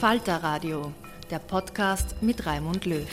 [0.00, 0.92] Falter Radio,
[1.30, 3.06] der Podcast mit Raimund Löw.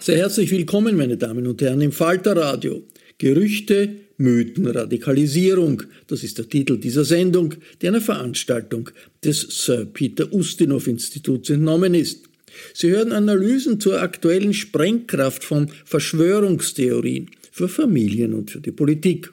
[0.00, 2.82] Sehr herzlich willkommen, meine Damen und Herren, im Falter Radio.
[3.18, 8.90] Gerüchte, Mythen, Radikalisierung, das ist der Titel dieser Sendung, die einer Veranstaltung
[9.24, 12.28] des Sir Peter Ustinov Instituts entnommen ist.
[12.74, 19.32] Sie hören Analysen zur aktuellen Sprengkraft von Verschwörungstheorien für Familien und für die Politik.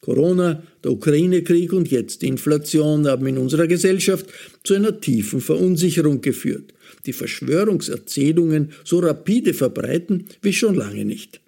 [0.00, 4.26] Corona, der Ukraine-Krieg und jetzt die Inflation haben in unserer Gesellschaft
[4.62, 6.72] zu einer tiefen Verunsicherung geführt,
[7.04, 11.40] die Verschwörungserzählungen so rapide verbreiten wie schon lange nicht.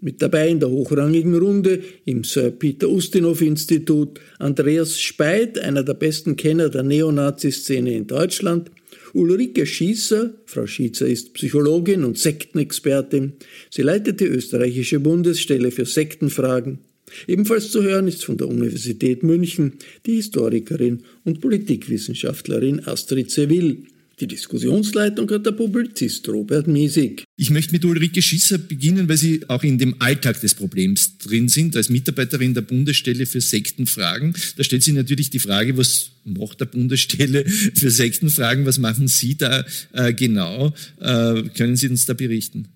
[0.00, 5.94] Mit dabei in der hochrangigen Runde im Sir Peter Ustinov Institut Andreas Speit, einer der
[5.94, 8.70] besten Kenner der Neonazi-Szene in Deutschland,
[9.14, 13.32] Ulrike Schießer, Frau Schießer ist Psychologin und Sektenexpertin.
[13.70, 16.80] Sie leitet die österreichische Bundesstelle für Sektenfragen
[17.26, 19.74] Ebenfalls zu hören ist von der Universität München
[20.06, 23.78] die Historikerin und Politikwissenschaftlerin Astrid Seville.
[24.18, 27.24] Die Diskussionsleitung hat der Publizist Robert Miesig.
[27.36, 31.48] Ich möchte mit Ulrike Schisser beginnen, weil Sie auch in dem Alltag des Problems drin
[31.48, 34.34] sind, als Mitarbeiterin der Bundesstelle für Sektenfragen.
[34.56, 38.64] Da stellt sich natürlich die Frage, was macht der Bundesstelle für Sektenfragen?
[38.64, 40.72] Was machen Sie da äh, genau?
[40.98, 42.68] Äh, können Sie uns da berichten?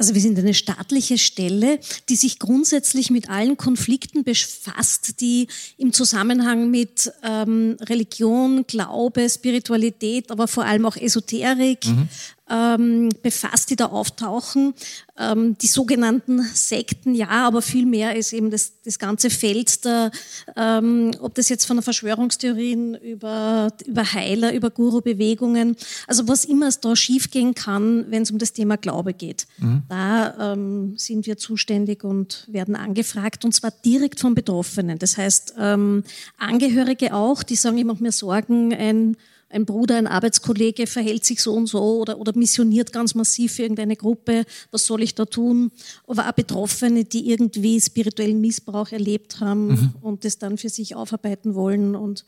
[0.00, 1.78] Also wir sind eine staatliche Stelle,
[2.08, 5.46] die sich grundsätzlich mit allen Konflikten befasst, die
[5.76, 12.08] im Zusammenhang mit ähm, Religion, Glaube, Spiritualität, aber vor allem auch Esoterik, mhm
[12.50, 14.74] ähm, befasst, die da auftauchen.
[15.16, 20.10] Ähm, die sogenannten Sekten, ja, aber viel mehr ist eben das, das ganze Feld der,
[20.56, 26.68] ähm, ob das jetzt von der Verschwörungstheorien über, über Heiler, über Guru-Bewegungen, also was immer
[26.68, 29.46] es da schiefgehen kann, wenn es um das Thema Glaube geht.
[29.58, 29.82] Mhm.
[29.88, 34.98] Da ähm, sind wir zuständig und werden angefragt und zwar direkt von Betroffenen.
[34.98, 36.02] Das heißt, ähm,
[36.38, 39.16] Angehörige auch, die sagen, ich mache mir Sorgen, ein
[39.50, 43.62] ein Bruder, ein Arbeitskollege verhält sich so und so oder, oder missioniert ganz massiv für
[43.62, 45.72] irgendeine Gruppe, was soll ich da tun?
[46.06, 49.94] Aber auch Betroffene, die irgendwie spirituellen Missbrauch erlebt haben mhm.
[50.00, 52.24] und das dann für sich aufarbeiten wollen und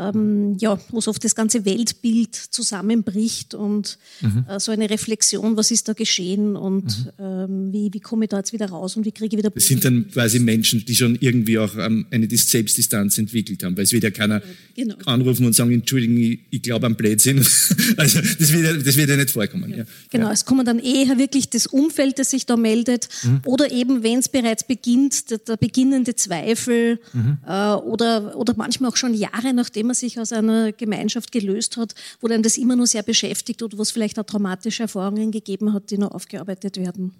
[0.00, 4.44] ähm, ja, wo so oft das ganze Weltbild zusammenbricht und mhm.
[4.48, 7.24] äh, so eine Reflexion, was ist da geschehen und mhm.
[7.24, 9.50] ähm, wie, wie komme ich da jetzt wieder raus und wie kriege ich wieder...
[9.50, 13.84] Das sind dann quasi Menschen, die schon irgendwie auch ähm, eine Selbstdistanz entwickelt haben, weil
[13.84, 14.42] es wird ja keiner
[14.74, 14.96] genau.
[15.04, 17.38] anrufen und sagen, Entschuldigung, ich, ich glaube am Blödsinn.
[17.96, 19.70] also das wird, ja, das wird ja nicht vorkommen.
[19.70, 19.76] Ja.
[19.78, 19.84] Ja.
[20.10, 20.32] Genau, ja.
[20.32, 23.42] es kommen dann eher wirklich das Umfeld, das sich da meldet mhm.
[23.44, 27.38] oder eben, wenn es bereits beginnt, der, der beginnende Zweifel mhm.
[27.46, 31.94] äh, oder, oder manchmal auch schon Jahre nachdem man sich aus einer Gemeinschaft gelöst hat,
[32.20, 35.72] wo dann das immer nur sehr beschäftigt oder wo es vielleicht auch traumatische Erfahrungen gegeben
[35.72, 37.12] hat, die noch aufgearbeitet werden.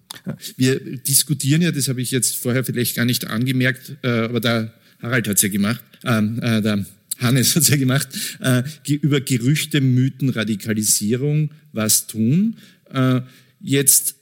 [0.56, 4.72] Wir diskutieren ja, das habe ich jetzt vorher vielleicht gar nicht angemerkt, äh, aber der
[5.02, 6.86] Harald hat es ja gemacht, ähm, äh, der
[7.18, 8.08] Hannes hat es ja gemacht,
[8.40, 12.56] äh, über Gerüchte, Mythen, Radikalisierung was tun.
[12.92, 13.20] Äh,
[13.60, 14.14] jetzt,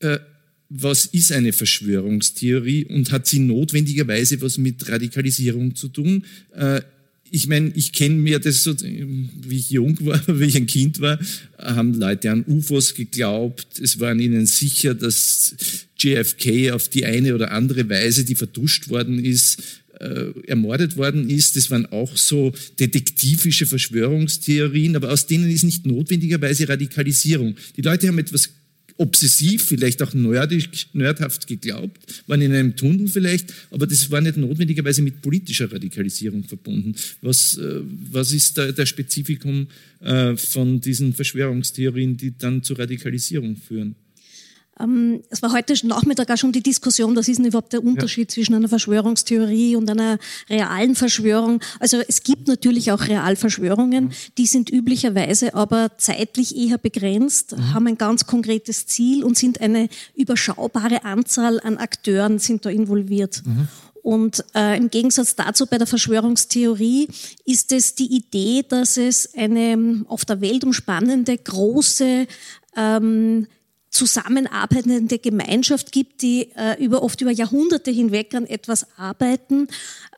[0.00, 0.18] äh,
[0.68, 6.24] was ist eine Verschwörungstheorie und hat sie notwendigerweise was mit Radikalisierung zu tun?
[7.30, 11.00] Ich meine, ich kenne mir das so, wie ich jung war, wie ich ein Kind
[11.00, 11.18] war,
[11.58, 13.80] haben Leute an UFOs geglaubt.
[13.80, 15.54] Es waren ihnen sicher, dass
[15.98, 19.62] JFK auf die eine oder andere Weise, die verduscht worden ist,
[20.00, 21.56] äh, ermordet worden ist.
[21.56, 27.56] Das waren auch so detektivische Verschwörungstheorien, aber aus denen ist nicht notwendigerweise Radikalisierung.
[27.76, 28.50] Die Leute haben etwas
[28.98, 34.36] obsessiv, vielleicht auch nerdig, nerdhaft geglaubt, waren in einem Tunnel vielleicht, aber das war nicht
[34.36, 36.94] notwendigerweise mit politischer Radikalisierung verbunden.
[37.20, 39.66] Was, äh, was ist da der Spezifikum
[40.00, 43.96] äh, von diesen Verschwörungstheorien, die dann zur Radikalisierung führen?
[44.80, 48.30] Ähm, es war heute Nachmittag auch schon die Diskussion, was ist denn überhaupt der Unterschied
[48.30, 48.34] ja.
[48.34, 50.18] zwischen einer Verschwörungstheorie und einer
[50.50, 51.60] realen Verschwörung.
[51.80, 54.10] Also es gibt natürlich auch Realverschwörungen, mhm.
[54.38, 57.74] die sind üblicherweise aber zeitlich eher begrenzt, mhm.
[57.74, 63.42] haben ein ganz konkretes Ziel und sind eine überschaubare Anzahl an Akteuren sind da involviert.
[63.44, 63.68] Mhm.
[64.02, 67.08] Und äh, im Gegensatz dazu bei der Verschwörungstheorie
[67.44, 72.28] ist es die Idee, dass es eine auf der Welt umspannende große
[72.76, 73.48] ähm,
[73.96, 79.68] zusammenarbeitende Gemeinschaft gibt, die äh, über, oft über Jahrhunderte hinweg an etwas arbeiten,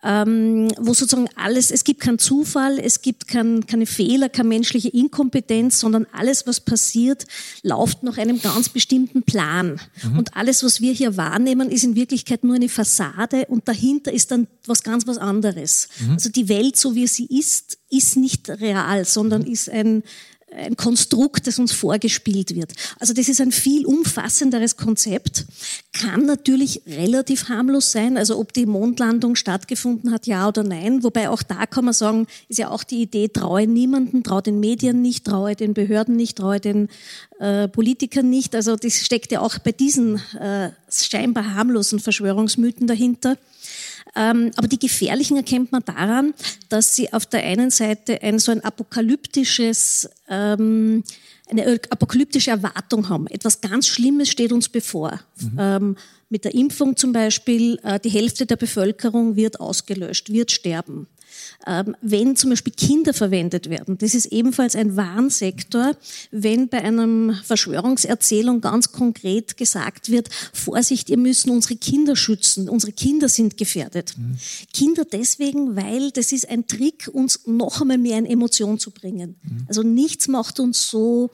[0.02, 4.88] ähm, wo sozusagen alles, es gibt keinen Zufall, es gibt kein, keine Fehler, keine menschliche
[4.88, 7.26] Inkompetenz, sondern alles, was passiert,
[7.62, 9.80] läuft nach einem ganz bestimmten Plan.
[10.02, 10.18] Mhm.
[10.18, 14.30] Und alles, was wir hier wahrnehmen, ist in Wirklichkeit nur eine Fassade und dahinter ist
[14.32, 15.88] dann was ganz was anderes.
[16.00, 16.12] Mhm.
[16.12, 19.52] Also die Welt, so wie sie ist, ist nicht real, sondern mhm.
[19.52, 20.02] ist ein,
[20.54, 22.72] ein Konstrukt, das uns vorgespielt wird.
[22.98, 25.46] Also das ist ein viel umfassenderes Konzept,
[25.92, 31.28] kann natürlich relativ harmlos sein, also ob die Mondlandung stattgefunden hat, ja oder nein, wobei
[31.30, 35.02] auch da kann man sagen, ist ja auch die Idee, traue niemanden, traue den Medien
[35.02, 36.88] nicht, traue den Behörden nicht, traue den
[37.40, 43.36] äh, Politikern nicht, also das steckt ja auch bei diesen äh, scheinbar harmlosen Verschwörungsmythen dahinter.
[44.16, 46.34] Ähm, aber die gefährlichen erkennt man daran,
[46.68, 51.04] dass sie auf der einen Seite ein so ein apokalyptisches ähm,
[51.50, 53.26] eine apokalyptische Erwartung haben.
[53.26, 55.20] Etwas ganz Schlimmes steht uns bevor.
[55.40, 55.56] Mhm.
[55.58, 55.96] Ähm,
[56.28, 61.06] mit der Impfung zum Beispiel, äh, die Hälfte der Bevölkerung wird ausgelöscht, wird sterben.
[61.66, 63.98] Ähm, wenn zum Beispiel Kinder verwendet werden.
[63.98, 65.96] Das ist ebenfalls ein Warnsektor,
[66.30, 72.92] wenn bei einer Verschwörungserzählung ganz konkret gesagt wird, Vorsicht, ihr müssen unsere Kinder schützen, unsere
[72.92, 74.14] Kinder sind gefährdet.
[74.16, 74.36] Mhm.
[74.72, 79.36] Kinder deswegen, weil das ist ein Trick, uns noch einmal mehr in Emotion zu bringen.
[79.42, 79.64] Mhm.
[79.68, 81.30] Also nichts macht uns so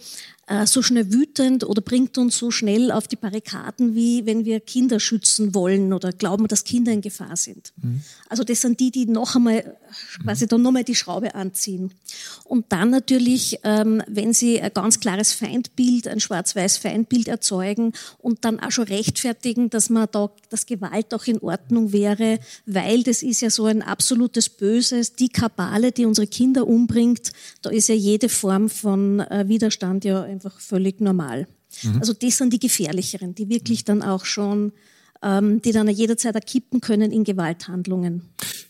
[0.46, 4.61] äh, so schnell wütend oder bringt uns so schnell auf die Barrikaden, wie wenn wir
[4.61, 7.73] Kinder schützen wollen oder glauben, dass Kinder in Gefahr sind.
[7.81, 8.02] Mhm.
[8.29, 9.76] Also das sind die, die noch einmal
[10.23, 11.93] quasi dann nochmal die Schraube anziehen.
[12.44, 18.44] Und dann natürlich, ähm, wenn sie ein ganz klares Feindbild, ein schwarz-weiß Feindbild erzeugen und
[18.44, 23.23] dann auch schon rechtfertigen, dass man da, dass Gewalt auch in Ordnung wäre, weil das
[23.23, 27.32] ist ja so ein absolutes Böses, die Kabale, die unsere Kinder umbringt,
[27.62, 31.46] da ist ja jede Form von äh, Widerstand ja einfach völlig normal.
[31.82, 31.98] Mhm.
[32.00, 34.72] Also das sind die gefährlicheren, die wirklich dann auch schon
[35.24, 38.22] ähm, die dann jederzeit erkippen können in Gewalthandlungen.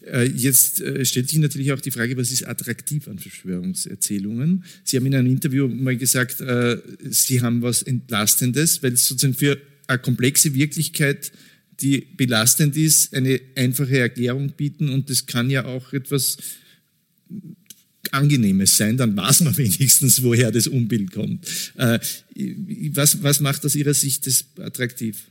[0.07, 4.65] Äh, jetzt äh, stellt sich natürlich auch die Frage, was ist attraktiv an Verschwörungserzählungen?
[4.85, 6.77] Sie haben in einem Interview mal gesagt, äh,
[7.11, 11.33] Sie haben was Entlastendes, weil es sozusagen für eine komplexe Wirklichkeit,
[11.81, 16.37] die belastend ist, eine einfache Erklärung bieten und das kann ja auch etwas
[18.13, 21.47] Angenehmes sein, dann weiß man wenigstens, woher das Unbild kommt.
[22.93, 25.25] Was, was macht aus Ihrer Sicht das attraktiv?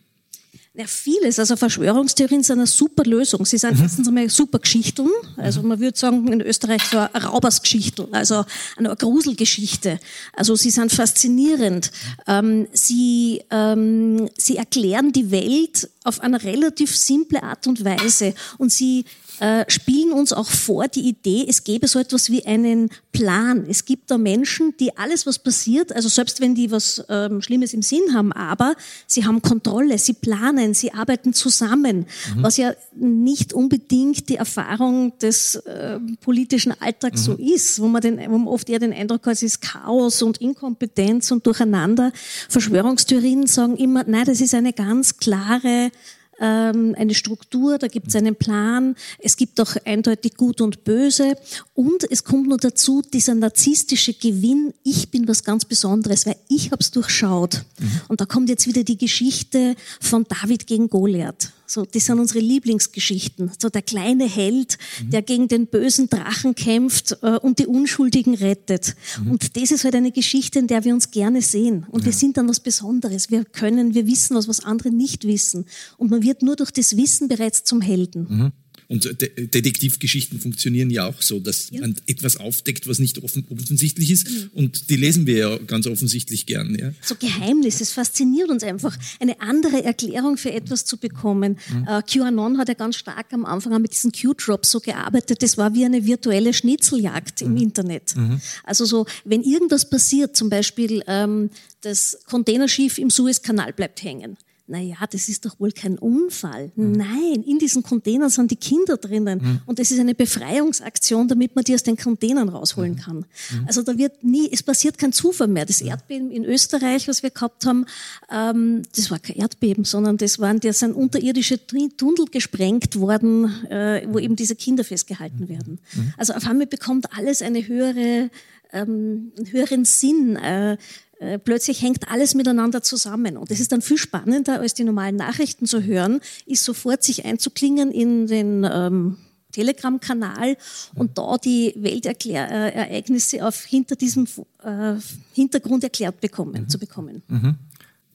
[0.75, 1.37] Ja, vieles.
[1.37, 3.45] Also Verschwörungstheorien sind eine super Lösung.
[3.45, 3.83] Sie sind mhm.
[3.83, 5.07] erstens einmal super Geschichten.
[5.37, 8.43] Also man würde sagen, in Österreich so eine Raubersgeschichte, also
[8.75, 9.99] eine Gruselgeschichte.
[10.35, 11.91] Also sie sind faszinierend.
[12.25, 18.33] Ähm, sie, ähm, sie erklären die Welt auf eine relativ simple Art und Weise.
[18.57, 19.05] Und sie
[19.39, 23.65] äh, spielen uns auch vor die Idee, es gäbe so etwas wie einen Plan.
[23.67, 27.73] Es gibt da Menschen, die alles, was passiert, also selbst wenn die was ähm, Schlimmes
[27.73, 28.75] im Sinn haben, aber
[29.07, 32.43] sie haben Kontrolle, sie planen, sie arbeiten zusammen, mhm.
[32.43, 37.31] was ja nicht unbedingt die Erfahrung des äh, politischen Alltags mhm.
[37.31, 40.21] so ist, wo man, den, wo man oft eher den Eindruck hat, es ist Chaos
[40.21, 42.11] und Inkompetenz und Durcheinander.
[42.49, 45.91] Verschwörungstheorien sagen immer, nein, das ist eine ganz klare
[46.39, 51.35] ähm, eine Struktur, da gibt es einen Plan, es gibt auch eindeutig Gut und Böse
[51.73, 56.71] und es kommt nur dazu dieser narzisstische Gewinn, ich bin was ganz Besonderes, weil ich
[56.71, 57.63] habe es durchschaut.
[57.79, 58.01] Mhm.
[58.07, 61.51] Und da kommt jetzt wieder die Geschichte von David gegen Goliath.
[61.65, 63.51] So, das sind unsere Lieblingsgeschichten.
[63.57, 65.09] So der kleine Held, mhm.
[65.11, 68.95] der gegen den bösen Drachen kämpft äh, und die Unschuldigen rettet.
[69.19, 69.31] Mhm.
[69.31, 71.85] Und das ist halt eine Geschichte, in der wir uns gerne sehen.
[71.89, 72.05] Und ja.
[72.07, 73.31] wir sind dann was Besonderes.
[73.31, 75.65] Wir können, wir wissen was, was andere nicht wissen.
[75.97, 78.27] Und man wird nur durch das Wissen bereits zum Helden.
[78.29, 78.51] Mhm.
[78.93, 81.81] Und Detektivgeschichten funktionieren ja auch so, dass ja.
[81.81, 84.29] man etwas aufdeckt, was nicht offen, offensichtlich ist.
[84.29, 84.49] Mhm.
[84.53, 86.77] Und die lesen wir ja ganz offensichtlich gern.
[86.79, 86.93] Ja.
[87.01, 91.57] So Geheimnis, es fasziniert uns einfach, eine andere Erklärung für etwas zu bekommen.
[91.71, 91.87] Mhm.
[91.87, 95.41] Uh, QAnon hat ja ganz stark am Anfang mit diesen Q-Drops so gearbeitet.
[95.41, 97.57] Das war wie eine virtuelle Schnitzeljagd im mhm.
[97.57, 98.15] Internet.
[98.15, 98.41] Mhm.
[98.63, 101.49] Also so, wenn irgendwas passiert, zum Beispiel ähm,
[101.81, 104.37] das Containerschiff im Suezkanal bleibt hängen
[104.73, 106.71] naja, das ist doch wohl kein Unfall.
[106.75, 106.93] Mhm.
[106.93, 109.39] Nein, in diesen Containern sind die Kinder drinnen.
[109.39, 109.61] Mhm.
[109.67, 112.97] Und das ist eine Befreiungsaktion, damit man die aus den Containern rausholen mhm.
[112.97, 113.17] kann.
[113.17, 113.67] Mhm.
[113.67, 115.67] Also da wird nie, es passiert kein Zufall mehr.
[115.67, 117.85] Das Erdbeben in Österreich, was wir gehabt haben,
[118.31, 124.07] ähm, das war kein Erdbeben, sondern das waren, da sind unterirdische Tunnel gesprengt worden, äh,
[124.09, 125.49] wo eben diese Kinder festgehalten mhm.
[125.49, 125.79] werden.
[125.93, 126.13] Mhm.
[126.17, 128.31] Also auf einmal bekommt alles eine höhere,
[128.71, 130.35] ähm, einen höheren Sinn.
[130.35, 130.77] Äh,
[131.23, 133.37] äh, plötzlich hängt alles miteinander zusammen.
[133.37, 137.25] Und es ist dann viel spannender, als die normalen Nachrichten zu hören, ist sofort sich
[137.25, 139.17] einzuklingen in den ähm,
[139.53, 140.57] Telegram-Kanal
[140.95, 144.27] und da die Weltereignisse auf hinter diesem
[144.63, 144.95] äh,
[145.33, 146.69] Hintergrund erklärt bekommen, mhm.
[146.69, 147.21] zu bekommen.
[147.27, 147.55] Mhm.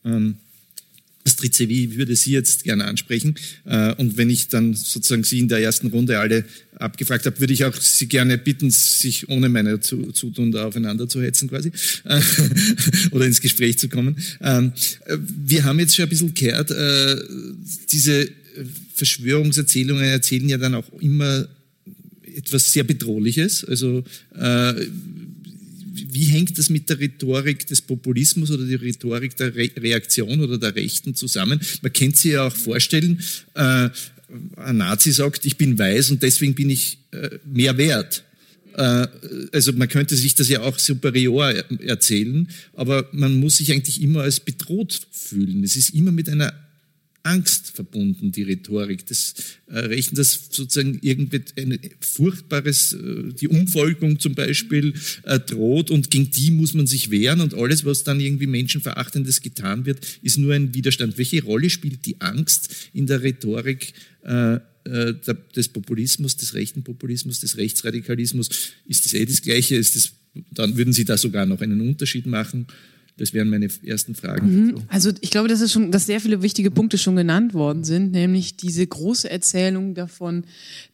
[0.05, 0.37] Ähm,
[1.25, 3.37] Astrid Sevi würde Sie jetzt gerne ansprechen.
[3.65, 6.45] Äh, und wenn ich dann sozusagen Sie in der ersten Runde alle
[6.79, 11.23] abgefragt habe, würde ich auch Sie gerne bitten, sich ohne meine Zutun da aufeinander zu
[11.23, 11.73] hetzen quasi
[12.05, 12.21] äh,
[13.11, 14.17] oder ins Gespräch zu kommen.
[14.41, 14.73] Ähm,
[15.07, 16.73] äh, wir haben jetzt schon ein bisschen gehört,
[17.91, 18.29] diese
[18.95, 21.49] Verschwörungserzählungen erzählen ja dann auch immer
[22.35, 23.65] etwas sehr Bedrohliches.
[23.65, 24.05] Also
[26.11, 30.59] wie hängt das mit der Rhetorik des Populismus oder der Rhetorik der Re Reaktion oder
[30.59, 31.61] der Rechten zusammen?
[31.83, 33.21] Man kennt sie ja auch vorstellen,
[33.55, 33.89] äh,
[34.57, 38.25] ein Nazi sagt, ich bin weiß und deswegen bin ich äh, mehr wert.
[38.75, 39.07] Äh,
[39.53, 44.23] also man könnte sich das ja auch superior erzählen, aber man muss sich eigentlich immer
[44.23, 45.65] als bedroht fühlen.
[45.65, 46.53] Es ist immer mit einer
[47.23, 49.07] Angst verbunden, die Rhetorik.
[49.07, 49.35] Das
[49.67, 54.95] äh, rechnen das sozusagen irgendwie ein furchtbares, äh, die Umvolkung zum Beispiel
[55.25, 59.43] äh, droht und gegen die muss man sich wehren und alles, was dann irgendwie Menschenverachtendes
[59.43, 61.19] getan wird, ist nur ein Widerstand.
[61.19, 65.15] Welche Rolle spielt die Angst in der Rhetorik äh, äh
[65.55, 68.49] des Populismus, des rechten Populismus, des Rechtsradikalismus?
[68.87, 69.77] Ist das eh das Gleiche?
[69.77, 70.13] Ist das,
[70.53, 72.67] dann würden Sie da sogar noch einen Unterschied machen?
[73.19, 74.67] Das wären meine ersten Fragen.
[74.67, 74.75] Mhm.
[74.89, 78.13] Also ich glaube, dass, es schon, dass sehr viele wichtige Punkte schon genannt worden sind,
[78.13, 80.45] nämlich diese große Erzählung davon,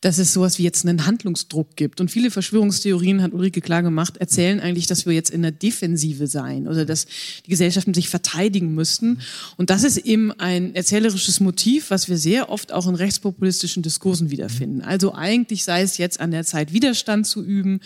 [0.00, 2.00] dass es sowas wie jetzt einen Handlungsdruck gibt.
[2.00, 6.26] Und viele Verschwörungstheorien, hat Ulrike klar gemacht, erzählen eigentlich, dass wir jetzt in der Defensive
[6.26, 7.07] seien oder dass
[7.45, 9.21] die Gesellschaften sich verteidigen müssten.
[9.59, 14.31] Und das ist eben ein erzählerisches Motiv, was wir sehr oft auch in rechtspopulistischen Diskursen
[14.31, 14.81] wiederfinden.
[14.81, 17.81] Also eigentlich sei es jetzt an der Zeit, Widerstand zu üben,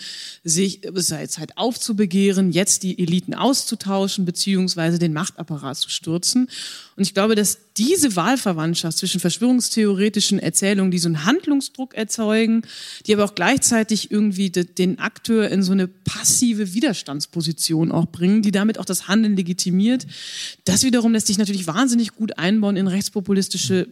[0.45, 6.47] sich, es sei Zeit aufzubegehren, jetzt die Eliten auszutauschen, beziehungsweise den Machtapparat zu stürzen.
[6.95, 12.61] Und ich glaube, dass diese Wahlverwandtschaft zwischen verschwörungstheoretischen Erzählungen, die so einen Handlungsdruck erzeugen,
[13.07, 18.51] die aber auch gleichzeitig irgendwie den Akteur in so eine passive Widerstandsposition auch bringen, die
[18.51, 20.05] damit auch das Handeln legitimiert,
[20.65, 23.87] das wiederum lässt sich natürlich wahnsinnig gut einbauen in rechtspopulistische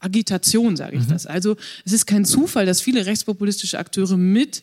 [0.00, 1.10] Agitation, sage ich mhm.
[1.10, 1.26] das.
[1.26, 4.62] Also es ist kein Zufall, dass viele rechtspopulistische Akteure mit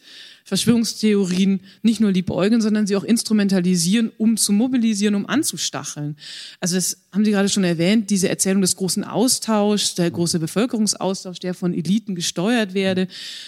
[0.49, 6.17] Verschwörungstheorien nicht nur liebäugeln, sondern sie auch instrumentalisieren, um zu mobilisieren, um anzustacheln.
[6.59, 11.39] Also das haben Sie gerade schon erwähnt, diese Erzählung des großen Austauschs, der große Bevölkerungsaustausch,
[11.39, 13.07] der von Eliten gesteuert werde,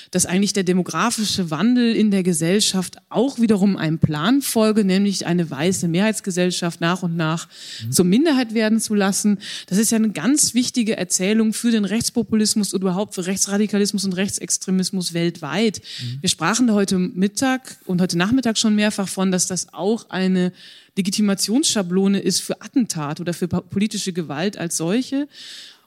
[0.10, 5.50] dass eigentlich der demografische Wandel in der Gesellschaft auch wiederum einem Plan folge, nämlich eine
[5.50, 7.48] weiße Mehrheitsgesellschaft nach und nach
[7.86, 7.92] mhm.
[7.92, 9.38] zur Minderheit werden zu lassen.
[9.68, 14.14] Das ist ja eine ganz wichtige Erzählung für den Rechtspopulismus und überhaupt für Rechtsradikalismus und
[14.14, 15.82] Rechtsextremismus weltweit.
[16.02, 16.18] Mhm.
[16.22, 20.52] Wir sprachen da heute Mittag und heute Nachmittag schon mehrfach von, dass das auch eine
[20.96, 25.28] Legitimationsschablone ist für Attentat oder für politische Gewalt als solche.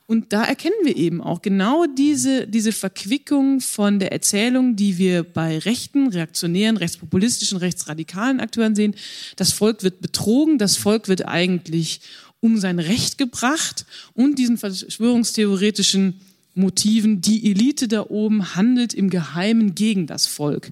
[0.07, 5.23] Und da erkennen wir eben auch genau diese, diese Verquickung von der Erzählung, die wir
[5.23, 8.95] bei rechten, reaktionären, rechtspopulistischen, rechtsradikalen Akteuren sehen.
[9.37, 12.03] Das Volk wird betrogen, das Volk wird eigentlich
[12.41, 16.21] um sein Recht gebracht und diesen verschwörungstheoretischen
[16.55, 20.71] Motiven, die Elite da oben handelt im Geheimen gegen das Volk.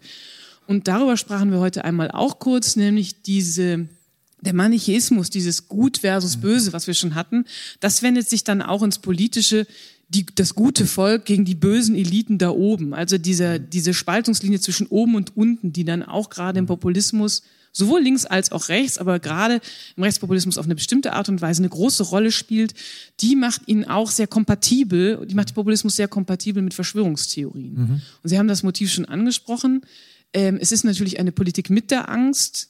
[0.66, 3.88] Und darüber sprachen wir heute einmal auch kurz, nämlich diese
[4.42, 7.44] der Manichaismus, dieses Gut versus Böse, was wir schon hatten,
[7.80, 9.66] das wendet sich dann auch ins Politische,
[10.08, 12.92] die, das gute Volk gegen die bösen Eliten da oben.
[12.92, 18.02] Also diese, diese Spaltungslinie zwischen oben und unten, die dann auch gerade im Populismus sowohl
[18.02, 19.60] links als auch rechts, aber gerade
[19.96, 22.74] im Rechtspopulismus auf eine bestimmte Art und Weise eine große Rolle spielt,
[23.20, 27.74] die macht ihn auch sehr kompatibel, die macht den Populismus sehr kompatibel mit Verschwörungstheorien.
[27.74, 28.02] Mhm.
[28.22, 29.82] Und Sie haben das Motiv schon angesprochen.
[30.34, 32.68] Ähm, es ist natürlich eine Politik mit der Angst,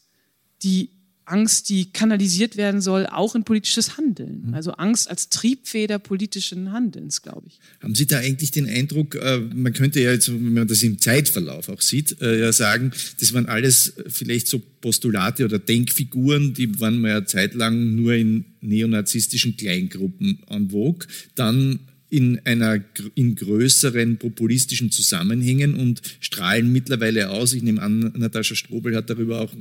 [0.63, 0.91] die
[1.25, 4.47] Angst, die kanalisiert werden soll, auch in politisches Handeln.
[4.47, 4.55] Mhm.
[4.55, 7.59] Also Angst als Triebfeder politischen Handelns, glaube ich.
[7.83, 10.99] Haben Sie da eigentlich den Eindruck, äh, man könnte ja jetzt, wenn man das im
[10.99, 16.81] Zeitverlauf auch sieht, äh, ja sagen, das waren alles vielleicht so Postulate oder Denkfiguren, die
[16.81, 21.07] waren mal ja zeitlang nur in neonazistischen Kleingruppen en vogue.
[21.35, 21.81] Dann
[22.13, 27.55] in einer in größeren populistischen Zusammenhängen und strahlen mittlerweile aus.
[27.55, 29.55] Ich nehme an, Natascha Strobel hat darüber auch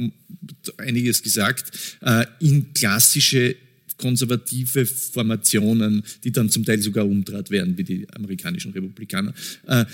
[0.77, 3.55] einiges gesagt, äh, in klassische
[3.95, 9.33] konservative Formationen, die dann zum Teil sogar umdraht werden, wie die amerikanischen Republikaner.
[9.65, 9.85] Äh,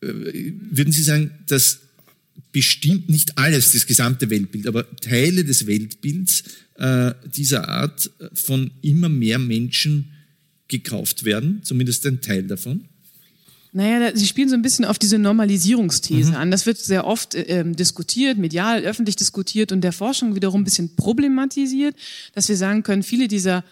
[0.00, 1.80] äh, würden Sie sagen, dass
[2.50, 6.44] bestimmt nicht alles, das gesamte Weltbild, aber Teile des Weltbilds
[7.34, 10.10] dieser Art von immer mehr Menschen
[10.68, 12.88] gekauft werden, zumindest ein Teil davon?
[13.72, 16.36] Naja, Sie spielen so ein bisschen auf diese Normalisierungsthese mhm.
[16.36, 16.50] an.
[16.50, 20.96] Das wird sehr oft äh, diskutiert, medial, öffentlich diskutiert und der Forschung wiederum ein bisschen
[20.96, 21.94] problematisiert,
[22.32, 23.64] dass wir sagen können, viele dieser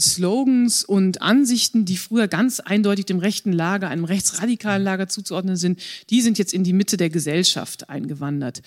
[0.00, 5.80] Slogans und Ansichten, die früher ganz eindeutig dem rechten Lager, einem rechtsradikalen Lager zuzuordnen sind,
[6.10, 8.62] die sind jetzt in die Mitte der Gesellschaft eingewandert.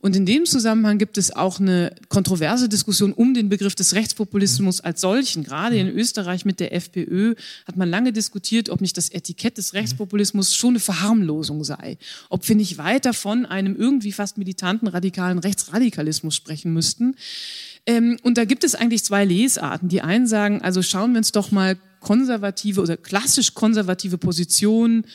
[0.00, 4.80] Und in dem Zusammenhang gibt es auch eine kontroverse Diskussion um den Begriff des Rechtspopulismus
[4.80, 5.42] als solchen.
[5.42, 7.34] Gerade in Österreich mit der FPÖ
[7.66, 11.98] hat man lange diskutiert, ob nicht das Etikett des Rechtspopulismus schon eine Verharmlosung sei.
[12.28, 17.16] Ob wir nicht weiter von einem irgendwie fast militanten radikalen Rechtsradikalismus sprechen müssten.
[17.86, 19.88] Ähm, und da gibt es eigentlich zwei Lesarten.
[19.88, 25.06] Die einen sagen, also schauen wir uns doch mal konservative oder klassisch konservative Positionen,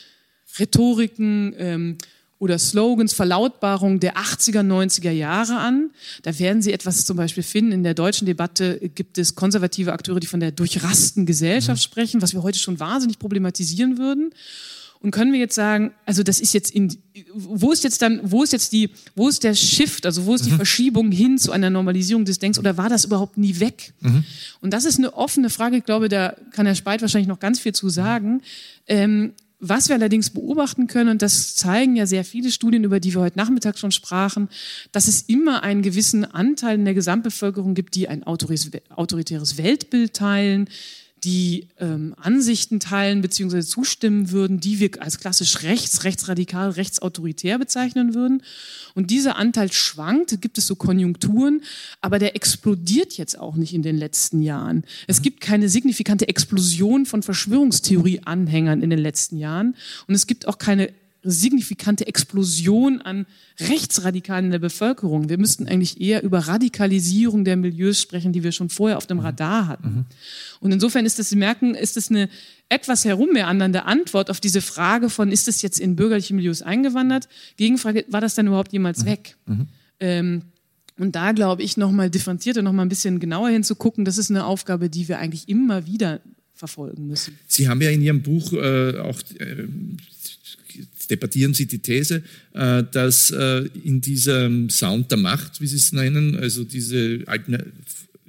[0.57, 1.97] Rhetoriken ähm,
[2.39, 5.91] oder Slogans, Verlautbarungen der 80er, 90er Jahre an.
[6.23, 7.71] Da werden Sie etwas zum Beispiel finden.
[7.71, 11.83] In der deutschen Debatte gibt es konservative Akteure, die von der durchrasten Gesellschaft mhm.
[11.83, 14.33] sprechen, was wir heute schon wahnsinnig problematisieren würden.
[15.01, 16.95] Und können wir jetzt sagen, also das ist jetzt in,
[17.33, 20.45] wo ist jetzt dann, wo ist jetzt die, wo ist der Shift, also wo ist
[20.45, 20.57] die mhm.
[20.57, 23.93] Verschiebung hin zu einer Normalisierung des Denkens oder war das überhaupt nie weg?
[24.01, 24.23] Mhm.
[24.61, 25.77] Und das ist eine offene Frage.
[25.77, 28.41] Ich glaube, da kann Herr Speit wahrscheinlich noch ganz viel zu sagen.
[28.87, 33.13] Ähm, was wir allerdings beobachten können, und das zeigen ja sehr viele Studien, über die
[33.13, 34.49] wir heute Nachmittag schon sprachen,
[34.91, 40.67] dass es immer einen gewissen Anteil in der Gesamtbevölkerung gibt, die ein autoritäres Weltbild teilen,
[41.23, 43.61] die ähm, Ansichten teilen bzw.
[43.61, 48.41] zustimmen würden, die wir als klassisch rechts, rechtsradikal, rechtsautoritär bezeichnen würden.
[48.95, 51.61] Und dieser Anteil schwankt, gibt es so Konjunkturen,
[52.01, 54.83] aber der explodiert jetzt auch nicht in den letzten Jahren.
[55.07, 59.75] Es gibt keine signifikante Explosion von Verschwörungstheorie-Anhängern in den letzten Jahren
[60.07, 60.91] und es gibt auch keine
[61.23, 63.25] signifikante Explosion an
[63.59, 65.29] Rechtsradikalen in der Bevölkerung.
[65.29, 69.17] Wir müssten eigentlich eher über Radikalisierung der Milieus sprechen, die wir schon vorher auf dem
[69.17, 69.23] mhm.
[69.25, 69.89] Radar hatten.
[69.89, 70.05] Mhm.
[70.61, 72.29] Und insofern ist das, Sie merken, ist das eine
[72.69, 77.27] etwas herummeandernde Antwort auf diese Frage von, ist es jetzt in bürgerliche Milieus eingewandert?
[77.57, 79.05] Gegenfrage, war das dann überhaupt jemals mhm.
[79.05, 79.35] weg?
[79.45, 79.67] Mhm.
[79.99, 80.41] Ähm,
[80.97, 84.89] und da glaube ich, nochmal differenzierter, nochmal ein bisschen genauer hinzugucken, das ist eine Aufgabe,
[84.89, 86.21] die wir eigentlich immer wieder
[86.53, 87.39] verfolgen müssen.
[87.47, 89.67] Sie haben ja in Ihrem Buch äh, auch äh,
[91.11, 95.91] debattieren Sie die These, äh, dass äh, in diesem Sound der Macht, wie Sie es
[95.91, 97.19] nennen, also diese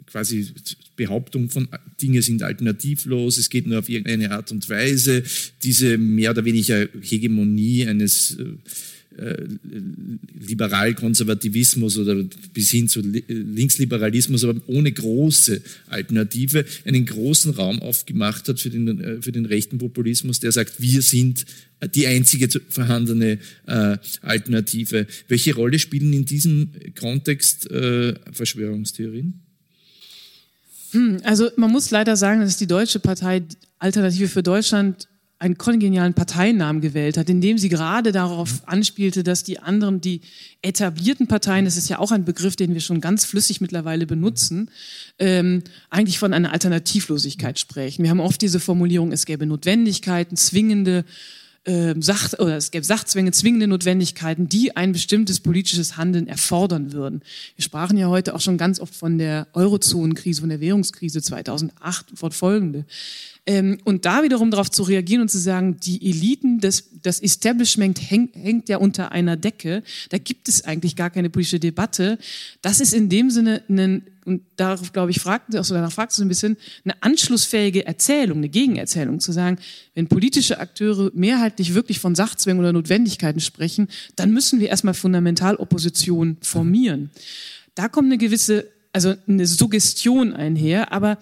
[0.07, 0.49] quasi
[0.97, 1.69] Behauptung von
[2.01, 5.23] Dinge sind alternativlos, es geht nur auf irgendeine Art und Weise,
[5.63, 8.37] diese mehr oder weniger Hegemonie eines
[9.19, 9.45] äh,
[10.39, 12.23] Liberalkonservativismus oder
[12.53, 19.01] bis hin zu Linksliberalismus, aber ohne große Alternative, einen großen Raum aufgemacht hat für den,
[19.01, 21.45] äh, für den rechten Populismus, der sagt, wir sind
[21.95, 25.07] die einzige vorhandene äh, Alternative.
[25.29, 27.69] Welche Rolle spielen in diesem Kontext
[28.31, 29.43] Verschwörungstheorien?
[30.93, 33.43] Hm, also man muss leider sagen, dass die Deutsche Partei
[33.79, 35.09] Alternative für Deutschland
[35.43, 40.21] einen kongenialen Parteinamen gewählt hat, indem sie gerade darauf anspielte, dass die anderen, die
[40.63, 44.71] etablierten Parteien, das ist ja auch ein Begriff, den wir schon ganz flüssig mittlerweile benutzen,
[45.19, 48.05] ähm, eigentlich von einer Alternativlosigkeit sprechen.
[48.05, 51.05] Wir haben oft diese Formulierung, es gäbe Notwendigkeiten, zwingende
[51.65, 57.23] äh, Sach oder es gäbe Sachzwänge, zwingende Notwendigkeiten, die ein bestimmtes politisches Handeln erfordern würden.
[57.57, 62.07] Wir sprachen ja heute auch schon ganz oft von der Eurozonenkrise, von der Währungskrise 2008
[62.15, 62.85] fortfolgende.
[63.45, 67.99] Ähm, und da wiederum darauf zu reagieren und zu sagen, die Eliten, das, das Establishment
[67.99, 72.19] hängt, hängt ja unter einer Decke, da gibt es eigentlich gar keine politische Debatte.
[72.61, 75.93] Das ist in dem Sinne ein und darauf, glaube ich, fragten Sie auch so, danach
[75.93, 79.59] fragten Sie ein bisschen, eine anschlussfähige Erzählung, eine Gegenerzählung zu sagen,
[79.95, 85.57] wenn politische Akteure mehrheitlich wirklich von Sachzwängen oder Notwendigkeiten sprechen, dann müssen wir erstmal fundamental
[85.57, 87.11] Opposition formieren.
[87.75, 91.19] Da kommt eine gewisse, also eine Suggestion einher, aber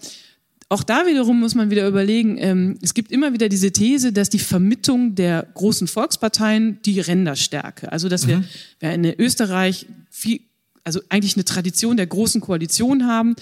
[0.71, 4.31] auch da wiederum muss man wieder überlegen, ähm, es gibt immer wieder diese These, dass
[4.31, 7.91] die Vermittlung der großen Volksparteien die Ränder stärke.
[7.91, 8.29] Also dass mhm.
[8.29, 8.45] wir,
[8.79, 10.41] wir in Österreich viel,
[10.85, 13.35] also eigentlich eine Tradition der großen Koalition haben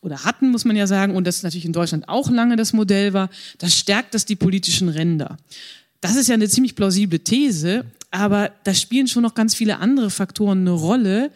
[0.00, 3.12] oder hatten, muss man ja sagen, und das natürlich in Deutschland auch lange das Modell
[3.12, 5.38] war, das stärkt das die politischen Ränder.
[6.00, 10.08] Das ist ja eine ziemlich plausible These, aber da spielen schon noch ganz viele andere
[10.08, 11.32] Faktoren eine Rolle,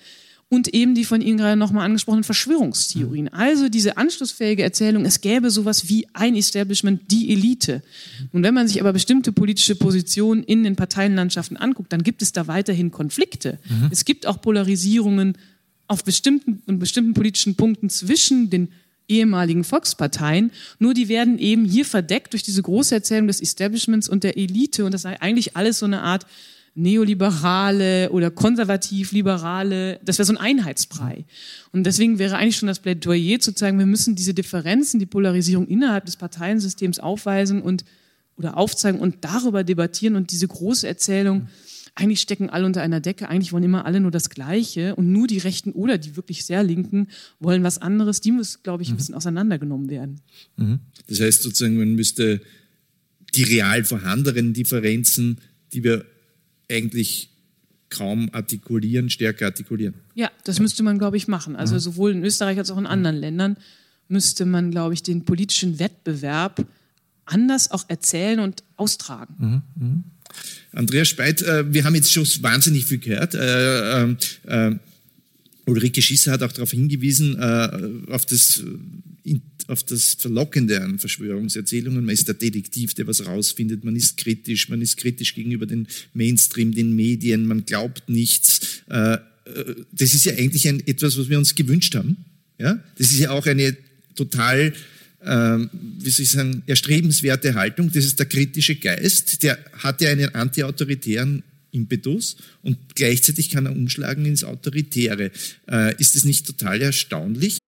[0.54, 3.28] und eben die von Ihnen gerade nochmal angesprochenen Verschwörungstheorien.
[3.28, 7.82] Also diese anschlussfähige Erzählung, es gäbe sowas wie ein Establishment, die Elite.
[8.32, 12.30] Und wenn man sich aber bestimmte politische Positionen in den Parteienlandschaften anguckt, dann gibt es
[12.30, 13.58] da weiterhin Konflikte.
[13.68, 13.88] Mhm.
[13.90, 15.36] Es gibt auch Polarisierungen
[15.88, 18.68] auf bestimmten, in bestimmten politischen Punkten zwischen den
[19.08, 24.22] ehemaligen Volksparteien, nur die werden eben hier verdeckt durch diese große Erzählung des Establishments und
[24.22, 26.26] der Elite und das sei eigentlich alles so eine Art
[26.74, 31.24] Neoliberale oder Konservativ-Liberale, das wäre so ein Einheitsbrei.
[31.70, 35.68] Und deswegen wäre eigentlich schon das Plädoyer zu zeigen, wir müssen diese Differenzen, die Polarisierung
[35.68, 37.84] innerhalb des Parteiensystems aufweisen und
[38.36, 41.46] oder aufzeigen und darüber debattieren und diese große Erzählung,
[41.94, 45.28] eigentlich stecken alle unter einer Decke, eigentlich wollen immer alle nur das Gleiche und nur
[45.28, 47.08] die Rechten oder die wirklich sehr Linken
[47.38, 48.96] wollen was anderes, die muss, glaube ich, ein mhm.
[48.96, 50.20] bisschen auseinandergenommen werden.
[50.56, 50.80] Mhm.
[51.06, 52.40] Das heißt sozusagen, man müsste
[53.36, 55.38] die real vorhandenen Differenzen,
[55.72, 56.04] die wir
[56.70, 57.30] eigentlich
[57.90, 59.94] kaum artikulieren, stärker artikulieren.
[60.14, 61.56] Ja, das müsste man, glaube ich, machen.
[61.56, 63.56] Also sowohl in Österreich als auch in anderen Ländern
[64.08, 66.66] müsste man, glaube ich, den politischen Wettbewerb
[67.24, 69.34] anders auch erzählen und austragen.
[69.38, 70.02] Mhm, mh.
[70.72, 73.34] Andreas Speit, äh, wir haben jetzt schon wahnsinnig viel gehört.
[73.34, 74.76] Äh, äh, äh
[75.66, 78.62] Ulrike Schisser hat auch darauf hingewiesen, äh, auf das
[79.66, 82.04] auf das Verlockende an Verschwörungserzählungen.
[82.04, 83.84] Man ist der Detektiv, der was rausfindet.
[83.84, 84.68] Man ist kritisch.
[84.68, 87.46] Man ist kritisch gegenüber den Mainstream, den Medien.
[87.46, 88.82] Man glaubt nichts.
[88.90, 89.18] Äh, äh,
[89.92, 92.16] das ist ja eigentlich ein, etwas, was wir uns gewünscht haben.
[92.58, 92.82] Ja?
[92.98, 93.76] Das ist ja auch eine
[94.14, 94.72] total,
[95.24, 97.90] ähm, wie soll ich sagen, erstrebenswerte Haltung.
[97.90, 99.42] Das ist der kritische Geist.
[99.42, 101.42] Der hat ja einen antiautoritären
[101.74, 105.30] Impetus und gleichzeitig kann er umschlagen ins Autoritäre.
[105.70, 107.58] Äh, ist das nicht total erstaunlich?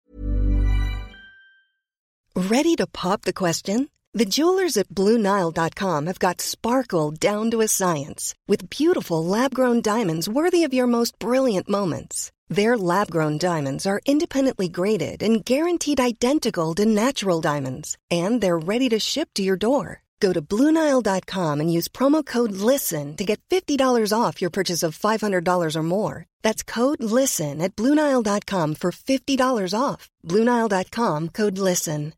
[2.34, 3.88] Ready to pop the question?
[4.12, 10.26] The jewelers at BlueNile.com have got sparkle down to a science with beautiful lab-grown diamonds
[10.26, 12.32] worthy of your most brilliant moments.
[12.48, 18.88] Their lab-grown diamonds are independently graded and guaranteed identical to natural diamonds, and they're ready
[18.88, 20.02] to ship to your door.
[20.20, 24.98] Go to Bluenile.com and use promo code LISTEN to get $50 off your purchase of
[24.98, 26.24] $500 or more.
[26.42, 30.08] That's code LISTEN at Bluenile.com for $50 off.
[30.24, 32.12] Bluenile.com code LISTEN.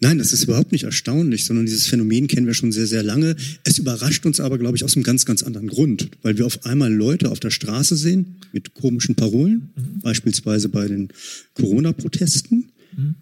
[0.00, 3.36] Nein, das ist überhaupt nicht erstaunlich, sondern dieses Phänomen kennen wir schon sehr, sehr lange.
[3.64, 6.66] Es überrascht uns aber, glaube ich, aus einem ganz, ganz anderen Grund, weil wir auf
[6.66, 10.00] einmal Leute auf der Straße sehen mit komischen Parolen, mhm.
[10.02, 11.08] beispielsweise bei den
[11.54, 12.73] Corona-Protesten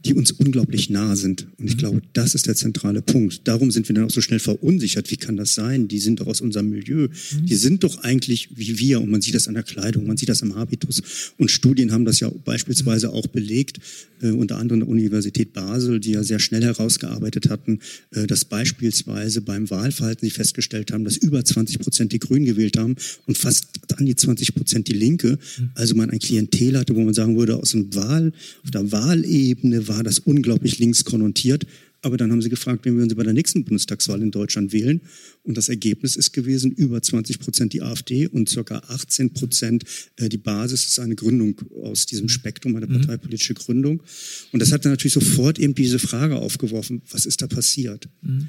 [0.05, 1.47] die uns unglaublich nah sind.
[1.59, 1.79] Und ich mhm.
[1.79, 3.43] glaube, das ist der zentrale Punkt.
[3.45, 5.11] Darum sind wir dann auch so schnell verunsichert.
[5.11, 5.89] Wie kann das sein?
[5.89, 7.09] Die sind doch aus unserem Milieu.
[7.09, 7.47] Mhm.
[7.47, 9.01] Die sind doch eigentlich wie wir.
[9.01, 11.03] Und man sieht das an der Kleidung, man sieht das am Habitus.
[11.39, 13.79] Und Studien haben das ja beispielsweise auch belegt,
[14.21, 17.81] äh, unter anderem der Universität Basel, die ja sehr schnell herausgearbeitet hatten,
[18.13, 22.79] äh, dass beispielsweise beim Wahlverhalten sie festgestellt haben, dass über 20 Prozent die Grünen gewählt
[22.79, 25.39] haben und fast an die 20 Prozent die Linke.
[25.59, 25.71] Mhm.
[25.75, 28.33] Also man ein Klientel hatte, wo man sagen würde, aus dem Wahl,
[28.65, 31.67] auf der Wahlebene Ebene war das unglaublich links konnotiert.
[32.05, 35.03] Aber dann haben sie gefragt, wen würden sie bei der nächsten Bundestagswahl in Deutschland wählen?
[35.45, 39.85] Und das Ergebnis ist gewesen, über 20 Prozent die AfD und circa 18 Prozent
[40.17, 40.83] äh, die Basis.
[40.83, 42.95] Das ist eine Gründung aus diesem Spektrum, eine mhm.
[42.95, 44.03] parteipolitische Gründung.
[44.51, 48.09] Und das hat dann natürlich sofort eben diese Frage aufgeworfen, was ist da passiert?
[48.23, 48.49] Mhm.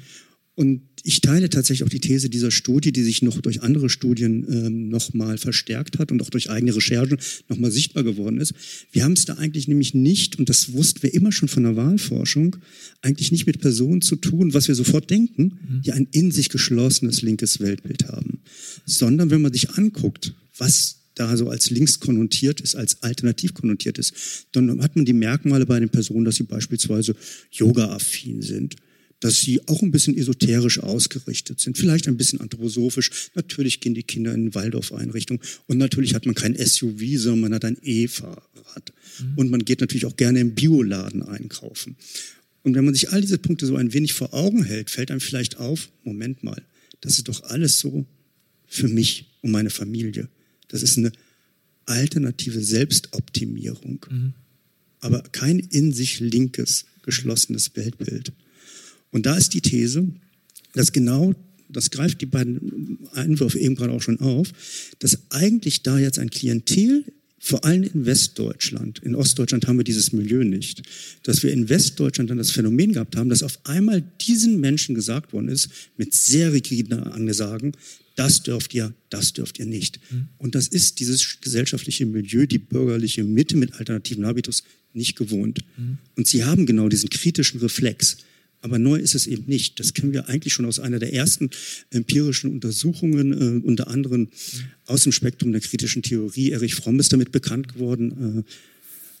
[0.56, 4.46] Und ich teile tatsächlich auch die These dieser Studie, die sich noch durch andere Studien
[4.48, 8.54] ähm, nochmal verstärkt hat und auch durch eigene Recherchen nochmal sichtbar geworden ist.
[8.92, 11.74] Wir haben es da eigentlich nämlich nicht, und das wussten wir immer schon von der
[11.74, 12.56] Wahlforschung,
[13.02, 15.82] eigentlich nicht mit Personen zu tun, was wir sofort denken, mhm.
[15.82, 18.40] die ein in sich geschlossenes linkes Weltbild haben.
[18.86, 23.98] Sondern wenn man sich anguckt, was da so als links konnotiert ist, als alternativ konnotiert
[23.98, 27.14] ist, dann hat man die Merkmale bei den Personen, dass sie beispielsweise
[27.52, 28.76] yoga-affin sind,
[29.24, 33.30] dass sie auch ein bisschen esoterisch ausgerichtet sind, vielleicht ein bisschen anthroposophisch.
[33.34, 37.64] Natürlich gehen die Kinder in Waldorf-Einrichtungen und natürlich hat man kein SUV, sondern man hat
[37.64, 38.92] ein E-Fahrrad.
[39.18, 39.32] Mhm.
[39.36, 41.96] Und man geht natürlich auch gerne im Bioladen einkaufen.
[42.64, 45.20] Und wenn man sich all diese Punkte so ein wenig vor Augen hält, fällt einem
[45.20, 46.62] vielleicht auf, Moment mal,
[47.00, 48.04] das ist doch alles so
[48.66, 50.28] für mich und meine Familie.
[50.68, 51.12] Das ist eine
[51.86, 54.34] alternative Selbstoptimierung, mhm.
[55.00, 58.34] aber kein in sich linkes, geschlossenes Weltbild.
[59.14, 60.08] Und da ist die These,
[60.72, 61.34] dass genau,
[61.68, 64.50] das greift die beiden Einwürfe eben gerade auch schon auf,
[64.98, 67.04] dass eigentlich da jetzt ein Klientel
[67.38, 68.98] vor allem in Westdeutschland.
[68.98, 70.82] In Ostdeutschland haben wir dieses Milieu nicht.
[71.22, 75.32] Dass wir in Westdeutschland dann das Phänomen gehabt haben, dass auf einmal diesen Menschen gesagt
[75.32, 77.70] worden ist, mit sehr rigiden Angesagen,
[78.16, 80.00] das dürft ihr, das dürft ihr nicht.
[80.10, 80.28] Mhm.
[80.38, 85.60] Und das ist dieses gesellschaftliche Milieu, die bürgerliche Mitte mit alternativen Habitus nicht gewohnt.
[85.76, 85.98] Mhm.
[86.16, 88.16] Und sie haben genau diesen kritischen Reflex.
[88.64, 89.78] Aber neu ist es eben nicht.
[89.78, 91.50] Das kennen wir eigentlich schon aus einer der ersten
[91.90, 94.28] empirischen Untersuchungen, äh, unter anderem
[94.86, 96.52] aus dem Spektrum der kritischen Theorie.
[96.52, 98.44] Erich Fromm ist damit bekannt geworden,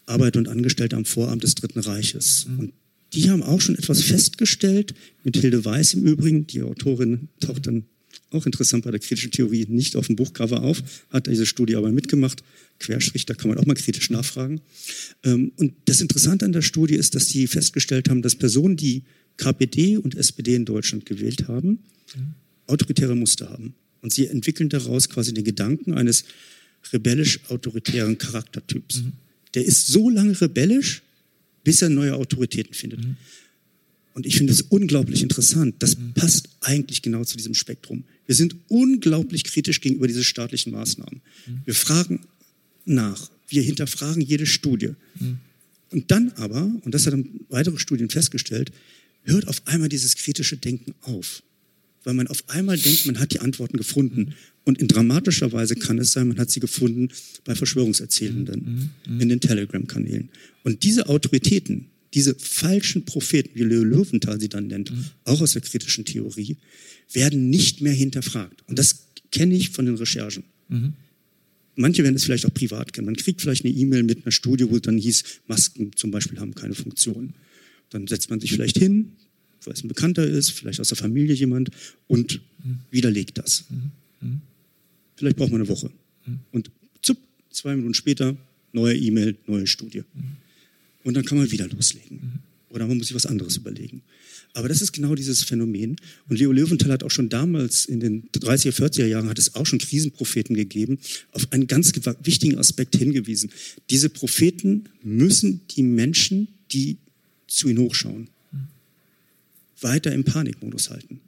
[0.06, 2.46] äh, Arbeit und Angestellte am Vorabend des Dritten Reiches.
[2.48, 2.58] Mhm.
[2.58, 2.72] Und
[3.12, 7.84] die haben auch schon etwas festgestellt, mit Hilde Weiß im Übrigen, die Autorin taucht dann
[8.30, 11.92] auch interessant bei der kritischen Theorie nicht auf dem Buchcover auf, hat diese Studie aber
[11.92, 12.42] mitgemacht.
[12.80, 14.62] Querstrich, da kann man auch mal kritisch nachfragen.
[15.22, 19.02] Ähm, und das Interessante an der Studie ist, dass sie festgestellt haben, dass Personen, die
[19.36, 21.80] KPD und SPD in Deutschland gewählt haben,
[22.66, 23.74] autoritäre Muster haben.
[24.00, 26.24] Und sie entwickeln daraus quasi den Gedanken eines
[26.92, 29.02] rebellisch-autoritären Charaktertyps.
[29.02, 29.12] Mhm.
[29.54, 31.02] Der ist so lange rebellisch,
[31.62, 33.02] bis er neue Autoritäten findet.
[33.02, 33.16] Mhm.
[34.12, 35.76] Und ich finde es unglaublich interessant.
[35.80, 36.12] Das mhm.
[36.14, 38.04] passt eigentlich genau zu diesem Spektrum.
[38.26, 41.20] Wir sind unglaublich kritisch gegenüber diesen staatlichen Maßnahmen.
[41.46, 41.60] Mhm.
[41.64, 42.20] Wir fragen
[42.84, 43.30] nach.
[43.48, 44.90] Wir hinterfragen jede Studie.
[45.18, 45.38] Mhm.
[45.90, 48.72] Und dann aber, und das haben weitere Studien festgestellt,
[49.24, 51.42] hört auf einmal dieses kritische Denken auf.
[52.04, 54.34] Weil man auf einmal denkt, man hat die Antworten gefunden.
[54.64, 57.08] Und in dramatischer Weise kann es sein, man hat sie gefunden
[57.44, 59.20] bei Verschwörungserzählenden mhm.
[59.20, 60.28] in den Telegram-Kanälen.
[60.62, 65.06] Und diese Autoritäten, diese falschen Propheten, wie Leo Löwenthal sie dann nennt, mhm.
[65.24, 66.56] auch aus der kritischen Theorie,
[67.12, 68.62] werden nicht mehr hinterfragt.
[68.66, 70.44] Und das kenne ich von den Recherchen.
[70.68, 70.94] Mhm.
[71.76, 73.06] Manche werden es vielleicht auch privat kennen.
[73.06, 76.54] Man kriegt vielleicht eine E-Mail mit einer Studie, wo dann hieß, Masken zum Beispiel haben
[76.54, 77.34] keine Funktion.
[77.94, 79.12] Dann setzt man sich vielleicht hin,
[79.64, 81.70] weil es ein Bekannter ist, vielleicht aus der Familie jemand
[82.08, 82.80] und mhm.
[82.90, 83.66] widerlegt das.
[84.20, 84.40] Mhm.
[85.14, 85.92] Vielleicht braucht man eine Woche.
[86.26, 86.40] Mhm.
[86.50, 87.18] Und zup,
[87.50, 88.36] zwei Minuten später,
[88.72, 90.02] neue E-Mail, neue Studie.
[91.04, 92.40] Und dann kann man wieder loslegen.
[92.68, 94.02] Oder man muss sich was anderes überlegen.
[94.54, 95.94] Aber das ist genau dieses Phänomen.
[96.28, 99.66] Und Leo Löwenthal hat auch schon damals in den 30er, 40er Jahren hat es auch
[99.66, 100.98] schon Krisenpropheten gegeben,
[101.30, 101.92] auf einen ganz
[102.24, 103.52] wichtigen Aspekt hingewiesen.
[103.90, 106.98] Diese Propheten müssen die Menschen, die
[107.46, 108.28] zu ihnen hochschauen,
[109.80, 111.20] weiter im Panikmodus halten.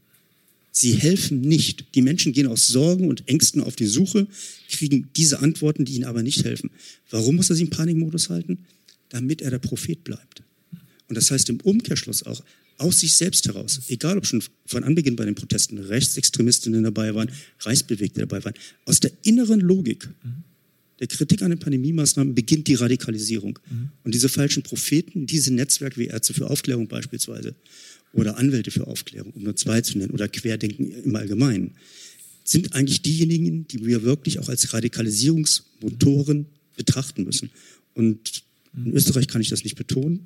[0.73, 1.87] Sie helfen nicht.
[1.95, 4.27] Die Menschen gehen aus Sorgen und Ängsten auf die Suche,
[4.71, 6.71] kriegen diese Antworten, die ihnen aber nicht helfen.
[7.11, 8.59] Warum muss er sie im Panikmodus halten?
[9.09, 10.43] Damit er der Prophet bleibt.
[11.09, 12.43] Und das heißt im Umkehrschluss auch,
[12.79, 17.31] aus sich selbst heraus, egal ob schon von Anbeginn bei den Protesten Rechtsextremistinnen dabei waren,
[17.61, 20.09] Reichsbewegte dabei waren, aus der inneren Logik
[20.99, 23.59] der Kritik an den Pandemiemaßnahmen beginnt die Radikalisierung.
[23.69, 23.91] Mhm.
[24.03, 27.55] Und diese falschen Propheten, diese Netzwerke wie Ärzte für Aufklärung beispielsweise
[28.13, 31.73] oder Anwälte für Aufklärung, um nur zwei zu nennen, oder Querdenken im Allgemeinen,
[32.45, 37.51] sind eigentlich diejenigen, die wir wirklich auch als Radikalisierungsmotoren betrachten müssen.
[37.95, 40.25] Und in Österreich kann ich das nicht betonen.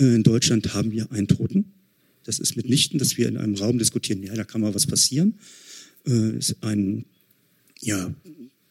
[0.00, 1.72] Äh, in Deutschland haben wir einen Toten.
[2.24, 5.34] Das ist mitnichten, dass wir in einem Raum diskutieren, ja, da kann mal was passieren.
[6.06, 7.06] Äh, ist ein,
[7.80, 8.14] ja,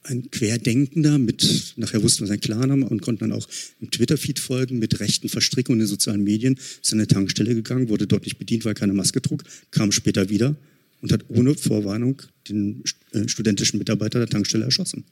[0.07, 3.47] ein Querdenkender mit, nachher wussten wir seinen Klarnamen und konnten dann auch
[3.79, 7.89] im Twitter-Feed folgen mit rechten Verstrickungen in den sozialen Medien, ist an eine Tankstelle gegangen,
[7.89, 10.55] wurde dort nicht bedient, weil keine Maske trug, kam später wieder
[11.01, 15.03] und hat ohne Vorwarnung den äh, studentischen Mitarbeiter der Tankstelle erschossen.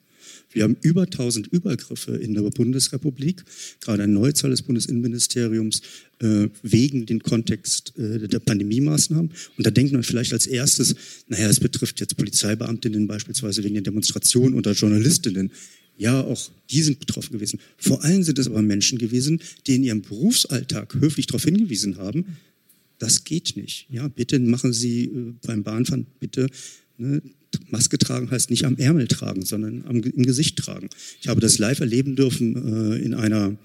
[0.56, 3.44] Wir haben über 1000 Übergriffe in der Bundesrepublik,
[3.82, 5.82] gerade eine Neuzahl des Bundesinnenministeriums,
[6.20, 9.32] äh, wegen den Kontext äh, der Pandemie-Maßnahmen.
[9.58, 10.96] Und da denkt man vielleicht als erstes,
[11.28, 15.52] naja, es betrifft jetzt Polizeibeamtinnen beispielsweise wegen der Demonstrationen oder Journalistinnen.
[15.98, 17.60] Ja, auch die sind betroffen gewesen.
[17.76, 22.38] Vor allem sind es aber Menschen gewesen, die in ihrem Berufsalltag höflich darauf hingewiesen haben,
[22.98, 23.88] das geht nicht.
[23.90, 26.48] Ja, bitte machen Sie äh, beim Bahnfahren bitte
[26.98, 27.22] ne,
[27.70, 30.90] Maske tragen heißt nicht am Ärmel tragen, sondern am, im Gesicht tragen.
[31.22, 33.58] Ich habe das live erleben dürfen äh, in, einer,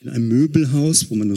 [0.00, 1.36] in einem Möbelhaus, wo man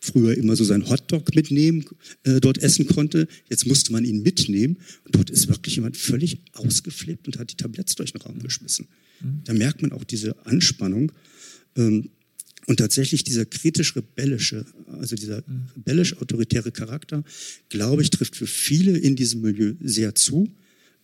[0.00, 1.84] früher immer so seinen Hotdog mitnehmen,
[2.22, 3.28] äh, dort essen konnte.
[3.48, 4.78] Jetzt musste man ihn mitnehmen.
[5.04, 8.86] Und dort ist wirklich jemand völlig ausgeflippt und hat die Tabletts durch den Raum geschmissen.
[9.20, 9.42] Mhm.
[9.44, 11.12] Da merkt man auch diese Anspannung.
[11.76, 12.10] Ähm,
[12.66, 15.66] und tatsächlich dieser kritisch-rebellische, also dieser mhm.
[15.76, 17.22] rebellisch-autoritäre Charakter,
[17.68, 20.48] glaube ich, trifft für viele in diesem Milieu sehr zu.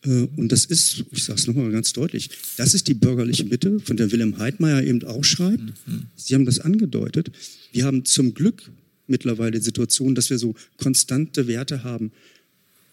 [0.04, 3.80] Äh, und das ist, ich sage es nochmal ganz deutlich, das ist die bürgerliche Mitte,
[3.80, 5.62] von der Wilhelm Heidmeier eben auch schreibt.
[5.86, 6.06] Mhm.
[6.16, 7.30] Sie haben das angedeutet.
[7.72, 8.70] Wir haben zum Glück
[9.06, 12.12] mittlerweile die Situation, dass wir so konstante Werte haben,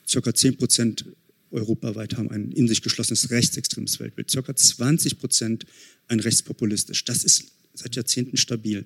[0.08, 1.06] circa 10 Prozent
[1.52, 4.30] europaweit haben ein in sich geschlossenes rechtsextremes Weltbild.
[4.30, 5.66] Circa 20 Prozent
[6.08, 7.06] ein rechtspopulistisch.
[7.06, 8.86] Das ist seit Jahrzehnten stabil.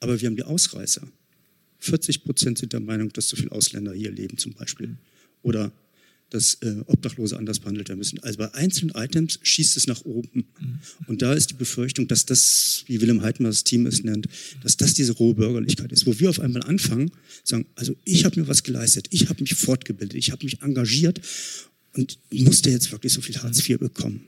[0.00, 1.06] Aber wir haben die Ausreißer.
[1.78, 4.96] 40 Prozent sind der Meinung, dass zu viele Ausländer hier leben zum Beispiel.
[5.42, 5.72] Oder
[6.30, 8.20] dass äh, Obdachlose anders behandelt werden müssen.
[8.20, 10.46] Also bei einzelnen Items schießt es nach oben.
[11.06, 14.28] Und da ist die Befürchtung, dass das, wie Willem Heidmar das Team es nennt,
[14.62, 17.10] dass das diese rohe Bürgerlichkeit ist, wo wir auf einmal anfangen,
[17.44, 21.20] sagen, also ich habe mir was geleistet, ich habe mich fortgebildet, ich habe mich engagiert
[21.94, 24.22] und musste jetzt wirklich so viel Hartz IV bekommen.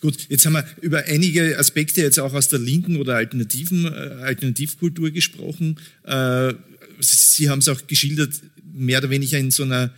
[0.00, 3.88] Gut, jetzt haben wir über einige Aspekte jetzt auch aus der linken oder alternativen äh,
[4.22, 5.78] Alternativkultur gesprochen.
[6.04, 6.54] Äh,
[7.00, 8.34] Sie haben es auch geschildert,
[8.72, 9.92] mehr oder weniger in so einer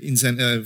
[0.00, 0.62] in seiner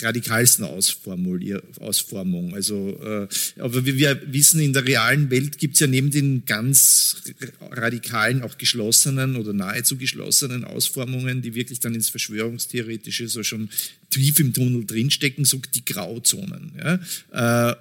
[0.00, 2.54] radikalsten Ausformung.
[2.54, 3.28] Also, äh,
[3.60, 7.22] aber wie wir wissen, in der realen Welt gibt es ja neben den ganz
[7.70, 13.70] radikalen, auch geschlossenen oder nahezu geschlossenen Ausformungen, die wirklich dann ins Verschwörungstheoretische so schon
[14.10, 17.70] tief im Tunnel drinstecken, so die Grauzonen, ja?
[17.70, 17.76] Äh,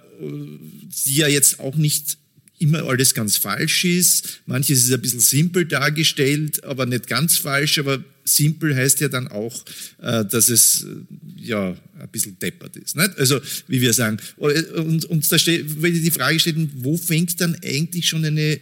[1.06, 2.18] die ja jetzt auch nicht
[2.60, 4.42] immer alles ganz falsch ist.
[4.46, 7.80] Manches ist ein bisschen simpel dargestellt, aber nicht ganz falsch.
[7.80, 9.64] Aber simpel heißt ja dann auch,
[10.00, 12.96] äh, dass es äh, ja ein bisschen deppert ist.
[12.96, 13.18] Nicht?
[13.18, 14.18] Also, wie wir sagen.
[14.38, 18.60] Und, und da steht, wenn die Frage steht, wo fängt dann eigentlich schon eine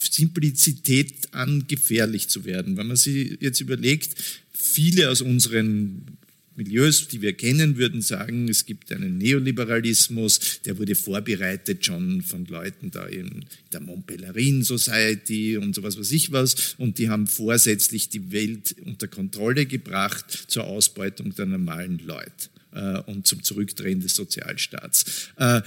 [0.00, 2.76] Simplizität an, gefährlich zu werden?
[2.76, 4.14] Wenn man sich jetzt überlegt,
[4.52, 6.18] viele aus unseren
[6.58, 12.46] Milieus, die wir kennen, würden sagen, es gibt einen Neoliberalismus, der wurde vorbereitet schon von
[12.46, 18.08] Leuten da in der Montpellerin Society und sowas weiß ich was und die haben vorsätzlich
[18.08, 24.16] die Welt unter Kontrolle gebracht zur Ausbeutung der normalen Leute äh, und zum Zurückdrehen des
[24.16, 25.30] Sozialstaats.
[25.36, 25.62] Äh,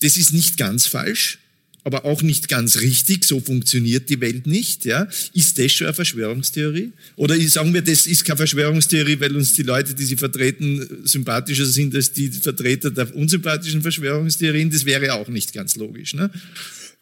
[0.00, 1.38] das ist nicht ganz falsch,
[1.84, 4.84] aber auch nicht ganz richtig, so funktioniert die Welt nicht.
[4.84, 5.08] Ja?
[5.34, 6.92] Ist das schon eine Verschwörungstheorie?
[7.16, 11.66] Oder sagen wir, das ist keine Verschwörungstheorie, weil uns die Leute, die sie vertreten, sympathischer
[11.66, 14.70] sind als die Vertreter der unsympathischen Verschwörungstheorien?
[14.70, 16.14] Das wäre auch nicht ganz logisch.
[16.14, 16.30] Ne?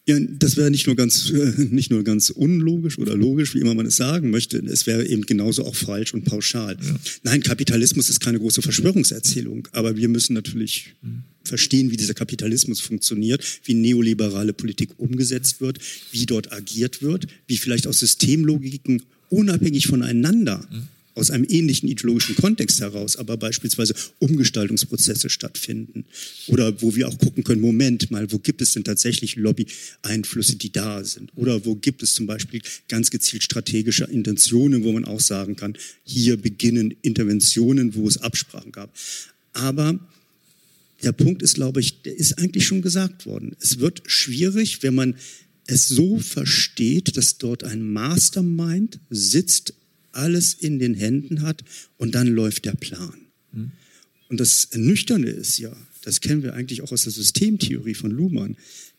[0.09, 3.85] Ja, das wäre nicht nur ganz nicht nur ganz unlogisch oder logisch, wie immer man
[3.85, 4.57] es sagen möchte.
[4.59, 6.79] Es wäre eben genauso auch falsch und pauschal.
[6.81, 6.97] Ja.
[7.25, 11.25] Nein, Kapitalismus ist keine große Verschwörungserzählung, aber wir müssen natürlich mhm.
[11.49, 15.79] Verstehen, wie dieser Kapitalismus funktioniert, wie neoliberale Politik umgesetzt wird,
[16.13, 22.37] wie dort agiert wird, wie vielleicht aus Systemlogiken unabhängig voneinander mhm aus einem ähnlichen ideologischen
[22.37, 26.05] Kontext heraus, aber beispielsweise Umgestaltungsprozesse stattfinden.
[26.47, 30.71] Oder wo wir auch gucken können, Moment mal, wo gibt es denn tatsächlich Lobby-Einflüsse, die
[30.71, 31.33] da sind?
[31.35, 35.77] Oder wo gibt es zum Beispiel ganz gezielt strategische Intentionen, wo man auch sagen kann,
[36.05, 38.95] hier beginnen Interventionen, wo es Absprachen gab.
[39.53, 39.99] Aber
[41.03, 43.57] der Punkt ist, glaube ich, der ist eigentlich schon gesagt worden.
[43.61, 45.15] Es wird schwierig, wenn man
[45.67, 49.75] es so versteht, dass dort ein Mastermind sitzt
[50.13, 51.63] alles in den Händen hat
[51.99, 53.15] und dann läuft der Plan.
[53.53, 53.73] Mhm.
[54.29, 58.57] Und das Nüchterne ist ja, das kennen wir eigentlich auch aus der Systemtheorie von Luhmann,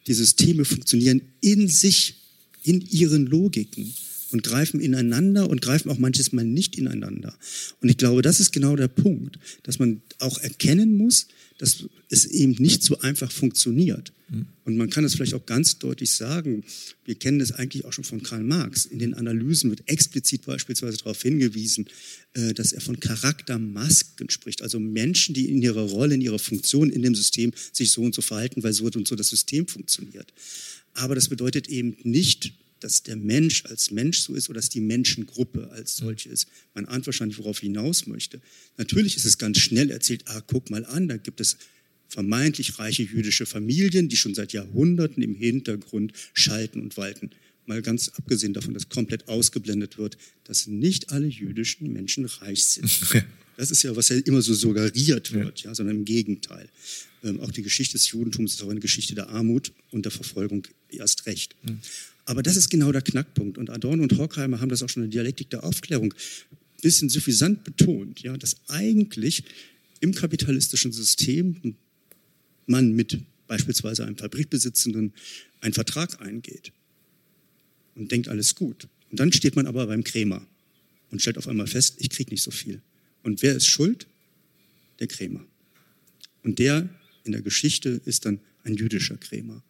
[0.07, 2.15] die Systeme funktionieren in sich,
[2.63, 3.93] in ihren Logiken
[4.31, 7.37] und greifen ineinander und greifen auch manches Mal nicht ineinander.
[7.81, 11.27] Und ich glaube, das ist genau der Punkt, dass man auch erkennen muss,
[11.59, 14.13] dass es eben nicht so einfach funktioniert.
[14.29, 14.47] Mhm.
[14.63, 16.63] Und man kann es vielleicht auch ganz deutlich sagen,
[17.03, 18.85] wir kennen das eigentlich auch schon von Karl Marx.
[18.85, 21.85] In den Analysen wird explizit beispielsweise darauf hingewiesen,
[22.33, 26.89] äh, dass er von Charaktermasken spricht, also Menschen, die in ihrer Rolle, in ihrer Funktion
[26.89, 30.33] in dem System sich so und so verhalten, weil so und so das System funktioniert.
[30.93, 34.81] Aber das bedeutet eben nicht, dass der Mensch als Mensch so ist oder dass die
[34.81, 36.47] Menschengruppe als solche ist.
[36.73, 38.41] Man ahnt wahrscheinlich, worauf ich hinaus möchte.
[38.77, 41.57] Natürlich ist es ganz schnell erzählt, ah, guck mal an, da gibt es
[42.07, 47.29] vermeintlich reiche jüdische Familien, die schon seit Jahrhunderten im Hintergrund schalten und walten.
[47.65, 52.89] Mal ganz abgesehen davon, dass komplett ausgeblendet wird, dass nicht alle jüdischen Menschen reich sind.
[53.59, 56.69] Das ist ja, was ja immer so suggeriert wird, ja, sondern im Gegenteil.
[57.25, 60.65] Ähm, auch die Geschichte des Judentums ist auch eine Geschichte der Armut und der Verfolgung
[60.87, 61.57] erst recht.
[62.29, 63.57] Aber das ist genau der Knackpunkt.
[63.57, 67.09] Und Adorno und Horkheimer haben das auch schon in der Dialektik der Aufklärung ein bisschen
[67.09, 69.43] suffisant betont, ja, dass eigentlich
[69.99, 71.75] im kapitalistischen System
[72.67, 75.11] man mit beispielsweise einem Fabrikbesitzenden
[75.61, 76.71] einen Vertrag eingeht
[77.95, 78.87] und denkt, alles gut.
[79.09, 80.45] Und dann steht man aber beim Krämer
[81.09, 82.79] und stellt auf einmal fest, ich kriege nicht so viel.
[83.23, 84.05] Und wer ist schuld?
[84.99, 85.43] Der Krämer.
[86.43, 86.89] Und der
[87.23, 89.63] in der Geschichte ist dann ein jüdischer Krämer.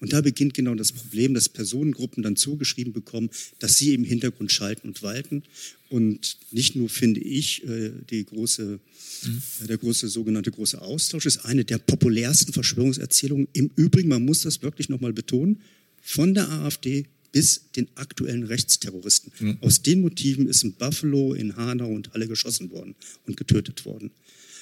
[0.00, 4.52] Und da beginnt genau das Problem, dass Personengruppen dann zugeschrieben bekommen, dass sie im Hintergrund
[4.52, 5.42] schalten und walten.
[5.88, 8.78] Und nicht nur finde ich, äh, die große,
[9.24, 9.42] mhm.
[9.68, 13.48] der große sogenannte große Austausch ist eine der populärsten Verschwörungserzählungen.
[13.52, 15.60] Im Übrigen, man muss das wirklich nochmal betonen,
[16.02, 19.32] von der AfD bis den aktuellen Rechtsterroristen.
[19.38, 19.58] Mhm.
[19.60, 22.94] Aus den Motiven ist in Buffalo, in Hanau und Halle geschossen worden
[23.26, 24.10] und getötet worden.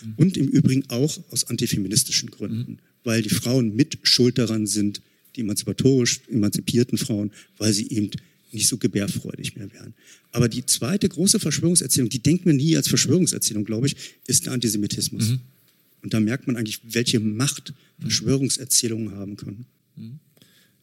[0.03, 0.15] Mhm.
[0.17, 2.79] Und im Übrigen auch aus antifeministischen Gründen, mhm.
[3.05, 5.01] Weil die Frauen mit schuld daran sind,
[5.37, 8.11] die emanzipatorisch emanzipierten Frauen, weil sie eben
[8.53, 9.95] nicht so gebärfreudig mehr wären.
[10.33, 13.97] Aber die zweite große Verschwörungserzählung, die denken wir nie als Verschwörungserzählung, glaube ich,
[14.27, 15.31] ist der Antisemitismus.
[15.31, 15.41] Mhm.
[16.03, 19.67] Und da merkt man eigentlich, welche Macht Verschwörungserzählungen haben können.
[19.97, 20.19] Mhm.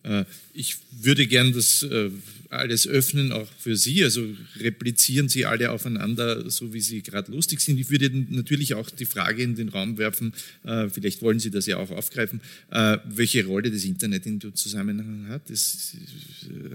[0.04, 2.10] Äh, ich würde gern das äh,
[2.49, 4.04] alles öffnen, auch für Sie.
[4.04, 4.26] Also
[4.60, 7.80] replizieren Sie alle aufeinander, so wie Sie gerade lustig sind.
[7.80, 10.34] Ich würde natürlich auch die Frage in den Raum werfen,
[10.66, 12.41] äh, vielleicht wollen Sie das ja auch aufgreifen,
[13.06, 15.49] welche Rolle das Internet in dem Zusammenhang hat.
[15.49, 15.95] Das,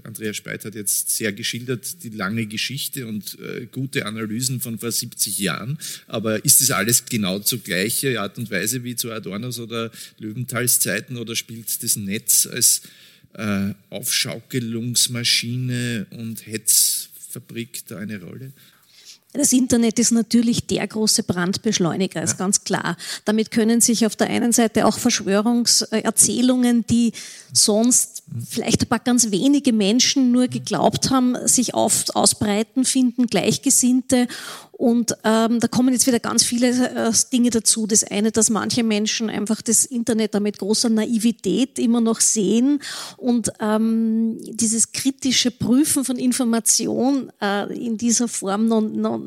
[0.03, 3.37] Andreas Speit hat jetzt sehr geschildert die lange Geschichte und
[3.71, 5.77] gute Analysen von vor 70 Jahren.
[6.07, 10.79] Aber ist das alles genau zur gleichen Art und Weise wie zu Adornos oder Löwenthal's
[10.79, 12.81] Zeiten oder spielt das Netz als
[13.37, 18.51] äh, Aufschaukelungsmaschine und Hetzfabrik da eine Rolle?
[19.33, 22.37] Das Internet ist natürlich der große Brandbeschleuniger, ist ja.
[22.37, 22.97] ganz klar.
[23.25, 27.11] Damit können sich auf der einen Seite auch Verschwörungserzählungen, die
[27.53, 34.27] sonst vielleicht ein paar ganz wenige Menschen nur geglaubt haben, sich auf, ausbreiten, finden Gleichgesinnte
[34.77, 37.87] und ähm, da kommen jetzt wieder ganz viele äh, Dinge dazu.
[37.87, 42.79] Das eine, dass manche Menschen einfach das Internet da mit großer Naivität immer noch sehen
[43.17, 49.19] und ähm, dieses kritische Prüfen von Information äh, in dieser Form noch, noch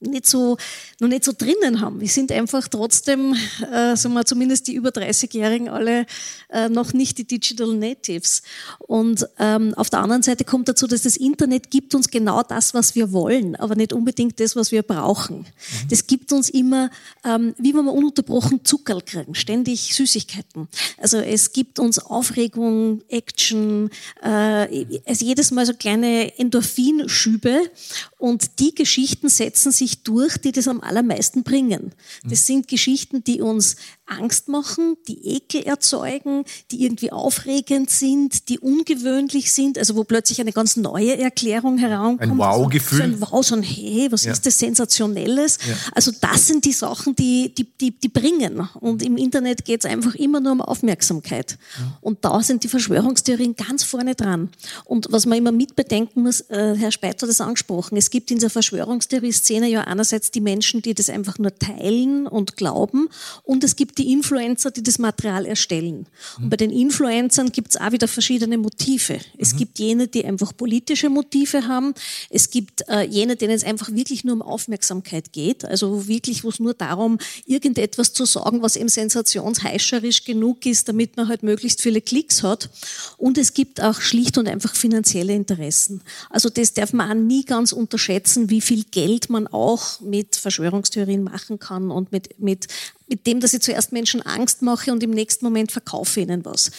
[0.00, 0.56] nicht so,
[1.00, 2.00] noch nicht so drinnen haben.
[2.00, 3.34] Wir sind einfach trotzdem,
[3.72, 6.06] äh, sagen wir zumindest die über 30-Jährigen alle
[6.50, 8.42] äh, noch nicht die Digital Natives.
[8.78, 12.74] Und ähm, auf der anderen Seite kommt dazu, dass das Internet gibt uns genau das,
[12.74, 15.38] was wir wollen, aber nicht unbedingt das, was wir brauchen.
[15.38, 15.88] Mhm.
[15.90, 16.90] Das gibt uns immer,
[17.24, 20.68] ähm, wie wenn wir ununterbrochen Zuckerl kriegen, ständig Süßigkeiten.
[20.98, 23.90] Also es gibt uns Aufregung, Action,
[24.22, 27.70] äh, es jedes Mal so kleine Endorphinschübe
[28.18, 31.92] und die Geschichten setzen sich sich durch, die das am allermeisten bringen.
[32.24, 33.76] Das sind Geschichten, die uns
[34.08, 40.40] Angst machen, die Ekel erzeugen, die irgendwie aufregend sind, die ungewöhnlich sind, also wo plötzlich
[40.40, 42.22] eine ganz neue Erklärung herankommt.
[42.22, 42.98] Ein Wow-Gefühl.
[42.98, 44.32] So ein Wow, so ein Hey, was ja.
[44.32, 45.58] ist das Sensationelles?
[45.68, 45.74] Ja.
[45.92, 48.68] Also das sind die Sachen, die, die, die, die bringen.
[48.80, 51.58] Und im Internet geht es einfach immer nur um Aufmerksamkeit.
[51.78, 51.98] Ja.
[52.00, 54.48] Und da sind die Verschwörungstheorien ganz vorne dran.
[54.84, 58.38] Und was man immer mitbedenken muss, äh, Herr Speit hat das angesprochen, es gibt in
[58.38, 63.08] der Verschwörungstheorie-Szene ja einerseits die Menschen, die das einfach nur teilen und glauben
[63.42, 66.06] und es gibt die Influencer, die das Material erstellen.
[66.38, 69.18] Und bei den Influencern gibt es auch wieder verschiedene Motive.
[69.36, 69.56] Es mhm.
[69.58, 71.94] gibt jene, die einfach politische Motive haben.
[72.30, 75.64] Es gibt äh, jene, denen es einfach wirklich nur um Aufmerksamkeit geht.
[75.64, 81.16] Also wirklich, wo es nur darum, irgendetwas zu sagen, was eben sensationsheischerisch genug ist, damit
[81.16, 82.70] man halt möglichst viele Klicks hat.
[83.16, 86.02] Und es gibt auch schlicht und einfach finanzielle Interessen.
[86.30, 91.24] Also das darf man auch nie ganz unterschätzen, wie viel Geld man auch mit Verschwörungstheorien
[91.24, 92.68] machen kann und mit, mit
[93.08, 96.70] mit dem, dass ich zuerst Menschen Angst mache und im nächsten Moment verkaufe ihnen was.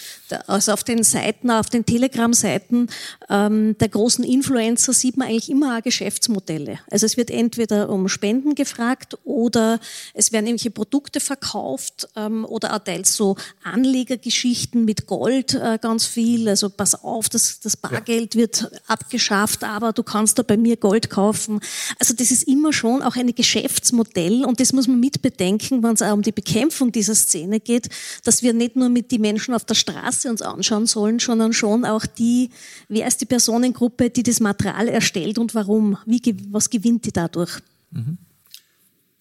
[0.48, 2.88] Also auf den Seiten, auf den Telegram-Seiten
[3.30, 6.80] ähm, der großen Influencer sieht man eigentlich immer auch Geschäftsmodelle.
[6.92, 9.80] Also es wird entweder um Spenden gefragt oder
[10.14, 16.06] es werden irgendwelche Produkte verkauft ähm, oder auch teils so Anlegergeschichten mit Gold äh, ganz
[16.06, 16.48] viel.
[16.48, 21.10] Also pass auf, das, das Bargeld wird abgeschafft, aber du kannst da bei mir Gold
[21.10, 21.60] kaufen.
[21.98, 26.02] Also das ist immer schon auch ein Geschäftsmodell und das muss man mitbedenken, wenn es
[26.02, 27.88] auch um die Bekämpfung dieser Szene geht,
[28.24, 31.86] dass wir nicht nur mit die Menschen auf der Straße uns anschauen sollen, sondern schon
[31.86, 32.50] auch die,
[32.90, 35.98] wer ist die Personengruppe, die das Material erstellt und warum?
[36.06, 37.60] Wie, was gewinnt die dadurch?
[37.92, 38.18] Mhm.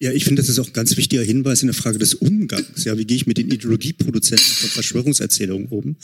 [0.01, 2.85] Ja, ich finde, das ist auch ein ganz wichtiger Hinweis in der Frage des Umgangs.
[2.85, 5.97] Ja, wie gehe ich mit den Ideologieproduzenten von Verschwörungserzählungen um?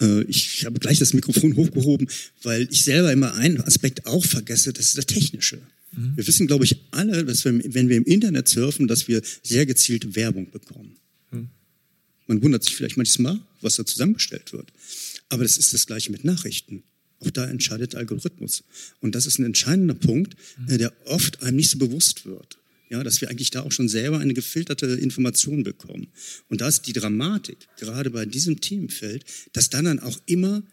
[0.00, 2.08] Äh, ich habe gleich das Mikrofon hochgehoben,
[2.44, 5.58] weil ich selber immer einen Aspekt auch vergesse, das ist der technische.
[5.92, 6.16] Mhm.
[6.16, 9.66] Wir wissen, glaube ich, alle, dass wir, wenn wir im Internet surfen, dass wir sehr
[9.66, 10.96] gezielt Werbung bekommen.
[11.30, 11.48] Mhm.
[12.26, 14.72] Man wundert sich vielleicht manchmal, was da zusammengestellt wird.
[15.28, 16.82] Aber das ist das Gleiche mit Nachrichten.
[17.20, 18.64] Auch da entscheidet der Algorithmus.
[19.00, 20.78] Und das ist ein entscheidender Punkt, mhm.
[20.78, 22.58] der oft einem nicht so bewusst wird.
[22.88, 26.08] Ja, dass wir eigentlich da auch schon selber eine gefilterte Information bekommen.
[26.48, 30.64] Und da ist die Dramatik, gerade bei diesem Themenfeld, dass dann dann auch immer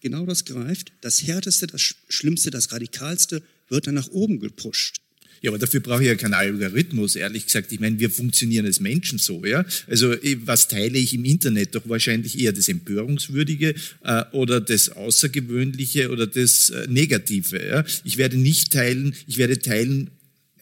[0.00, 0.92] genau das greift.
[1.00, 3.42] Das Härteste, das Schlimmste, das Radikalste
[3.72, 5.00] wird dann nach oben gepusht.
[5.42, 7.72] Ja, aber dafür brauche ich ja keinen Algorithmus, ehrlich gesagt.
[7.72, 9.64] Ich meine, wir funktionieren als Menschen so, ja.
[9.88, 10.14] Also
[10.44, 11.74] was teile ich im Internet?
[11.74, 17.66] Doch wahrscheinlich eher das Empörungswürdige äh, oder das Außergewöhnliche oder das äh, Negative.
[17.66, 17.84] Ja?
[18.04, 20.12] Ich werde nicht teilen, ich werde teilen,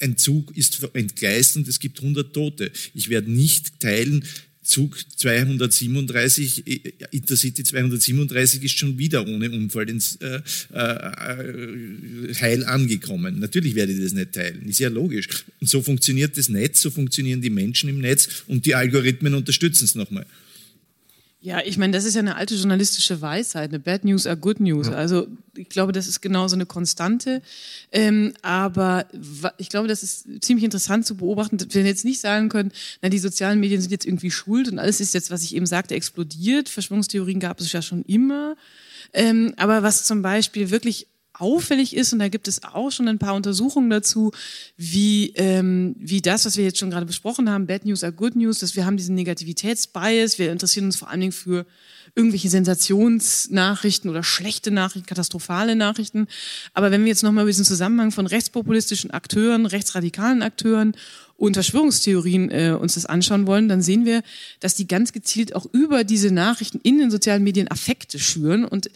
[0.01, 2.73] ein Zug ist entgleist und es gibt 100 Tote.
[2.95, 4.25] Ich werde nicht teilen,
[4.63, 6.81] Zug 237, äh,
[7.13, 10.41] Intercity 237 ist schon wieder ohne Unfall ins äh,
[10.73, 13.39] äh, Heil angekommen.
[13.39, 15.29] Natürlich werde ich das nicht teilen, ist ja logisch.
[15.61, 19.85] Und so funktioniert das Netz, so funktionieren die Menschen im Netz und die Algorithmen unterstützen
[19.85, 20.27] es nochmal.
[21.43, 24.61] Ja, ich meine, das ist ja eine alte journalistische Weisheit, eine Bad News are good
[24.61, 24.89] news.
[24.89, 24.93] Ja.
[24.93, 25.27] Also
[25.57, 27.41] ich glaube, das ist genau so eine Konstante.
[27.93, 29.07] Ähm, aber
[29.57, 33.09] ich glaube, das ist ziemlich interessant zu beobachten, dass wir jetzt nicht sagen können, na,
[33.09, 35.95] die sozialen Medien sind jetzt irgendwie schuld und alles ist jetzt, was ich eben sagte,
[35.95, 36.69] explodiert.
[36.69, 38.57] Verschwörungstheorien gab es ja schon immer.
[39.15, 41.07] Ähm, aber was zum Beispiel wirklich
[41.41, 44.33] auffällig ist, und da gibt es auch schon ein paar Untersuchungen dazu,
[44.77, 48.37] wie, ähm, wie das, was wir jetzt schon gerade besprochen haben, Bad News are Good
[48.37, 51.67] News, dass wir haben diesen Negativitätsbias, wir interessieren uns vor allen Dingen für
[52.15, 56.27] irgendwelche Sensationsnachrichten oder schlechte Nachrichten, katastrophale Nachrichten.
[56.75, 60.97] Aber wenn wir jetzt nochmal über diesen Zusammenhang von rechtspopulistischen Akteuren, rechtsradikalen Akteuren
[61.37, 64.23] und Verschwörungstheorien äh, uns das anschauen wollen, dann sehen wir,
[64.61, 68.91] dass die ganz gezielt auch über diese Nachrichten in den sozialen Medien Affekte schüren und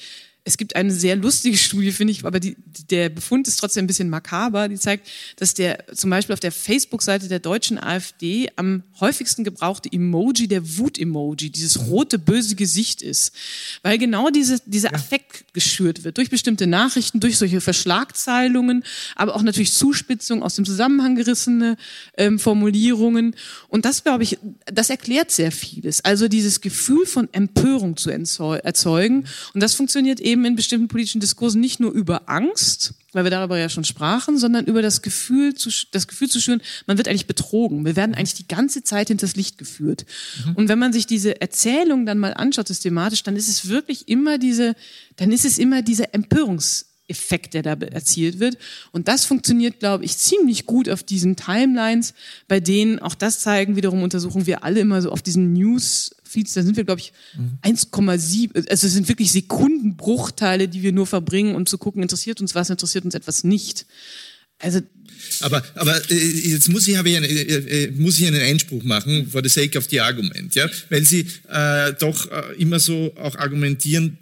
[0.46, 2.54] es gibt eine sehr lustige Studie, finde ich, aber die,
[2.90, 4.68] der Befund ist trotzdem ein bisschen makaber.
[4.68, 9.90] Die zeigt, dass der zum Beispiel auf der Facebook-Seite der deutschen AfD am häufigsten gebrauchte
[9.90, 13.34] Emoji der Wut-Emoji, dieses rote böse Gesicht ist,
[13.82, 14.96] weil genau diese, dieser ja.
[14.96, 18.84] Affekt geschürt wird durch bestimmte Nachrichten, durch solche Verschlagzeilungen,
[19.16, 21.78] aber auch natürlich Zuspitzungen aus dem Zusammenhang gerissene
[22.18, 23.34] ähm, Formulierungen.
[23.68, 26.04] Und das, glaube ich, das erklärt sehr vieles.
[26.04, 29.24] Also dieses Gefühl von Empörung zu erzeugen.
[29.54, 33.30] Und das funktioniert eben eben in bestimmten politischen Diskursen nicht nur über Angst, weil wir
[33.30, 37.08] darüber ja schon sprachen, sondern über das Gefühl zu, das Gefühl zu schüren, man wird
[37.08, 37.86] eigentlich betrogen.
[37.86, 40.04] Wir werden eigentlich die ganze Zeit hinters Licht geführt.
[40.44, 40.56] Mhm.
[40.56, 44.36] Und wenn man sich diese Erzählung dann mal anschaut, systematisch, dann ist es wirklich immer
[44.36, 44.74] diese,
[45.16, 48.56] dann ist es immer dieser Empörungs Effekt, der da erzielt wird.
[48.90, 52.14] Und das funktioniert, glaube ich, ziemlich gut auf diesen Timelines,
[52.48, 55.52] bei denen, auch das zeigen wiederum Untersuchungen, wir alle immer so auf diesen
[56.34, 57.58] News-Feeds, da sind wir, glaube ich, mhm.
[57.62, 62.54] 1,7, also es sind wirklich Sekundenbruchteile, die wir nur verbringen, um zu gucken, interessiert uns
[62.54, 63.86] was, interessiert uns etwas nicht.
[64.58, 64.80] Also
[65.40, 69.42] aber, aber äh, jetzt muss ich, ich, äh, äh, muss ich einen Einspruch machen for
[69.42, 74.18] the sake of the argument, ja, weil Sie äh, doch äh, immer so auch argumentieren,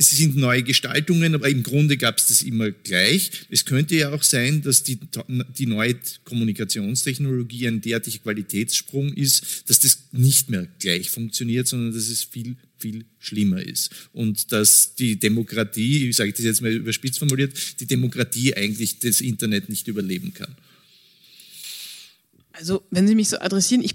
[0.00, 3.32] es sind neue Gestaltungen, aber im Grunde gab es das immer gleich.
[3.50, 5.00] Es könnte ja auch sein, dass die,
[5.58, 12.08] die neue Kommunikationstechnologie ein derartiger Qualitätssprung ist, dass das nicht mehr gleich funktioniert, sondern dass
[12.08, 13.90] es viel, viel schlimmer ist.
[14.12, 19.20] Und dass die Demokratie, ich sage das jetzt mal überspitzt formuliert, die Demokratie eigentlich das
[19.20, 20.54] Internet nicht überleben kann.
[22.58, 23.94] Also, wenn Sie mich so adressieren, ich,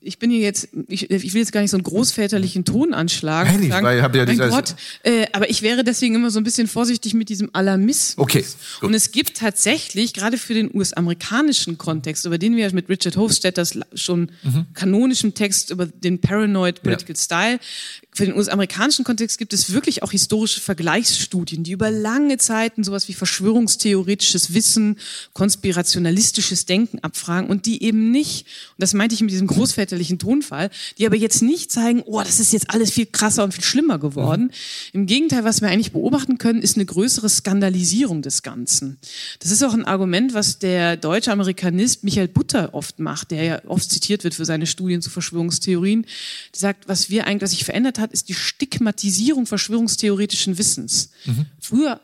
[0.00, 3.52] ich bin hier jetzt, ich, ich will jetzt gar nicht so einen großväterlichen Ton anschlagen.
[3.52, 6.40] Nein, ich sagen, weil, hab ja mein Gott, äh, aber ich wäre deswegen immer so
[6.40, 8.18] ein bisschen vorsichtig mit diesem Alarmismus.
[8.18, 8.40] Okay.
[8.40, 8.88] Gut.
[8.88, 13.78] Und es gibt tatsächlich, gerade für den US-amerikanischen Kontext, über den wir mit Richard Hofstetters
[13.94, 14.66] schon mhm.
[14.74, 17.22] kanonischen Text über den Paranoid Political ja.
[17.22, 17.60] Style,
[18.12, 23.06] für den US-amerikanischen Kontext gibt es wirklich auch historische Vergleichsstudien, die über lange Zeiten sowas
[23.06, 24.98] wie verschwörungstheoretisches Wissen,
[25.32, 30.70] konspirationalistisches Denken abfragen und die eben nicht, und das meinte ich mit diesem großväterlichen Tonfall,
[30.98, 33.98] die aber jetzt nicht zeigen, oh, das ist jetzt alles viel krasser und viel schlimmer
[33.98, 34.44] geworden.
[34.44, 34.50] Mhm.
[34.92, 38.98] Im Gegenteil, was wir eigentlich beobachten können, ist eine größere Skandalisierung des Ganzen.
[39.38, 43.64] Das ist auch ein Argument, was der deutsche Amerikanist Michael Butter oft macht, der ja
[43.66, 46.02] oft zitiert wird für seine Studien zu Verschwörungstheorien.
[46.02, 51.10] Der sagt, was wir eigentlich, was sich verändert hat, ist die Stigmatisierung verschwörungstheoretischen Wissens.
[51.24, 51.46] Mhm.
[51.60, 52.00] Früher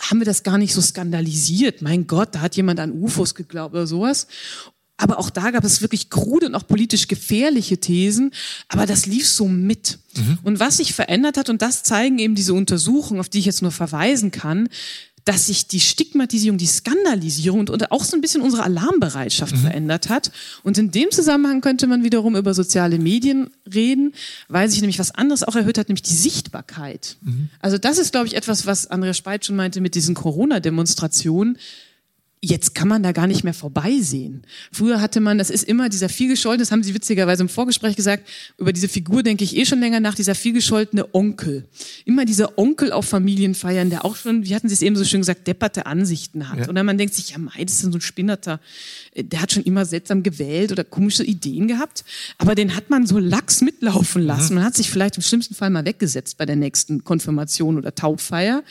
[0.00, 1.82] haben wir das gar nicht so skandalisiert.
[1.82, 4.26] Mein Gott, da hat jemand an UFOs geglaubt oder sowas.
[4.96, 8.32] Aber auch da gab es wirklich krude und auch politisch gefährliche Thesen.
[8.68, 9.98] Aber das lief so mit.
[10.14, 10.38] Mhm.
[10.42, 13.62] Und was sich verändert hat, und das zeigen eben diese Untersuchungen, auf die ich jetzt
[13.62, 14.68] nur verweisen kann,
[15.24, 19.60] dass sich die Stigmatisierung, die Skandalisierung und auch so ein bisschen unsere Alarmbereitschaft mhm.
[19.60, 20.30] verändert hat.
[20.62, 24.14] Und in dem Zusammenhang könnte man wiederum über soziale Medien reden,
[24.48, 27.16] weil sich nämlich was anderes auch erhöht hat, nämlich die Sichtbarkeit.
[27.22, 27.48] Mhm.
[27.60, 31.58] Also das ist, glaube ich, etwas, was Andrea Speit schon meinte mit diesen Corona-Demonstrationen
[32.42, 34.46] Jetzt kann man da gar nicht mehr vorbeisehen.
[34.72, 38.26] Früher hatte man, das ist immer dieser vielgescholtene, das haben Sie witzigerweise im Vorgespräch gesagt,
[38.56, 41.68] über diese Figur denke ich eh schon länger nach, dieser vielgescholtene Onkel.
[42.06, 45.20] Immer dieser Onkel auf Familienfeiern, der auch schon, wie hatten Sie es eben so schön
[45.20, 46.60] gesagt, depperte Ansichten hat.
[46.60, 46.68] Ja.
[46.68, 48.58] Und dann man denkt sich, ja, mei, das ist so ein Spinnerter.
[49.14, 52.04] Äh, der hat schon immer seltsam gewählt oder komische Ideen gehabt.
[52.38, 54.50] Aber den hat man so lax mitlaufen lassen.
[54.54, 54.54] Mhm.
[54.56, 58.62] Man hat sich vielleicht im schlimmsten Fall mal weggesetzt bei der nächsten Konfirmation oder Taubfeier.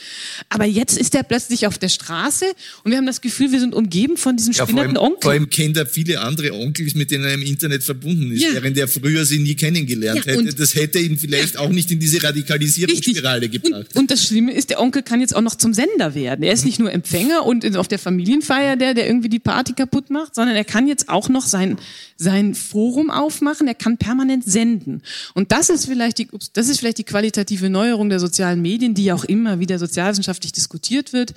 [0.48, 2.44] Aber jetzt ist er plötzlich auf der Straße
[2.84, 5.22] und wir haben das Gefühl, wir sind umgeben von diesen Ja, allem, Onkeln.
[5.22, 8.54] vor allem kennt er viele andere Onkels, mit denen er im Internet verbunden ist, Ja.
[8.54, 10.54] während er früher sie nie kennengelernt Ja, hätte.
[10.54, 13.86] Das hätte ihn vielleicht auch nicht in diese Radikalisierungsspirale gebracht.
[13.94, 16.42] Und, und das Schlimme ist, der Onkel kann jetzt auch noch zum Sender werden.
[16.42, 20.10] Er ist nicht nur Empfänger und auf der Familienfeier der, der irgendwie die Party kaputt
[20.10, 21.78] macht, sondern er kann jetzt auch noch sein,
[22.16, 23.66] sein Forum aufmachen.
[23.68, 25.02] Er kann permanent senden.
[25.34, 29.12] Und das ist vielleicht die, das ist vielleicht die qualitative Neuerung der sozialen Medien, die
[29.12, 31.34] auch immer wieder sozialwissenschaftlich diskutiert wird.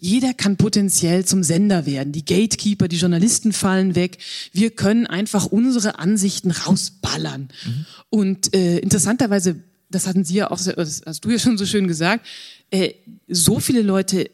[0.00, 2.12] Jeder kann potenziell zum Sender werden.
[2.12, 4.18] Die Gatekeeper, die Journalisten fallen weg.
[4.52, 7.48] Wir können einfach unsere Ansichten rausballern.
[8.08, 9.56] Und äh, interessanterweise,
[9.90, 12.26] das hatten Sie ja auch, das hast du ja schon so schön gesagt,
[12.70, 12.94] äh,
[13.26, 14.30] so viele Leute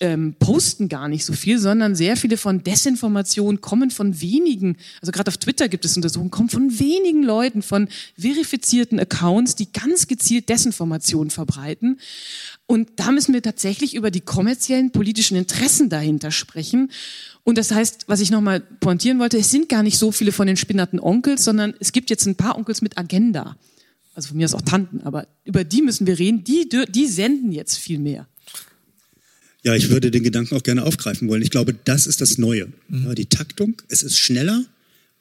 [0.00, 5.12] ähm, posten gar nicht so viel, sondern sehr viele von Desinformation kommen von wenigen, also
[5.12, 10.06] gerade auf Twitter gibt es Untersuchungen, kommen von wenigen Leuten, von verifizierten Accounts, die ganz
[10.06, 12.00] gezielt Desinformation verbreiten.
[12.66, 16.90] Und da müssen wir tatsächlich über die kommerziellen politischen Interessen dahinter sprechen.
[17.44, 20.46] Und das heißt, was ich nochmal pointieren wollte, es sind gar nicht so viele von
[20.46, 23.56] den spinnerten Onkels, sondern es gibt jetzt ein paar Onkels mit Agenda.
[24.14, 26.42] Also von mir aus auch Tanten, aber über die müssen wir reden.
[26.42, 28.26] Die, die senden jetzt viel mehr.
[29.66, 31.42] Ja, ich würde den Gedanken auch gerne aufgreifen wollen.
[31.42, 32.68] Ich glaube, das ist das Neue.
[32.88, 34.64] Ja, die Taktung, es ist schneller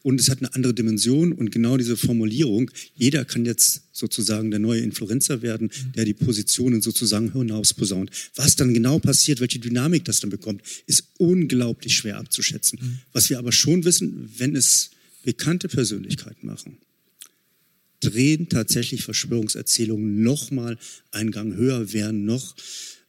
[0.04, 4.60] und es hat eine andere Dimension und genau diese Formulierung, jeder kann jetzt sozusagen der
[4.60, 8.12] neue Influencer werden, der die Positionen sozusagen hinaus posaunt.
[8.36, 13.02] Was dann genau passiert, welche Dynamik das dann bekommt, ist unglaublich schwer abzuschätzen.
[13.14, 14.92] Was wir aber schon wissen, wenn es
[15.24, 16.78] bekannte Persönlichkeiten machen,
[18.00, 20.78] drehen tatsächlich Verschwörungserzählungen nochmal
[21.10, 22.56] einen Gang höher, werden noch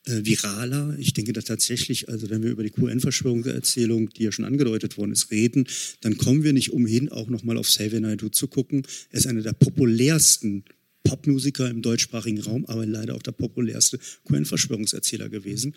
[0.06, 0.96] viraler.
[0.98, 5.12] Ich denke da tatsächlich, also wenn wir über die QN-Verschwörungserzählung, die ja schon angedeutet worden
[5.12, 5.66] ist, reden,
[6.00, 8.86] dann kommen wir nicht umhin, auch nochmal auf Xavier Naidoo zu gucken.
[9.10, 10.64] Er ist einer der populärsten
[11.06, 15.74] Popmusiker im deutschsprachigen Raum, aber leider auch der populärste QN-Verschwörungserzähler gewesen,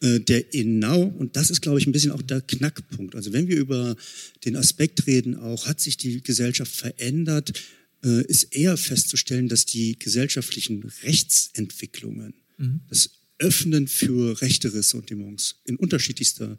[0.00, 3.16] äh, der genau, und das ist, glaube ich, ein bisschen auch der Knackpunkt.
[3.16, 3.96] Also wenn wir über
[4.44, 7.52] den Aspekt reden, auch hat sich die Gesellschaft verändert,
[8.04, 12.34] äh, ist eher festzustellen, dass die gesellschaftlichen Rechtsentwicklungen,
[12.88, 16.58] das Öffnen für rechte Ressentiments in unterschiedlichster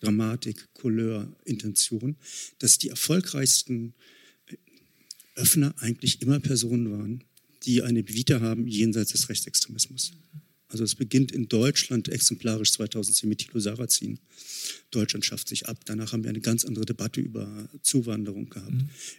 [0.00, 2.16] Dramatik, Couleur, Intention,
[2.58, 3.94] dass die erfolgreichsten
[5.34, 7.24] Öffner eigentlich immer Personen waren,
[7.64, 10.12] die eine Vita haben jenseits des Rechtsextremismus.
[10.68, 14.18] Also es beginnt in Deutschland exemplarisch 2010 mit Thilo Sarrazin.
[14.90, 15.78] Deutschland schafft sich ab.
[15.86, 18.74] Danach haben wir eine ganz andere Debatte über Zuwanderung gehabt.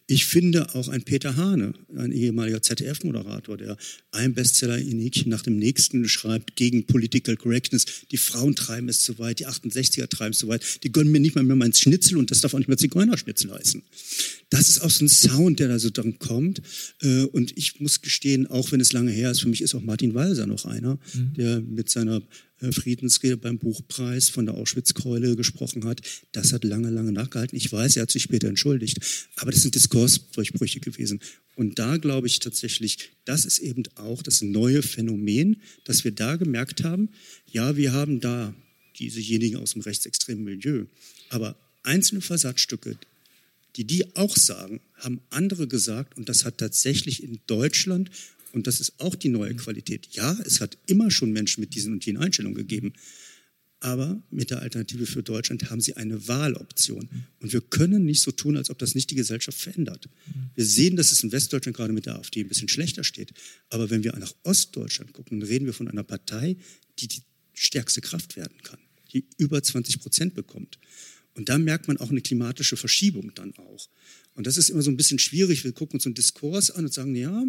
[0.08, 3.78] Ich finde auch ein Peter Hane, ein ehemaliger ZDF-Moderator, der
[4.12, 7.86] ein Bestseller in Häkchen nach dem nächsten schreibt gegen Political Correctness.
[8.12, 10.84] Die Frauen treiben es zu weit, die 68er treiben es zu weit.
[10.84, 13.52] Die gönnen mir nicht mal mehr mein Schnitzel und das darf auch nicht mehr Zigeunerschnitzel
[13.52, 13.82] heißen.
[14.50, 16.62] Das ist auch so ein Sound, der da so dran kommt.
[17.02, 19.82] Äh, Und ich muss gestehen, auch wenn es lange her ist, für mich ist auch
[19.82, 20.98] Martin Walser noch einer,
[21.38, 22.22] der mit seiner
[22.60, 26.02] äh, Friedensrede beim Buchpreis von der Auschwitzkeule gesprochen hat.
[26.32, 27.56] Das hat lange, lange nachgehalten.
[27.58, 28.98] Ich weiß, er hat sich später entschuldigt.
[29.36, 31.20] Aber das sind Diskursdurchbrüche gewesen.
[31.56, 36.38] Und da glaube ich tatsächlich, das ist eben auch das neue Phänomen, dass wir da
[36.38, 37.10] gemerkt haben,
[37.52, 38.54] ja, wir haben da
[38.98, 40.86] diesejenigen aus dem rechtsextremen Milieu.
[41.30, 42.98] Aber einzelne Versatzstücke,
[43.80, 48.12] die die auch sagen, haben andere gesagt und das hat tatsächlich in Deutschland
[48.52, 50.10] und das ist auch die neue Qualität.
[50.12, 52.92] Ja, es hat immer schon Menschen mit diesen und jenen Einstellungen gegeben,
[53.80, 57.08] aber mit der Alternative für Deutschland haben sie eine Wahloption
[57.40, 60.10] und wir können nicht so tun, als ob das nicht die Gesellschaft verändert.
[60.56, 63.32] Wir sehen, dass es in Westdeutschland gerade mit der AfD ein bisschen schlechter steht,
[63.70, 66.58] aber wenn wir nach Ostdeutschland gucken, dann reden wir von einer Partei,
[67.00, 67.22] die die
[67.54, 68.80] stärkste Kraft werden kann,
[69.14, 70.80] die über 20 Prozent bekommt.
[71.40, 73.88] Und da merkt man auch eine klimatische Verschiebung dann auch.
[74.34, 75.64] Und das ist immer so ein bisschen schwierig.
[75.64, 77.46] Wir gucken uns einen Diskurs an und sagen, ja,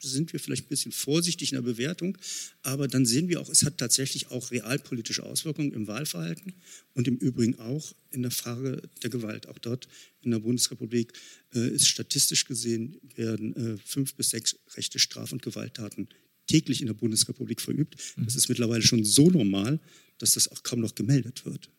[0.00, 2.18] sind wir vielleicht ein bisschen vorsichtig in der Bewertung.
[2.62, 6.52] Aber dann sehen wir auch, es hat tatsächlich auch realpolitische Auswirkungen im Wahlverhalten
[6.94, 9.46] und im Übrigen auch in der Frage der Gewalt.
[9.46, 9.86] Auch dort
[10.22, 11.12] in der Bundesrepublik
[11.54, 16.08] äh, ist statistisch gesehen, werden äh, fünf bis sechs rechte Straf- und Gewalttaten
[16.48, 17.94] täglich in der Bundesrepublik verübt.
[18.16, 19.78] Das ist mittlerweile schon so normal,
[20.18, 21.70] dass das auch kaum noch gemeldet wird.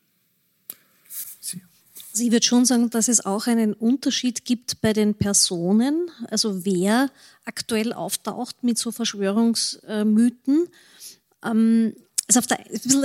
[2.19, 6.65] Also ich würde schon sagen, dass es auch einen Unterschied gibt bei den Personen, also
[6.65, 7.09] wer
[7.45, 10.67] aktuell auftaucht mit so Verschwörungsmythen.
[11.45, 11.93] Ähm,
[12.27, 12.59] ist, auf der,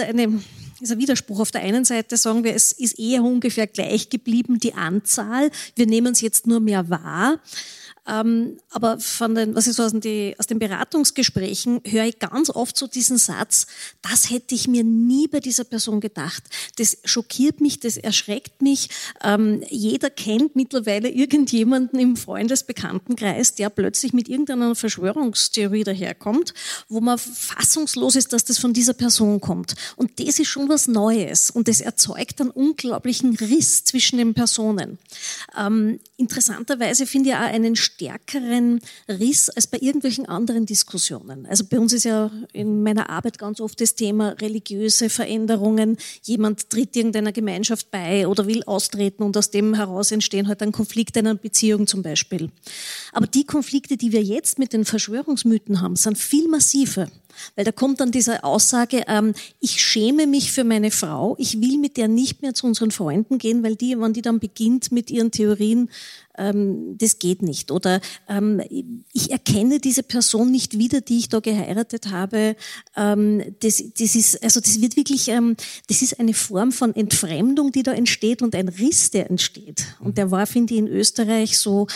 [0.09, 0.43] eine,
[0.81, 1.39] ist ein Widerspruch.
[1.39, 5.53] Auf der einen Seite sagen wir, es ist eher ungefähr gleich geblieben, die Anzahl.
[5.77, 7.39] Wir nehmen es jetzt nur mehr wahr.
[8.07, 12.50] Ähm, aber von den, was ich so aus, den, aus den Beratungsgesprächen höre ich ganz
[12.50, 13.66] oft so diesen Satz,
[14.02, 16.42] das hätte ich mir nie bei dieser Person gedacht.
[16.76, 18.90] Das schockiert mich, das erschreckt mich.
[19.22, 26.52] Ähm, jeder kennt mittlerweile irgendjemanden im Freundesbekanntenkreis, der plötzlich mit irgendeiner Verschwörungstheorie daherkommt,
[26.88, 29.74] wo man fassungslos ist, dass das von dieser Person kommt.
[29.96, 34.98] Und das ist schon was Neues und das erzeugt einen unglaublichen Riss zwischen den Personen.
[35.59, 41.47] Ähm, interessanterweise finde ich auch einen stärkeren Riss als bei irgendwelchen anderen Diskussionen.
[41.47, 45.97] Also bei uns ist ja in meiner Arbeit ganz oft das Thema religiöse Veränderungen.
[46.22, 50.72] Jemand tritt irgendeiner Gemeinschaft bei oder will austreten und aus dem heraus entstehen halt ein
[50.72, 52.51] Konflikt in einer Beziehung zum Beispiel.
[53.12, 57.09] Aber die Konflikte, die wir jetzt mit den Verschwörungsmythen haben, sind viel massiver.
[57.57, 61.78] Weil da kommt dann diese Aussage, ähm, ich schäme mich für meine Frau, ich will
[61.78, 65.11] mit der nicht mehr zu unseren Freunden gehen, weil die, wenn die dann beginnt mit
[65.11, 65.91] ihren Theorien,
[66.37, 67.70] ähm, das geht nicht.
[67.70, 68.61] Oder ähm,
[69.12, 72.57] ich erkenne diese Person nicht wieder, die ich da geheiratet habe.
[72.97, 75.57] Ähm, das, das ist, also das wird wirklich, ähm,
[75.89, 79.85] das ist eine Form von Entfremdung, die da entsteht und ein Riss, der entsteht.
[80.01, 81.87] Und der war, finde ich, in Österreich so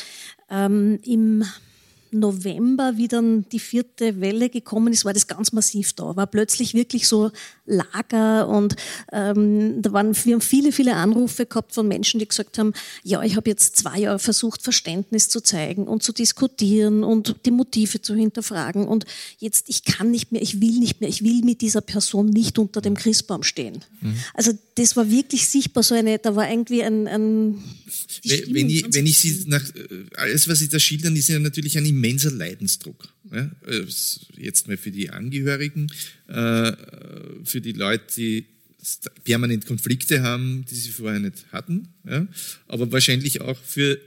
[0.50, 1.44] ähm, im
[2.12, 6.16] November, wie dann die vierte Welle gekommen ist, war das ganz massiv da.
[6.16, 7.30] War plötzlich wirklich so
[7.66, 8.76] Lager und
[9.12, 12.72] ähm, da waren wir haben viele, viele Anrufe gehabt von Menschen, die gesagt haben,
[13.04, 17.50] ja, ich habe jetzt zwei Jahre versucht, Verständnis zu zeigen und zu diskutieren und die
[17.50, 19.04] Motive zu hinterfragen und
[19.38, 22.58] jetzt, ich kann nicht mehr, ich will nicht mehr, ich will mit dieser Person nicht
[22.58, 23.84] unter dem Christbaum stehen.
[24.00, 24.14] Mhm.
[24.34, 27.06] Also das war wirklich sichtbar so eine, da war irgendwie ein...
[27.06, 27.62] ein
[28.24, 31.76] wenn, ich, wenn ich Sie nach, äh, alles, was Sie da schildern, ist ja natürlich
[31.76, 33.08] ein immenser Leidensdruck.
[33.32, 33.50] Ja?
[34.36, 35.88] Jetzt mal für die Angehörigen,
[36.28, 36.72] äh,
[37.44, 38.46] für die Leute, die
[39.24, 42.26] permanent Konflikte haben, die sie vorher nicht hatten, ja?
[42.68, 43.98] aber wahrscheinlich auch für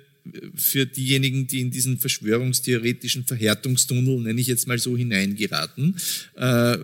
[0.53, 5.95] für diejenigen, die in diesen verschwörungstheoretischen Verhärtungstunnel, nenne ich jetzt mal so, hineingeraten.
[6.35, 6.77] Äh,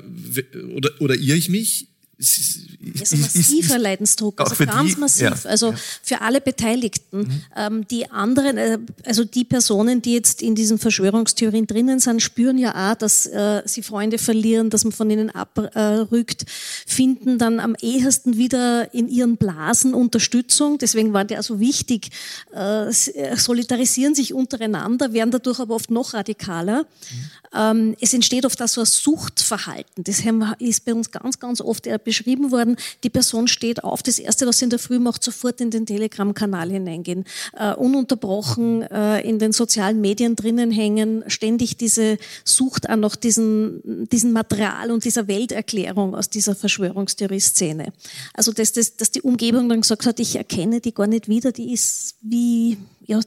[0.74, 1.88] oder, oder irre ich mich?
[2.20, 5.50] Ist ein massiver Leidensdruck, also ganz die, massiv, ja.
[5.50, 7.20] also für alle Beteiligten.
[7.20, 7.42] Mhm.
[7.56, 12.58] Ähm, die anderen, äh, also die Personen, die jetzt in diesen Verschwörungstheorien drinnen sind, spüren
[12.58, 16.46] ja auch, dass äh, sie Freunde verlieren, dass man von ihnen abrückt,
[16.88, 20.80] finden dann am ehesten wieder in ihren Blasen Unterstützung.
[20.80, 22.10] Deswegen war der so wichtig,
[22.52, 22.92] äh,
[23.36, 26.82] solidarisieren sich untereinander, werden dadurch aber oft noch radikaler.
[26.82, 27.30] Mhm.
[27.54, 30.04] Ähm, es entsteht oft auch so ein Suchtverhalten.
[30.04, 30.22] Das
[30.60, 34.60] ist bei uns ganz, ganz oft beschrieben worden, die Person steht auf, das Erste, was
[34.60, 37.26] sie in der Früh macht, sofort in den Telegram-Kanal hineingehen,
[37.58, 44.08] äh, ununterbrochen äh, in den sozialen Medien drinnen hängen, ständig diese Sucht an nach diesen,
[44.10, 47.92] diesen Material und dieser Welterklärung aus dieser Verschwörungstheorie-Szene.
[48.34, 51.52] Also, dass, dass, dass die Umgebung dann gesagt hat, ich erkenne die gar nicht wieder,
[51.52, 53.20] die ist wie, ja,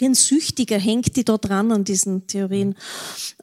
[0.00, 2.74] wie ein Süchtiger hängt die da dran an diesen Theorien.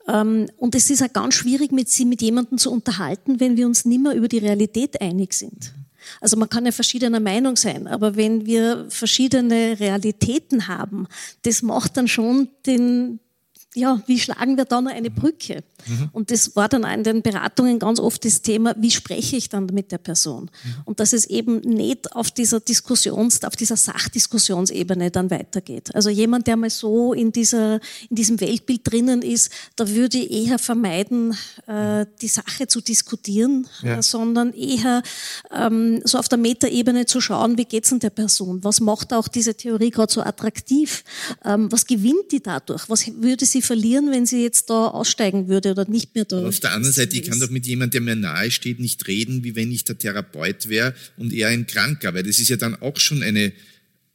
[0.07, 3.67] Ähm, und es ist auch ganz schwierig, mit sie mit jemandem zu unterhalten, wenn wir
[3.67, 5.73] uns nicht mehr über die Realität einig sind.
[6.21, 11.07] Also man kann ja verschiedener Meinung sein, aber wenn wir verschiedene Realitäten haben,
[11.43, 13.19] das macht dann schon den,
[13.75, 15.63] ja, wie schlagen wir da noch eine Brücke?
[15.85, 16.09] Mhm.
[16.11, 19.67] Und das war dann in den Beratungen ganz oft das Thema, wie spreche ich dann
[19.67, 20.49] mit der Person?
[20.63, 20.75] Mhm.
[20.85, 25.93] Und dass es eben nicht auf dieser Diskussions-, auf dieser Sachdiskussionsebene dann weitergeht.
[25.93, 27.75] Also jemand, der mal so in dieser,
[28.09, 31.37] in diesem Weltbild drinnen ist, da würde ich eher vermeiden,
[31.67, 33.97] äh, die Sache zu diskutieren, ja.
[33.97, 35.03] äh, sondern eher
[35.51, 38.63] ähm, so auf der Metaebene zu schauen, wie geht's denn der Person?
[38.63, 41.03] Was macht auch diese Theorie gerade so attraktiv?
[41.45, 42.89] Ähm, was gewinnt die dadurch?
[42.89, 46.39] Was würde sie verlieren, wenn sie jetzt da aussteigen würde oder nicht mehr da.
[46.39, 49.07] Aber auf der anderen Seite, ich kann doch mit jemandem, der mir nahe steht, nicht
[49.07, 52.57] reden, wie wenn ich der Therapeut wäre und er ein Kranker, weil das ist ja
[52.57, 53.53] dann auch schon eine,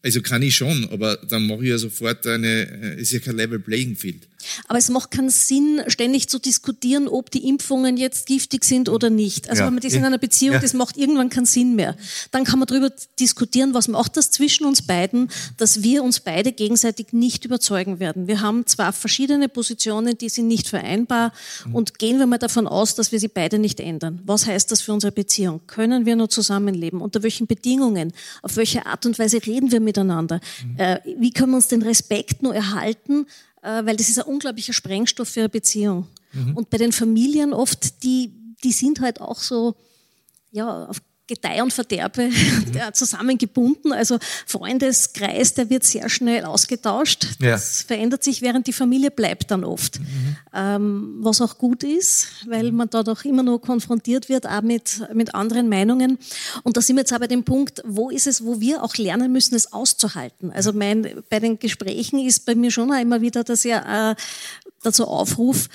[0.02, 3.36] also kann ich schon, aber dann mache ich ja sofort eine, äh, ist ja kein
[3.36, 4.28] Level Playing Field.
[4.68, 9.10] Aber es macht keinen Sinn, ständig zu diskutieren, ob die Impfungen jetzt giftig sind oder
[9.10, 9.48] nicht.
[9.48, 9.66] Also ja.
[9.66, 10.60] wenn man das in einer Beziehung, ja.
[10.60, 11.96] das macht irgendwann keinen Sinn mehr.
[12.30, 16.52] Dann kann man darüber diskutieren, was macht das zwischen uns beiden, dass wir uns beide
[16.52, 18.26] gegenseitig nicht überzeugen werden.
[18.26, 21.32] Wir haben zwar verschiedene Positionen, die sind nicht vereinbar
[21.66, 21.74] mhm.
[21.74, 24.20] und gehen wir mal davon aus, dass wir sie beide nicht ändern.
[24.24, 25.60] Was heißt das für unsere Beziehung?
[25.66, 27.00] Können wir nur zusammenleben?
[27.00, 28.12] Unter welchen Bedingungen?
[28.42, 30.40] Auf welche Art und Weise reden wir miteinander?
[30.64, 30.78] Mhm.
[30.78, 33.26] Äh, wie können wir uns den Respekt nur erhalten?
[33.62, 36.08] Äh, weil das ist ein unglaublicher Sprengstoff für eine Beziehung.
[36.32, 36.56] Mhm.
[36.56, 38.32] Und bei den Familien oft, die,
[38.62, 39.76] die sind halt auch so,
[40.50, 41.00] ja, auf
[41.34, 42.30] Gedeih und Verderbe
[42.92, 43.92] zusammengebunden.
[43.92, 47.26] Also Freundeskreis, der wird sehr schnell ausgetauscht.
[47.40, 47.52] Ja.
[47.52, 49.98] Das verändert sich, während die Familie bleibt dann oft.
[49.98, 50.36] Mhm.
[50.54, 55.02] Ähm, was auch gut ist, weil man da doch immer noch konfrontiert wird, auch mit,
[55.14, 56.18] mit anderen Meinungen.
[56.62, 58.96] Und da sind wir jetzt auch bei dem Punkt, wo ist es, wo wir auch
[58.96, 60.52] lernen müssen, es auszuhalten.
[60.52, 64.14] Also mein, bei den Gesprächen ist bei mir schon auch immer wieder, dass ich äh,
[64.82, 65.68] dazu aufrufe,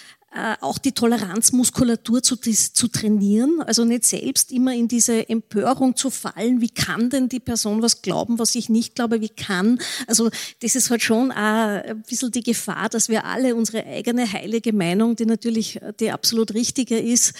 [0.61, 6.61] auch die Toleranzmuskulatur zu, zu trainieren, also nicht selbst immer in diese Empörung zu fallen,
[6.61, 9.79] wie kann denn die Person was glauben, was ich nicht glaube, wie kann.
[10.05, 10.29] Also
[10.61, 14.73] das ist halt schon auch ein bisschen die Gefahr, dass wir alle unsere eigene heilige
[14.73, 17.33] Meinung, die natürlich die absolut richtige ist,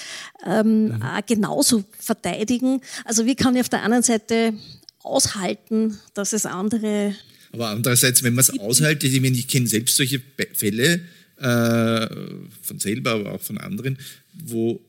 [0.46, 1.02] ähm, mhm.
[1.28, 2.82] genauso verteidigen.
[3.04, 4.54] Also wie kann ich auf der anderen Seite
[5.04, 7.16] aushalten, dass es andere
[7.54, 10.22] aber andererseits, wenn man es aushält, ich, ich kenne selbst solche
[10.54, 11.02] Fälle,
[11.38, 12.08] äh,
[12.62, 13.98] von selber, aber auch von anderen,
[14.34, 14.82] wo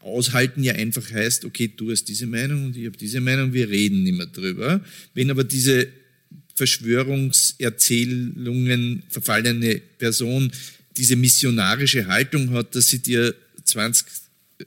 [0.00, 3.68] aushalten ja einfach heißt, okay, du hast diese Meinung und ich habe diese Meinung, wir
[3.68, 4.80] reden nicht mehr drüber.
[5.14, 5.88] Wenn aber diese
[6.54, 10.50] Verschwörungserzählungen verfallene Person
[10.96, 13.34] diese missionarische Haltung hat, dass sie dir
[13.64, 14.06] 20
[14.58, 14.64] äh,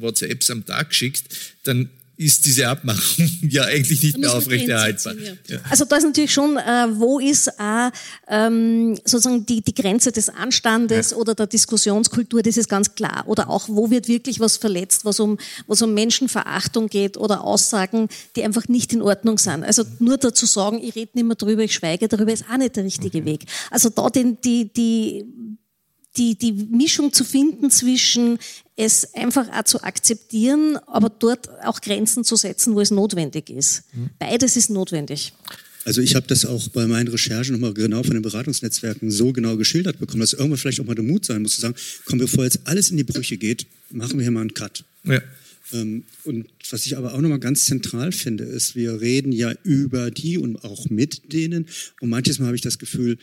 [0.00, 1.24] WhatsApps am Tag schickt,
[1.64, 5.14] dann ist diese Abmachung ja eigentlich nicht mehr aufrechterhaltbar.
[5.48, 5.58] Ja.
[5.70, 7.90] Also da ist natürlich schon, äh, wo ist äh,
[8.28, 11.16] ähm, sozusagen die, die Grenze des Anstandes ja.
[11.16, 13.24] oder der Diskussionskultur, das ist ganz klar.
[13.26, 18.08] Oder auch, wo wird wirklich was verletzt, was um, was um Menschenverachtung geht oder Aussagen,
[18.36, 19.64] die einfach nicht in Ordnung sind.
[19.64, 22.76] Also nur dazu sagen, ich rede nicht mehr drüber, ich schweige darüber, ist auch nicht
[22.76, 23.26] der richtige okay.
[23.26, 23.46] Weg.
[23.70, 25.24] Also da den, die, die
[26.16, 28.38] die, die Mischung zu finden zwischen
[28.76, 33.84] es einfach auch zu akzeptieren, aber dort auch Grenzen zu setzen, wo es notwendig ist.
[33.92, 34.10] Mhm.
[34.18, 35.32] Beides ist notwendig.
[35.84, 39.56] Also ich habe das auch bei meinen Recherchen nochmal genau von den Beratungsnetzwerken so genau
[39.56, 42.44] geschildert bekommen, dass irgendwann vielleicht auch mal der Mut sein muss zu sagen, komm, bevor
[42.44, 44.84] jetzt alles in die Brüche geht, machen wir hier mal einen Cut.
[45.04, 45.20] Ja.
[45.72, 50.10] Ähm, und was ich aber auch nochmal ganz zentral finde, ist, wir reden ja über
[50.10, 51.66] die und auch mit denen.
[52.00, 53.18] Und manches Mal habe ich das Gefühl,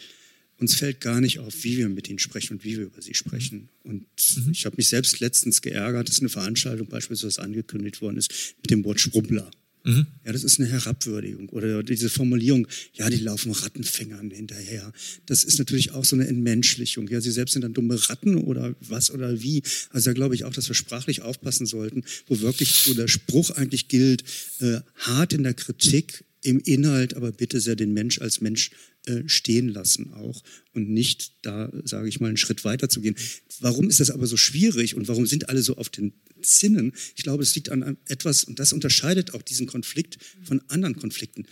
[0.59, 3.13] uns fällt gar nicht auf, wie wir mit ihnen sprechen und wie wir über sie
[3.13, 3.69] sprechen.
[3.83, 4.05] Und
[4.37, 4.51] mhm.
[4.51, 8.83] ich habe mich selbst letztens geärgert, dass eine Veranstaltung beispielsweise angekündigt worden ist mit dem
[8.83, 9.49] Wort Schrubbler.
[9.85, 10.07] Mhm.
[10.25, 11.49] Ja, das ist eine Herabwürdigung.
[11.49, 14.91] Oder diese Formulierung, ja, die laufen Rattenfängern hinterher.
[15.25, 17.07] Das ist natürlich auch so eine Entmenschlichung.
[17.07, 19.63] Ja, sie selbst sind dann dumme Ratten oder was oder wie.
[19.91, 23.51] Also da glaube ich auch, dass wir sprachlich aufpassen sollten, wo wirklich so der Spruch
[23.51, 24.23] eigentlich gilt,
[24.59, 28.71] äh, hart in der Kritik, im Inhalt aber bitte sehr den Mensch als Mensch
[29.05, 33.15] äh, stehen lassen auch und nicht da, sage ich mal, einen Schritt weiter zu gehen.
[33.59, 36.93] Warum ist das aber so schwierig und warum sind alle so auf den Zinnen?
[37.15, 41.45] Ich glaube, es liegt an etwas, und das unterscheidet auch diesen Konflikt von anderen Konflikten.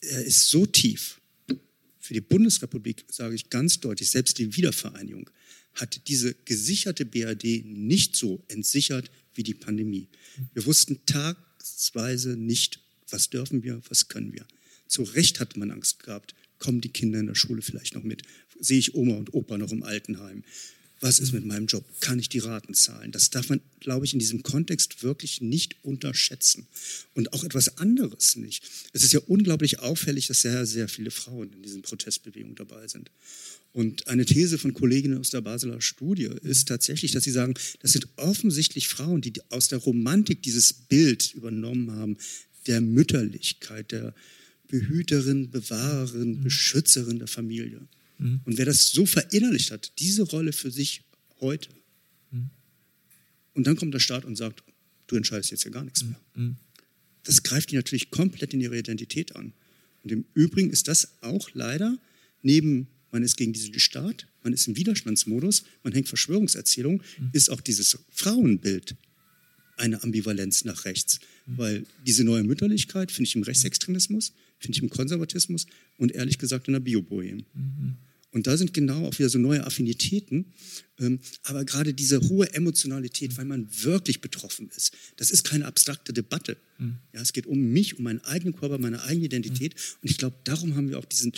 [0.00, 1.20] Er ist so tief.
[1.98, 5.30] Für die Bundesrepublik sage ich ganz deutlich, selbst die Wiedervereinigung
[5.74, 10.08] hat diese gesicherte BRD nicht so entsichert wie die Pandemie.
[10.52, 12.80] Wir wussten tagsweise nicht,
[13.12, 14.46] was dürfen wir, was können wir.
[14.88, 16.34] Zu Recht hat man Angst gehabt.
[16.58, 18.22] Kommen die Kinder in der Schule vielleicht noch mit?
[18.60, 20.44] Sehe ich Oma und Opa noch im Altenheim?
[21.00, 21.84] Was ist mit meinem Job?
[21.98, 23.10] Kann ich die Raten zahlen?
[23.10, 26.68] Das darf man, glaube ich, in diesem Kontext wirklich nicht unterschätzen.
[27.14, 28.62] Und auch etwas anderes nicht.
[28.92, 33.10] Es ist ja unglaublich auffällig, dass sehr, sehr viele Frauen in diesen Protestbewegungen dabei sind.
[33.72, 37.92] Und eine These von Kolleginnen aus der Basler Studie ist tatsächlich, dass sie sagen, das
[37.92, 42.16] sind offensichtlich Frauen, die aus der Romantik dieses Bild übernommen haben,
[42.66, 44.14] der Mütterlichkeit, der
[44.68, 46.42] Behüterin, Bewahrerin, mhm.
[46.44, 47.86] Beschützerin der Familie.
[48.18, 48.40] Mhm.
[48.44, 51.02] Und wer das so verinnerlicht hat, diese Rolle für sich
[51.40, 51.68] heute,
[52.30, 52.50] mhm.
[53.54, 54.62] und dann kommt der Staat und sagt,
[55.06, 56.20] du entscheidest jetzt ja gar nichts mehr.
[56.34, 56.56] Mhm.
[57.24, 59.52] Das greift die natürlich komplett in ihre Identität an.
[60.02, 61.98] Und im Übrigen ist das auch leider
[62.42, 67.30] neben, man ist gegen diesen Staat, man ist im Widerstandsmodus, man hängt Verschwörungserzählungen, mhm.
[67.32, 68.96] ist auch dieses Frauenbild
[69.76, 71.20] eine Ambivalenz nach rechts.
[71.46, 71.58] Mhm.
[71.58, 75.66] Weil diese neue Mütterlichkeit finde ich im Rechtsextremismus, finde ich im Konservatismus
[75.96, 77.44] und ehrlich gesagt in der Biobohem.
[77.54, 77.96] Mhm.
[78.32, 80.46] Und da sind genau auch wieder so neue Affinitäten.
[80.98, 86.12] Ähm, aber gerade diese hohe Emotionalität, weil man wirklich betroffen ist, das ist keine abstrakte
[86.12, 86.56] Debatte.
[86.78, 86.98] Mhm.
[87.12, 89.74] Ja, es geht um mich, um meinen eigenen Körper, meine eigene Identität.
[90.00, 91.32] Und ich glaube, darum haben wir auch diesen,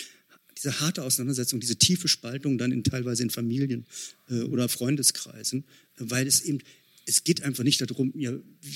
[0.57, 3.87] diese harte Auseinandersetzung, diese tiefe Spaltung dann in, teilweise in Familien
[4.31, 5.65] äh, oder Freundeskreisen,
[5.99, 6.61] weil es eben
[7.07, 8.33] es geht einfach nicht darum, ja,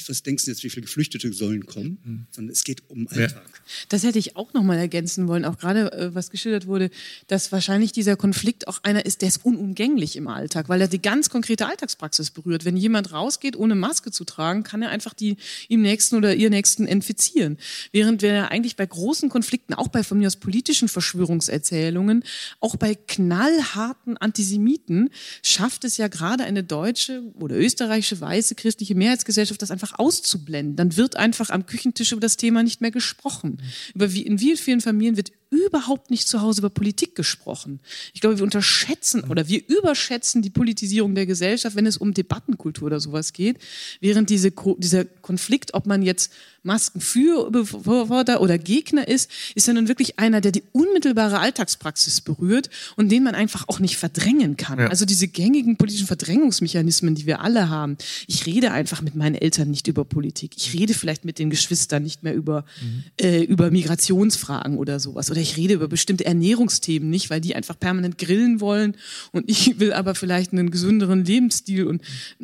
[0.07, 2.26] was denkst du jetzt, wie viele Geflüchtete sollen kommen, mhm.
[2.31, 3.43] sondern es geht um Alltag.
[3.45, 3.61] Ja.
[3.89, 6.91] Das hätte ich auch nochmal ergänzen wollen, auch gerade äh, was geschildert wurde,
[7.26, 11.01] dass wahrscheinlich dieser Konflikt auch einer ist, der ist unumgänglich im Alltag, weil er die
[11.01, 12.64] ganz konkrete Alltagspraxis berührt.
[12.64, 15.37] Wenn jemand rausgeht, ohne Maske zu tragen, kann er einfach die
[15.68, 17.57] ihm Nächsten oder ihr Nächsten infizieren.
[17.93, 22.24] Während wir eigentlich bei großen Konflikten, auch bei von mir aus politischen Verschwörungserzählungen,
[22.61, 25.11] auch bei knallharten Antisemiten,
[25.43, 30.77] schafft es ja gerade eine deutsche oder österreichische weiße, christliche Mehrheitsgesellschaft, das einfach auszublenden.
[30.77, 33.62] Dann wird einfach am Küchentisch über das Thema nicht mehr gesprochen.
[33.95, 37.81] Über wie, in wie vielen Familien wird überhaupt nicht zu Hause über Politik gesprochen.
[38.13, 42.87] Ich glaube, wir unterschätzen oder wir überschätzen die Politisierung der Gesellschaft, wenn es um Debattenkultur
[42.87, 43.59] oder sowas geht,
[44.01, 46.33] während diese, dieser Konflikt, ob man jetzt
[46.63, 52.21] Masken für Befürworter oder Gegner ist, ist ja nun wirklich einer, der die unmittelbare Alltagspraxis
[52.21, 54.79] berührt und den man einfach auch nicht verdrängen kann.
[54.79, 54.89] Ja.
[54.89, 57.97] Also diese gängigen politischen Verdrängungsmechanismen, die wir alle haben.
[58.27, 60.53] Ich rede einfach mit meinen Eltern nicht über Politik.
[60.57, 63.05] Ich rede vielleicht mit den Geschwistern nicht mehr über, mhm.
[63.21, 65.31] äh, über Migrationsfragen oder sowas.
[65.31, 68.97] Oder ich rede über bestimmte Ernährungsthemen nicht, weil die einfach permanent grillen wollen
[69.32, 72.03] und ich will aber vielleicht einen gesünderen Lebensstil und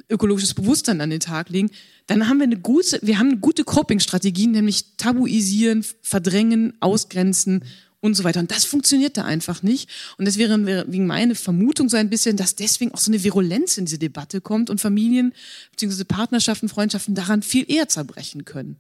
[0.09, 1.71] ökologisches Bewusstsein an den Tag legen
[2.07, 7.65] dann haben wir eine gute, wir haben eine gute Coping-Strategien, nämlich tabuisieren, verdrängen, ausgrenzen
[8.01, 8.41] und so weiter.
[8.41, 9.89] Und das funktioniert da einfach nicht.
[10.19, 13.79] Und das wäre wegen meine Vermutung so ein bisschen, dass deswegen auch so eine Virulenz
[13.79, 15.33] in diese Debatte kommt und Familien
[15.71, 16.05] bzw.
[16.05, 18.77] Partnerschaften, Freundschaften daran viel eher zerbrechen können.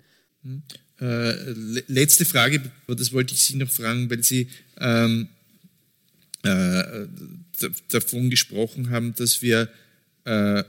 [1.01, 1.53] Äh,
[1.88, 5.28] letzte Frage, das wollte ich Sie noch fragen, weil Sie ähm,
[6.42, 7.07] äh,
[7.88, 9.68] davon gesprochen haben, dass wir
[10.24, 10.62] äh,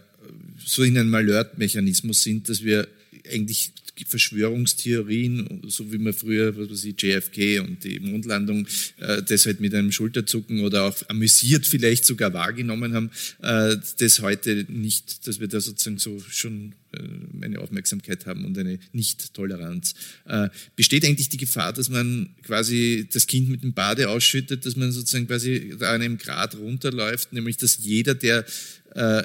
[0.65, 2.87] so in einem Alert-Mechanismus sind, dass wir
[3.31, 3.71] eigentlich
[4.03, 8.67] Verschwörungstheorien, so wie man früher, was weiß ich, JFK und die Mondlandung,
[8.97, 14.19] äh, das halt mit einem Schulterzucken oder auch amüsiert vielleicht sogar wahrgenommen haben, äh, das
[14.19, 19.93] heute nicht, dass wir da sozusagen so schon äh, eine Aufmerksamkeit haben und eine Nicht-Toleranz.
[20.25, 24.75] Äh, besteht eigentlich die Gefahr, dass man quasi das Kind mit dem Bade ausschüttet, dass
[24.75, 28.45] man sozusagen quasi da einem Grad runterläuft, nämlich dass jeder, der
[28.95, 29.23] äh,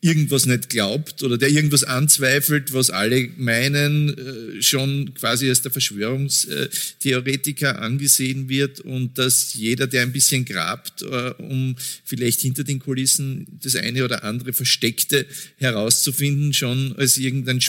[0.00, 5.72] irgendwas nicht glaubt oder der irgendwas anzweifelt, was alle meinen, äh, schon quasi als der
[5.72, 12.78] Verschwörungstheoretiker angesehen wird und dass jeder, der ein bisschen grabt, äh, um vielleicht hinter den
[12.78, 15.26] Kulissen das eine oder andere Versteckte
[15.56, 17.60] herauszufinden, schon als irgendein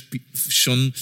[0.50, 0.94] schon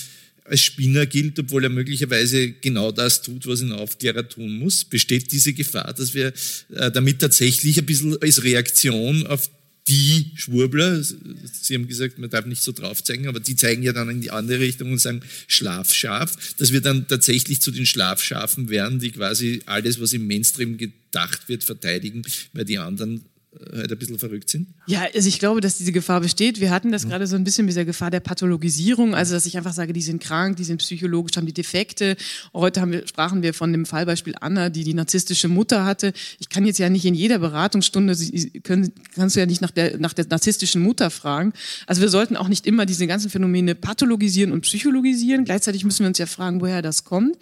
[0.46, 4.86] als Spinner gilt, obwohl er möglicherweise genau das tut, was ein Aufklärer tun muss?
[4.86, 6.34] Besteht diese Gefahr, dass wir
[6.76, 9.50] äh, damit tatsächlich ein bisschen als Reaktion auf
[9.88, 13.94] die Schwurbler, Sie haben gesagt, man darf nicht so drauf zeigen, aber die zeigen ja
[13.94, 18.70] dann in die andere Richtung und sagen Schlafschaf, dass wir dann tatsächlich zu den Schlafschafen
[18.70, 22.24] werden, die quasi alles, was im Mainstream gedacht wird, verteidigen,
[22.54, 23.26] weil die anderen
[23.74, 24.68] halt ein bisschen verrückt sind?
[24.88, 26.60] Ja, also ich glaube, dass diese Gefahr besteht.
[26.60, 27.10] Wir hatten das mhm.
[27.10, 30.02] gerade so ein bisschen mit der Gefahr der Pathologisierung, also dass ich einfach sage, die
[30.02, 32.16] sind krank, die sind psychologisch, haben die Defekte.
[32.54, 36.14] Heute haben wir, sprachen wir von dem Fallbeispiel Anna, die die narzisstische Mutter hatte.
[36.40, 38.16] Ich kann jetzt ja nicht in jeder Beratungsstunde,
[38.64, 41.54] können, kannst du ja nicht nach der, nach der narzisstischen Mutter fragen.
[41.88, 45.46] Also wir sollten auch nicht immer diese ganzen Phänomene pathologisieren und psychologisieren.
[45.46, 47.38] Gleichzeitig müssen wir uns ja fragen, woher das kommt.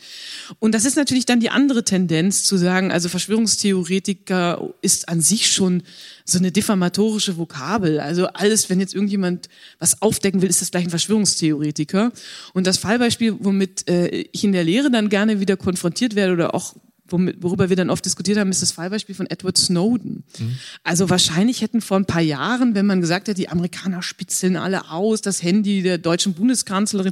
[0.59, 5.51] Und das ist natürlich dann die andere Tendenz zu sagen, also Verschwörungstheoretiker ist an sich
[5.51, 5.83] schon
[6.25, 7.99] so eine diffamatorische Vokabel.
[7.99, 9.49] Also alles, wenn jetzt irgendjemand
[9.79, 12.11] was aufdecken will, ist das gleich ein Verschwörungstheoretiker.
[12.53, 16.55] Und das Fallbeispiel, womit äh, ich in der Lehre dann gerne wieder konfrontiert werde oder
[16.55, 16.75] auch
[17.09, 20.23] worüber wir dann oft diskutiert haben, ist das Fallbeispiel von Edward Snowden.
[20.39, 20.57] Mhm.
[20.83, 24.89] Also wahrscheinlich hätten vor ein paar Jahren, wenn man gesagt hätte, die Amerikaner spitzeln alle
[24.89, 27.11] aus, das Handy der deutschen Bundeskanzlerin,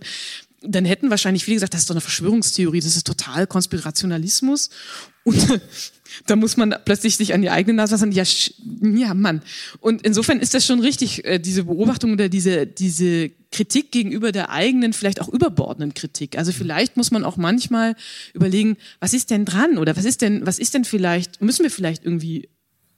[0.61, 4.69] dann hätten wahrscheinlich viele gesagt, das ist doch eine Verschwörungstheorie, das ist total Konspirationalismus.
[5.23, 5.59] Und
[6.27, 8.23] da muss man plötzlich sich an die eigene Nase sagen, ja,
[8.81, 9.41] ja, Mann.
[9.79, 14.51] Und insofern ist das schon richtig, äh, diese Beobachtung oder diese, diese Kritik gegenüber der
[14.51, 16.37] eigenen, vielleicht auch überbordenden Kritik.
[16.37, 17.95] Also vielleicht muss man auch manchmal
[18.33, 21.71] überlegen, was ist denn dran oder was ist denn, was ist denn vielleicht, müssen wir
[21.71, 22.49] vielleicht irgendwie,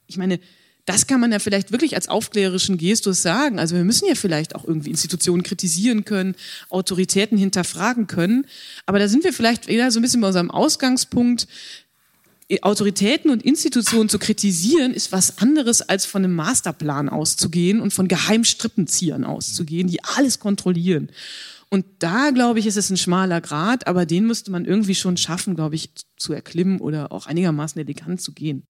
[0.06, 0.38] ich meine,
[0.86, 3.58] das kann man ja vielleicht wirklich als aufklärerischen Gestus sagen.
[3.58, 6.34] Also wir müssen ja vielleicht auch irgendwie Institutionen kritisieren können,
[6.68, 8.46] Autoritäten hinterfragen können.
[8.84, 11.48] Aber da sind wir vielleicht wieder so ein bisschen bei unserem Ausgangspunkt,
[12.60, 18.06] Autoritäten und Institutionen zu kritisieren, ist was anderes als von einem Masterplan auszugehen und von
[18.06, 21.08] Geheimstrippenziehern auszugehen, die alles kontrollieren.
[21.70, 25.16] Und da, glaube ich, ist es ein schmaler Grad, aber den müsste man irgendwie schon
[25.16, 28.66] schaffen, glaube ich, zu erklimmen oder auch einigermaßen elegant zu gehen.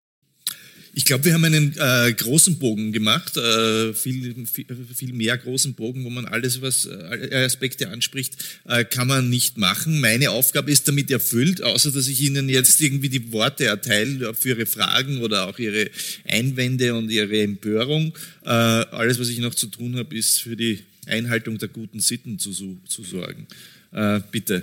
[0.96, 5.74] Ich glaube, wir haben einen äh, großen Bogen gemacht, äh, viel, viel, viel, mehr großen
[5.74, 8.36] Bogen, wo man alles, was äh, Aspekte anspricht,
[8.68, 10.00] äh, kann man nicht machen.
[10.00, 14.50] Meine Aufgabe ist damit erfüllt, außer dass ich Ihnen jetzt irgendwie die Worte erteile für
[14.50, 15.90] Ihre Fragen oder auch Ihre
[16.28, 18.14] Einwände und Ihre Empörung.
[18.44, 22.38] Äh, alles, was ich noch zu tun habe, ist für die Einhaltung der guten Sitten
[22.38, 22.52] zu,
[22.86, 23.48] zu sorgen.
[23.90, 24.62] Äh, bitte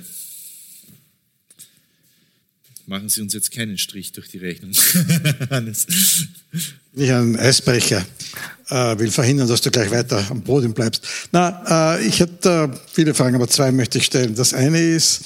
[2.91, 4.73] machen Sie uns jetzt keinen Strich durch die Rechnung.
[6.93, 8.05] Ich ein Eisbrecher
[8.67, 11.07] äh, will verhindern, dass du gleich weiter am Boden bleibst.
[11.31, 14.35] Na, äh, ich hätte äh, viele Fragen, aber zwei möchte ich stellen.
[14.35, 15.21] Das eine ist,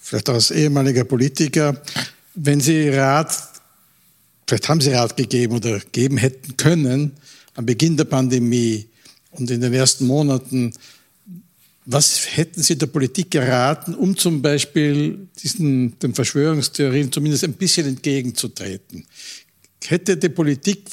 [0.00, 1.78] vielleicht als ehemaliger Politiker,
[2.34, 3.36] wenn Sie Rat,
[4.46, 7.12] vielleicht haben Sie Rat gegeben oder geben hätten können
[7.54, 8.86] am Beginn der Pandemie,
[9.32, 10.72] und in den ersten Monaten,
[11.86, 17.86] was hätten Sie der Politik geraten, um zum Beispiel diesen, den Verschwörungstheorien zumindest ein bisschen
[17.86, 19.04] entgegenzutreten?
[19.84, 20.84] Hätte die Politik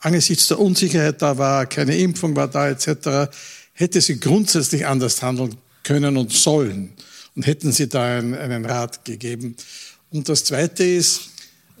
[0.00, 3.32] angesichts der Unsicherheit da war, keine Impfung war da etc.,
[3.72, 6.92] hätte sie grundsätzlich anders handeln können und sollen
[7.34, 9.56] und hätten sie da einen, einen Rat gegeben.
[10.10, 11.30] Und das Zweite ist,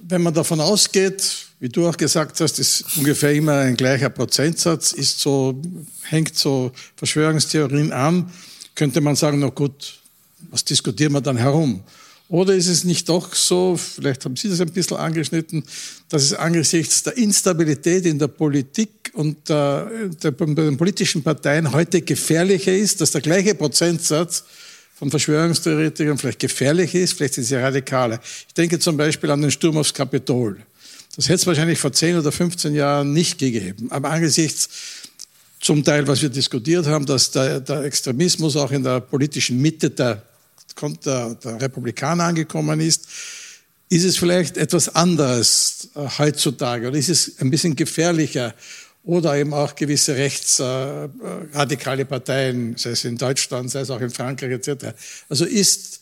[0.08, 4.92] wenn man davon ausgeht, wie du auch gesagt hast, ist ungefähr immer ein gleicher Prozentsatz,
[4.92, 5.60] ist so,
[6.02, 8.30] hängt so Verschwörungstheorien an,
[8.74, 10.00] könnte man sagen, na gut,
[10.50, 11.82] was diskutieren wir dann herum?
[12.28, 15.62] Oder ist es nicht doch so, vielleicht haben Sie das ein bisschen angeschnitten,
[16.08, 19.90] dass es angesichts der Instabilität in der Politik und der,
[20.22, 24.44] der, den politischen Parteien heute gefährlicher ist, dass der gleiche Prozentsatz
[24.94, 28.20] von Verschwörungstheoretikern vielleicht gefährlich ist, vielleicht sind sie radikaler.
[28.48, 30.58] Ich denke zum Beispiel an den Sturm aufs Kapitol.
[31.16, 33.90] Das hätte es wahrscheinlich vor 10 oder 15 Jahren nicht gegeben.
[33.90, 34.68] Aber angesichts
[35.60, 39.90] zum Teil, was wir diskutiert haben, dass der, der Extremismus auch in der politischen Mitte
[39.90, 40.22] der
[41.04, 43.06] der, der Republikaner angekommen ist,
[43.88, 48.54] ist es vielleicht etwas anderes äh, heutzutage oder ist es ein bisschen gefährlicher
[49.04, 54.10] oder eben auch gewisse rechtsradikale äh, Parteien, sei es in Deutschland, sei es auch in
[54.10, 54.94] Frankreich etc.
[55.28, 56.00] Also ist,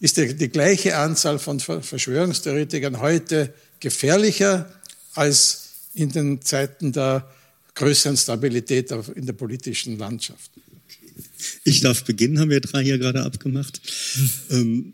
[0.00, 4.70] ist die, die gleiche Anzahl von Verschwörungstheoretikern heute gefährlicher
[5.14, 7.28] als in den Zeiten der
[7.74, 10.50] größeren Stabilität in der politischen Landschaft?
[11.64, 13.80] Ich darf beginnen, haben wir drei hier gerade abgemacht.
[14.50, 14.92] ähm,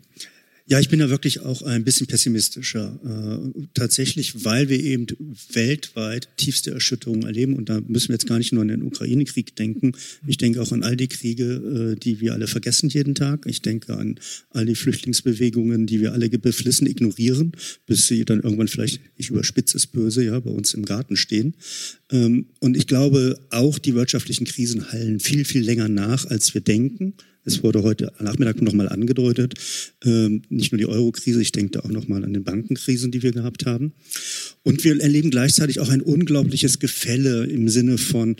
[0.69, 2.99] ja, ich bin da wirklich auch ein bisschen pessimistischer.
[3.03, 5.07] Äh, tatsächlich, weil wir eben
[5.51, 7.55] weltweit tiefste Erschütterungen erleben.
[7.55, 9.93] Und da müssen wir jetzt gar nicht nur an den Ukraine-Krieg denken.
[10.27, 13.47] Ich denke auch an all die Kriege, äh, die wir alle vergessen jeden Tag.
[13.47, 14.19] Ich denke an
[14.51, 17.53] all die Flüchtlingsbewegungen, die wir alle beflissen ignorieren,
[17.87, 21.55] bis sie dann irgendwann vielleicht, ich überspitze es böse, ja, bei uns im Garten stehen.
[22.11, 26.61] Ähm, und ich glaube, auch die wirtschaftlichen Krisen hallen viel, viel länger nach, als wir
[26.61, 27.15] denken.
[27.45, 29.53] Es wurde heute Nachmittag nochmal angedeutet,
[30.03, 33.31] ähm, nicht nur die Euro-Krise, ich denke da auch nochmal an den Bankenkrisen, die wir
[33.31, 33.93] gehabt haben.
[34.63, 38.35] Und wir erleben gleichzeitig auch ein unglaubliches Gefälle im Sinne von,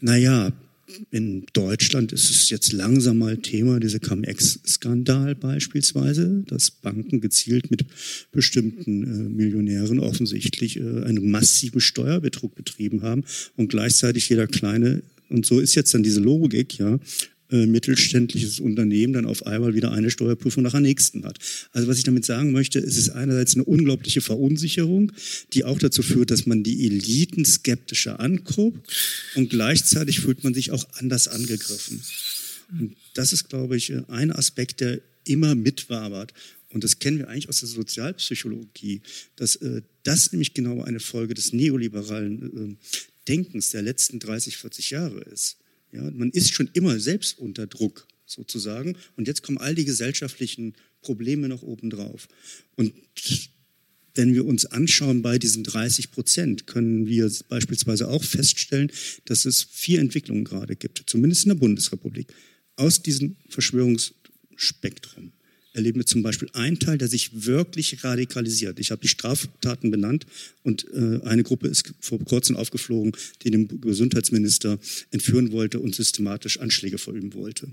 [0.00, 0.52] naja,
[1.10, 7.86] in Deutschland ist es jetzt langsam mal Thema, dieser Cum-Ex-Skandal beispielsweise, dass Banken gezielt mit
[8.30, 13.24] bestimmten äh, Millionären offensichtlich äh, einen massiven Steuerbetrug betrieben haben
[13.56, 16.98] und gleichzeitig jeder kleine und so ist jetzt dann diese Logik, ja,
[17.52, 21.38] äh, mittelständisches Unternehmen dann auf einmal wieder eine Steuerprüfung nach der nächsten hat.
[21.72, 25.12] Also was ich damit sagen möchte, es ist einerseits eine unglaubliche Verunsicherung,
[25.52, 28.90] die auch dazu führt, dass man die Eliten skeptischer anguckt
[29.34, 32.02] und gleichzeitig fühlt man sich auch anders angegriffen.
[32.70, 36.32] Und das ist, glaube ich, ein Aspekt, der immer mitwabert.
[36.70, 39.02] Und das kennen wir eigentlich aus der Sozialpsychologie,
[39.36, 42.86] dass äh, das nämlich genau eine Folge des neoliberalen äh,
[43.28, 45.58] Denkens der letzten 30, 40 Jahre ist.
[45.92, 48.96] Ja, man ist schon immer selbst unter Druck sozusagen.
[49.16, 52.28] Und jetzt kommen all die gesellschaftlichen Probleme noch obendrauf.
[52.76, 52.94] Und
[54.14, 58.90] wenn wir uns anschauen bei diesen 30 Prozent, können wir beispielsweise auch feststellen,
[59.24, 62.32] dass es vier Entwicklungen gerade gibt, zumindest in der Bundesrepublik,
[62.76, 65.32] aus diesem Verschwörungsspektrum
[65.72, 68.78] erleben wir zum Beispiel einen Teil, der sich wirklich radikalisiert.
[68.78, 70.26] Ich habe die Straftaten benannt
[70.62, 73.12] und äh, eine Gruppe ist vor kurzem aufgeflogen,
[73.42, 74.78] die den Gesundheitsminister
[75.10, 77.68] entführen wollte und systematisch Anschläge verüben wollte.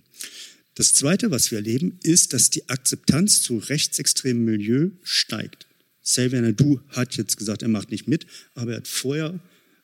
[0.75, 5.67] Das Zweite, was wir erleben, ist, dass die Akzeptanz zu rechtsextremem Milieu steigt.
[6.03, 8.25] Xavier Nadu hat jetzt gesagt, er macht nicht mit,
[8.55, 9.39] aber er hat vorher,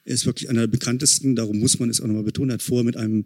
[0.06, 2.62] er ist wirklich einer der bekanntesten, darum muss man es auch nochmal betonen, er hat
[2.62, 3.26] vorher mit einem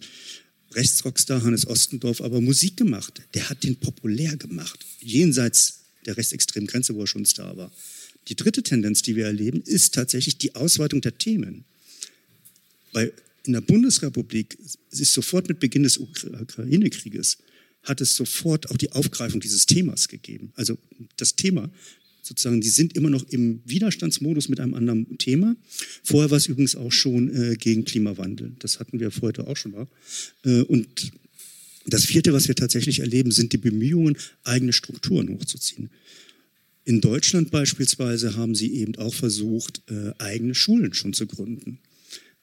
[0.74, 3.22] Rechtsrockstar Hannes Ostendorf aber Musik gemacht.
[3.34, 7.72] Der hat den populär gemacht, jenseits der rechtsextremen Grenze, wo er schon Star war.
[8.28, 11.66] Die dritte Tendenz, die wir erleben, ist tatsächlich die Ausweitung der Themen.
[12.94, 13.14] Weil
[13.46, 14.58] in der Bundesrepublik
[14.92, 17.38] ist sofort mit Beginn des Ukraine-Krieges
[17.84, 20.52] hat es sofort auch die Aufgreifung dieses Themas gegeben.
[20.56, 20.78] Also
[21.18, 21.70] das Thema
[22.30, 25.56] sozusagen, die sind immer noch im Widerstandsmodus mit einem anderen Thema.
[26.04, 28.54] Vorher war es übrigens auch schon äh, gegen Klimawandel.
[28.60, 29.88] Das hatten wir vorher auch schon mal.
[30.46, 31.12] Äh, und
[31.88, 35.90] das vierte, was wir tatsächlich erleben, sind die Bemühungen, eigene Strukturen hochzuziehen.
[36.86, 41.80] In Deutschland beispielsweise haben sie eben auch versucht, äh, eigene Schulen schon zu gründen.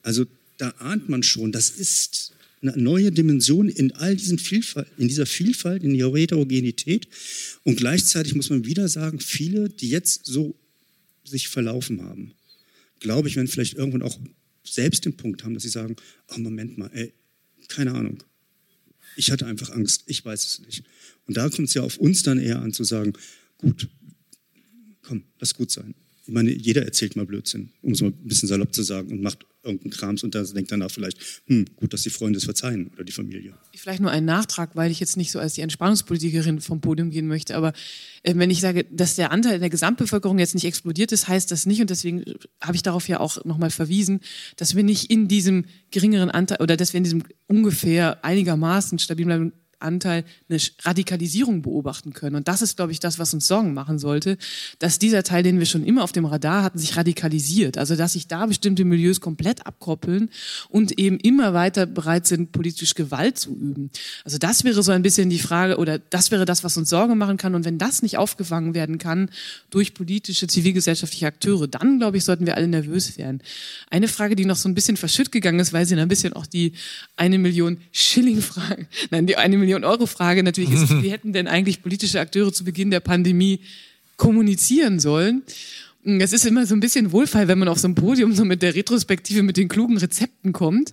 [0.03, 0.27] Also
[0.59, 2.33] da ahnt man schon, das ist
[2.63, 7.09] eine neue Dimension in all diesen Vielfalt, in dieser Vielfalt, in ihrer Heterogenität.
[7.65, 10.55] Und gleichzeitig muss man wieder sagen, viele, die jetzt so
[11.25, 12.33] sich verlaufen haben,
[13.01, 14.19] glaube ich, werden vielleicht irgendwann auch
[14.65, 15.97] selbst den Punkt haben, dass sie sagen,
[16.29, 17.13] oh Moment mal, ey,
[17.69, 18.23] keine Ahnung.
[19.17, 20.85] Ich hatte einfach Angst, ich weiß es nicht.
[21.27, 23.13] Und da kommt es ja auf uns dann eher an zu sagen,
[23.59, 23.89] gut,
[25.03, 25.95] komm, lass gut sein.
[26.27, 29.23] Ich meine, jeder erzählt mal Blödsinn, um es mal ein bisschen salopp zu sagen, und
[29.23, 32.91] macht irgendeinen Krams und da denkt danach vielleicht, hm, gut, dass die Freunde es verzeihen
[32.95, 33.55] oder die Familie.
[33.75, 37.27] Vielleicht nur ein Nachtrag, weil ich jetzt nicht so als die Entspannungspolitikerin vom Podium gehen
[37.27, 37.73] möchte, aber
[38.23, 41.51] äh, wenn ich sage, dass der Anteil in der Gesamtbevölkerung jetzt nicht explodiert ist, heißt
[41.51, 42.25] das nicht und deswegen
[42.61, 44.21] habe ich darauf ja auch nochmal verwiesen,
[44.57, 49.27] dass wir nicht in diesem geringeren Anteil oder dass wir in diesem ungefähr einigermaßen stabil
[49.27, 52.37] bleiben Anteil eine Radikalisierung beobachten können.
[52.37, 54.39] Und das ist, glaube ich, das, was uns Sorgen machen sollte,
[54.79, 57.79] dass dieser Teil, den wir schon immer auf dem Radar hatten, sich radikalisiert.
[57.79, 60.31] Also dass sich da bestimmte Milieus komplett abkoppeln
[60.69, 63.91] und eben immer weiter bereit sind, politisch Gewalt zu üben.
[64.25, 67.15] Also das wäre so ein bisschen die Frage, oder das wäre das, was uns Sorge
[67.15, 67.55] machen kann.
[67.55, 69.31] Und wenn das nicht aufgefangen werden kann
[69.71, 73.43] durch politische, zivilgesellschaftliche Akteure, dann, glaube ich, sollten wir alle nervös werden.
[73.91, 76.47] Eine Frage, die noch so ein bisschen verschütt gegangen ist, weil sie ein bisschen auch
[76.47, 76.73] die
[77.17, 81.49] eine Million Schilling-Frage, nein, die eine Million Million Euro Frage natürlich ist, wie hätten denn
[81.49, 83.61] eigentlich politische Akteure zu Beginn der Pandemie
[84.17, 85.43] kommunizieren sollen?
[86.05, 88.63] Es ist immer so ein bisschen Wohlfall, wenn man auf so einem Podium so mit
[88.63, 90.93] der Retrospektive mit den klugen Rezepten kommt.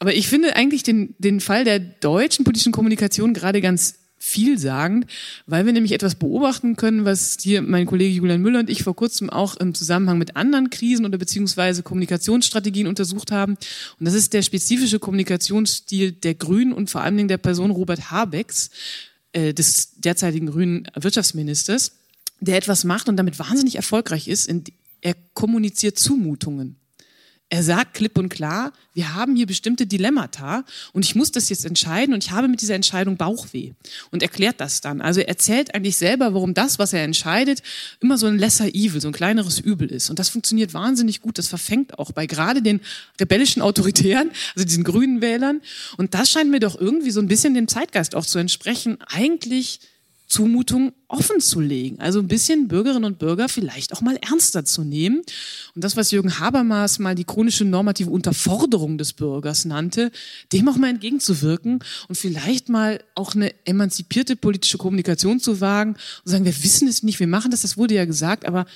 [0.00, 3.94] Aber ich finde eigentlich den, den Fall der deutschen politischen Kommunikation gerade ganz
[4.28, 5.06] vielsagend,
[5.46, 8.94] weil wir nämlich etwas beobachten können, was hier mein Kollege Julian Müller und ich vor
[8.94, 13.56] kurzem auch im Zusammenhang mit anderen Krisen oder beziehungsweise Kommunikationsstrategien untersucht haben.
[13.98, 18.10] Und das ist der spezifische Kommunikationsstil der Grünen und vor allen Dingen der Person Robert
[18.10, 18.70] Habecks,
[19.32, 21.92] äh, des derzeitigen grünen Wirtschaftsministers,
[22.40, 24.50] der etwas macht und damit wahnsinnig erfolgreich ist.
[25.00, 26.77] er kommuniziert Zumutungen.
[27.50, 31.64] Er sagt klipp und klar, wir haben hier bestimmte Dilemmata und ich muss das jetzt
[31.64, 33.72] entscheiden und ich habe mit dieser Entscheidung Bauchweh
[34.10, 35.00] und erklärt das dann.
[35.00, 37.62] Also er erzählt eigentlich selber, warum das, was er entscheidet,
[38.00, 40.10] immer so ein lesser evil, so ein kleineres Übel ist.
[40.10, 41.38] Und das funktioniert wahnsinnig gut.
[41.38, 42.80] Das verfängt auch bei gerade den
[43.18, 45.62] rebellischen Autoritären, also diesen grünen Wählern.
[45.96, 48.98] Und das scheint mir doch irgendwie so ein bisschen dem Zeitgeist auch zu entsprechen.
[49.06, 49.80] Eigentlich
[50.28, 52.00] Zumutung offen zu legen.
[52.00, 55.22] Also ein bisschen Bürgerinnen und Bürger vielleicht auch mal ernster zu nehmen.
[55.74, 60.12] Und das, was Jürgen Habermas mal die chronische normative Unterforderung des Bürgers nannte,
[60.52, 61.78] dem auch mal entgegenzuwirken
[62.08, 65.92] und vielleicht mal auch eine emanzipierte politische Kommunikation zu wagen
[66.24, 68.66] und sagen, wir wissen es nicht, wir machen das, das wurde ja gesagt, aber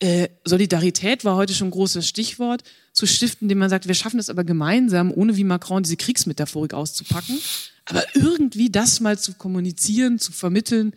[0.00, 2.62] äh, Solidarität war heute schon ein großes Stichwort,
[2.92, 6.74] zu stiften, indem man sagt, wir schaffen es aber gemeinsam, ohne wie Macron diese Kriegsmetaphorik
[6.74, 7.38] auszupacken.
[7.84, 10.92] Aber irgendwie das mal zu kommunizieren, zu vermitteln,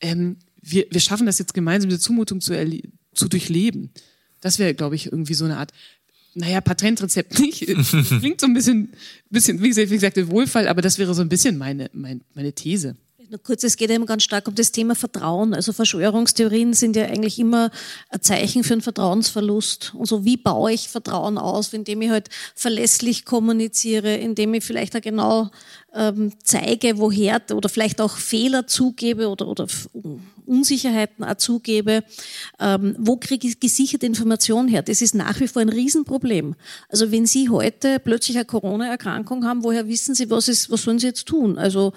[0.00, 2.54] ähm, wir, wir schaffen das jetzt gemeinsam, diese Zumutung zu,
[3.14, 3.90] zu durchleben.
[4.40, 5.72] Das wäre, glaube ich, irgendwie so eine Art,
[6.34, 7.60] naja, Patentrezept nicht.
[8.20, 8.92] Klingt so ein bisschen,
[9.28, 12.96] bisschen wie gesagt, Wohlfall, aber das wäre so ein bisschen meine, meine, meine These.
[13.30, 15.54] Nur kurz, es geht eben ganz stark um das Thema Vertrauen.
[15.54, 17.70] Also Verschwörungstheorien sind ja eigentlich immer
[18.08, 19.94] ein Zeichen für einen Vertrauensverlust.
[19.94, 24.96] Und so, wie baue ich Vertrauen aus, indem ich halt verlässlich kommuniziere, indem ich vielleicht
[24.96, 25.48] auch genau
[25.94, 29.68] ähm, zeige, woher oder vielleicht auch Fehler zugebe oder, oder
[30.50, 32.04] Unsicherheiten auch zugebe.
[32.58, 34.82] Ähm, wo kriege ich gesicherte Informationen her?
[34.82, 36.54] Das ist nach wie vor ein Riesenproblem.
[36.88, 40.98] Also wenn Sie heute plötzlich eine Corona-Erkrankung haben, woher wissen Sie, was, ist, was sollen
[40.98, 41.58] Sie jetzt tun?
[41.58, 41.92] Also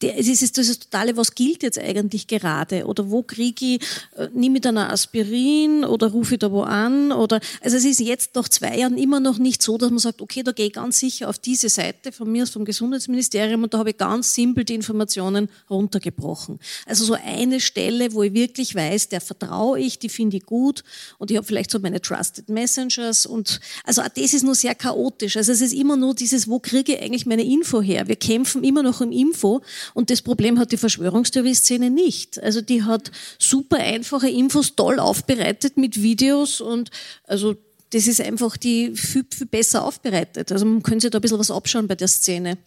[0.00, 2.86] der, es ist das Totale, was gilt jetzt eigentlich gerade?
[2.86, 3.80] Oder wo kriege ich,
[4.16, 7.12] äh, nehme ich dann Aspirin oder rufe ich da wo an?
[7.12, 10.22] Oder, also es ist jetzt nach zwei Jahren immer noch nicht so, dass man sagt,
[10.22, 13.74] okay, da gehe ich ganz sicher auf diese Seite von mir, vom Gesundheitsministerium, Ministerium und
[13.74, 16.58] da habe ich ganz simpel die Informationen runtergebrochen.
[16.86, 20.84] Also so eine Stelle, wo ich wirklich weiß, der vertraue ich, die finde ich gut
[21.18, 25.36] und ich habe vielleicht so meine Trusted Messengers und also das ist nur sehr chaotisch.
[25.36, 28.08] Also es ist immer nur dieses, wo kriege ich eigentlich meine Info her?
[28.08, 29.62] Wir kämpfen immer noch im Info
[29.94, 32.42] und das Problem hat die Verschwörungstheorie-Szene nicht.
[32.42, 36.90] Also die hat super einfache Infos, toll aufbereitet mit Videos und
[37.24, 37.56] also
[37.90, 40.50] das ist einfach die viel, viel besser aufbereitet.
[40.50, 42.58] Also man könnte sich da ein bisschen was abschauen bei der Szene.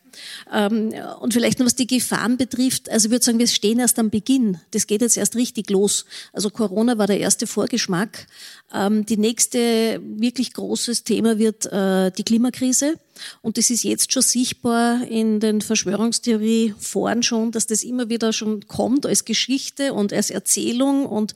[0.54, 2.90] Ähm, und vielleicht noch was die Gefahren betrifft.
[2.90, 4.60] Also ich würde sagen, wir stehen erst am Beginn.
[4.72, 6.06] Das geht jetzt erst richtig los.
[6.32, 8.28] Also Corona war der erste Vorgeschmack.
[8.74, 12.96] Ähm, die nächste wirklich großes Thema wird äh, die Klimakrise.
[13.42, 18.68] Und das ist jetzt schon sichtbar in den Verschwörungstheorie-Foren schon, dass das immer wieder schon
[18.68, 21.06] kommt als Geschichte und als Erzählung.
[21.06, 21.34] Und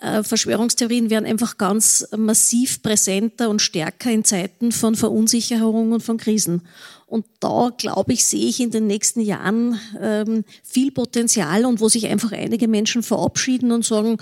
[0.00, 6.16] äh, Verschwörungstheorien werden einfach ganz massiv präsenter und stärker in Zeiten von Verunsicherung und von
[6.16, 6.62] Krisen.
[7.06, 11.88] Und da, glaube ich, sehe ich in den nächsten Jahren ähm, viel Potenzial und wo
[11.88, 14.18] sich einfach einige Menschen verabschieden und sagen,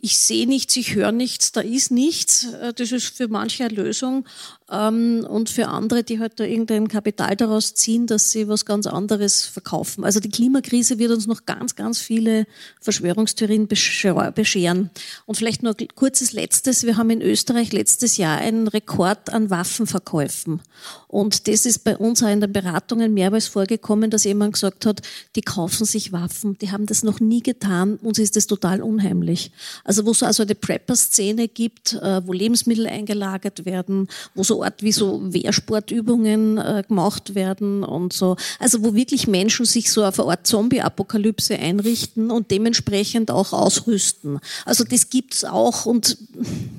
[0.00, 2.44] ich sehe nichts, ich höre nichts, da ist nichts.
[2.44, 4.26] Äh, das ist für manche eine Lösung.
[4.59, 8.86] Ähm, und für andere, die halt da irgendein Kapital daraus ziehen, dass sie was ganz
[8.86, 10.04] anderes verkaufen.
[10.04, 12.46] Also die Klimakrise wird uns noch ganz, ganz viele
[12.80, 14.90] Verschwörungstheorien bescheren.
[15.26, 16.84] Und vielleicht nur kurzes Letztes.
[16.84, 20.60] Wir haben in Österreich letztes Jahr einen Rekord an Waffenverkäufen.
[21.08, 25.02] Und das ist bei uns auch in den Beratungen mehrmals vorgekommen, dass jemand gesagt hat,
[25.34, 29.50] die kaufen sich Waffen, die haben das noch nie getan, uns ist das total unheimlich.
[29.82, 34.82] Also wo es also eine Prepper-Szene gibt, äh, wo Lebensmittel eingelagert werden, wo so Ort
[34.82, 38.36] wie so Wehrsportübungen äh, gemacht werden und so.
[38.58, 44.38] Also wo wirklich Menschen sich so auf eine Art Zombie-Apokalypse einrichten und dementsprechend auch ausrüsten.
[44.64, 46.16] Also das gibt's auch und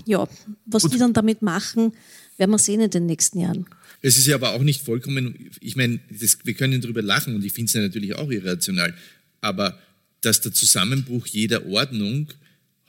[0.05, 0.27] ja,
[0.65, 1.93] was und die dann damit machen,
[2.37, 3.65] werden wir sehen in den nächsten Jahren.
[4.01, 7.45] Es ist ja aber auch nicht vollkommen, ich meine, das, wir können darüber lachen und
[7.45, 8.95] ich finde es ja natürlich auch irrational,
[9.41, 9.77] aber
[10.21, 12.27] dass der Zusammenbruch jeder Ordnung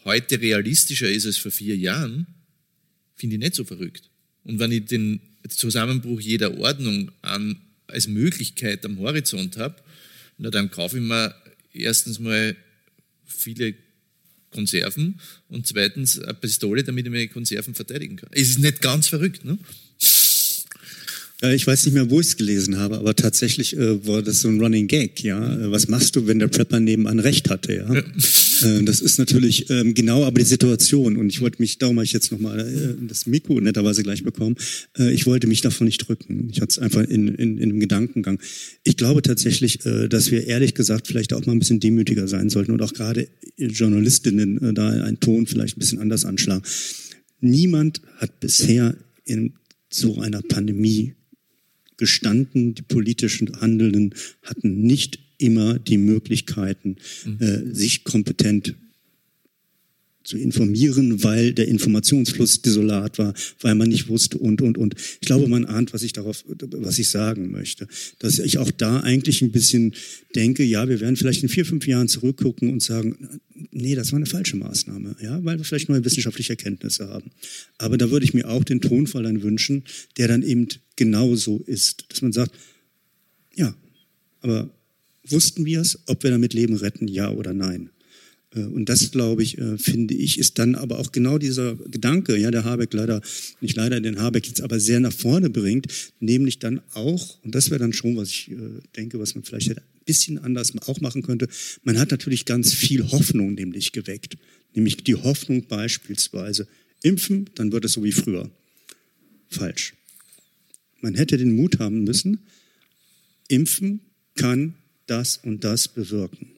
[0.05, 2.27] heute realistischer ist als vor vier Jahren,
[3.14, 4.10] finde ich nicht so verrückt.
[4.44, 7.56] Und wenn ich den Zusammenbruch jeder Ordnung an,
[7.86, 9.77] als Möglichkeit am Horizont habe,
[10.39, 11.35] na dann kaufe ich mir
[11.73, 12.56] erstens mal
[13.24, 13.74] viele
[14.51, 18.31] Konserven und zweitens eine Pistole, damit ich meine Konserven verteidigen kann.
[18.32, 19.59] Es ist nicht ganz verrückt, ne?
[21.43, 24.40] Äh, ich weiß nicht mehr, wo ich es gelesen habe, aber tatsächlich äh, war das
[24.40, 25.55] so ein Running Gag, ja.
[25.55, 27.94] Äh, was machst du, wenn der Prepper nebenan recht hatte, ja?
[27.94, 28.01] ja.
[28.01, 31.16] Äh, das ist natürlich ähm, genau aber die Situation.
[31.16, 34.56] Und ich wollte mich, darum habe ich jetzt nochmal äh, das Mikro netterweise gleich bekommen,
[34.98, 36.48] äh, ich wollte mich davon nicht drücken.
[36.51, 38.39] Ich hatte es einfach in, in, in einem Gedankengang.
[38.85, 42.51] Ich glaube tatsächlich, äh, dass wir ehrlich gesagt vielleicht auch mal ein bisschen demütiger sein
[42.51, 46.62] sollten und auch gerade Journalistinnen äh, da einen Ton vielleicht ein bisschen anders anschlagen.
[47.40, 49.55] Niemand hat bisher in
[49.90, 51.14] so einer Pandemie
[52.03, 54.12] gestanden, die politischen Handelnden
[54.43, 57.39] hatten nicht immer die Möglichkeiten, mhm.
[57.39, 58.74] äh, sich kompetent
[60.24, 64.94] zu informieren, weil der Informationsfluss desolat war, weil man nicht wusste und, und, und.
[65.20, 67.89] Ich glaube, man ahnt, was ich darauf, was ich sagen möchte.
[68.19, 69.94] Dass ich auch da eigentlich ein bisschen
[70.35, 73.40] denke, ja, wir werden vielleicht in vier, fünf Jahren zurückgucken und sagen,
[73.70, 77.31] nee, das war eine falsche Maßnahme, ja, weil wir vielleicht neue wissenschaftliche Erkenntnisse haben.
[77.78, 79.85] Aber da würde ich mir auch den Tonfall dann wünschen,
[80.16, 82.53] der dann eben genauso ist, dass man sagt,
[83.55, 83.74] ja,
[84.40, 84.70] aber
[85.24, 87.90] wussten wir es, ob wir damit Leben retten, ja oder nein?
[88.55, 92.37] Äh, und das, glaube ich, äh, finde ich, ist dann aber auch genau dieser Gedanke,
[92.37, 93.20] ja, der Habeck leider,
[93.61, 95.87] nicht leider den Habeck jetzt aber sehr nach vorne bringt,
[96.20, 98.57] nämlich dann auch, und das wäre dann schon, was ich äh,
[98.97, 101.49] denke, was man vielleicht ein bisschen anders auch machen könnte,
[101.83, 104.37] man hat natürlich ganz viel Hoffnung nämlich geweckt.
[104.74, 106.66] Nämlich die Hoffnung beispielsweise,
[107.03, 108.51] impfen, dann wird es so wie früher.
[109.49, 109.95] Falsch.
[111.03, 112.39] Man hätte den Mut haben müssen,
[113.49, 114.01] impfen
[114.35, 114.74] kann
[115.07, 116.53] das und das bewirken.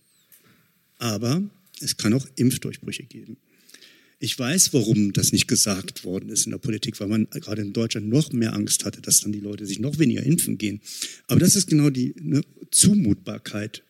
[0.99, 1.43] Aber
[1.85, 3.36] es kann auch Impfdurchbrüche geben.
[4.19, 7.73] Ich weiß, warum das nicht gesagt worden ist in der Politik, weil man gerade in
[7.73, 10.81] Deutschland noch mehr Angst hatte, dass dann die Leute sich noch weniger impfen gehen.
[11.27, 13.82] Aber das ist genau die ne, Zumutbarkeit.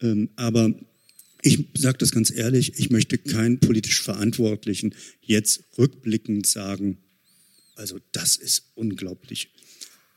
[0.00, 0.72] Ähm, aber
[1.42, 6.98] ich sage das ganz ehrlich, ich möchte keinen politisch Verantwortlichen jetzt rückblickend sagen,
[7.74, 9.48] also das ist unglaublich.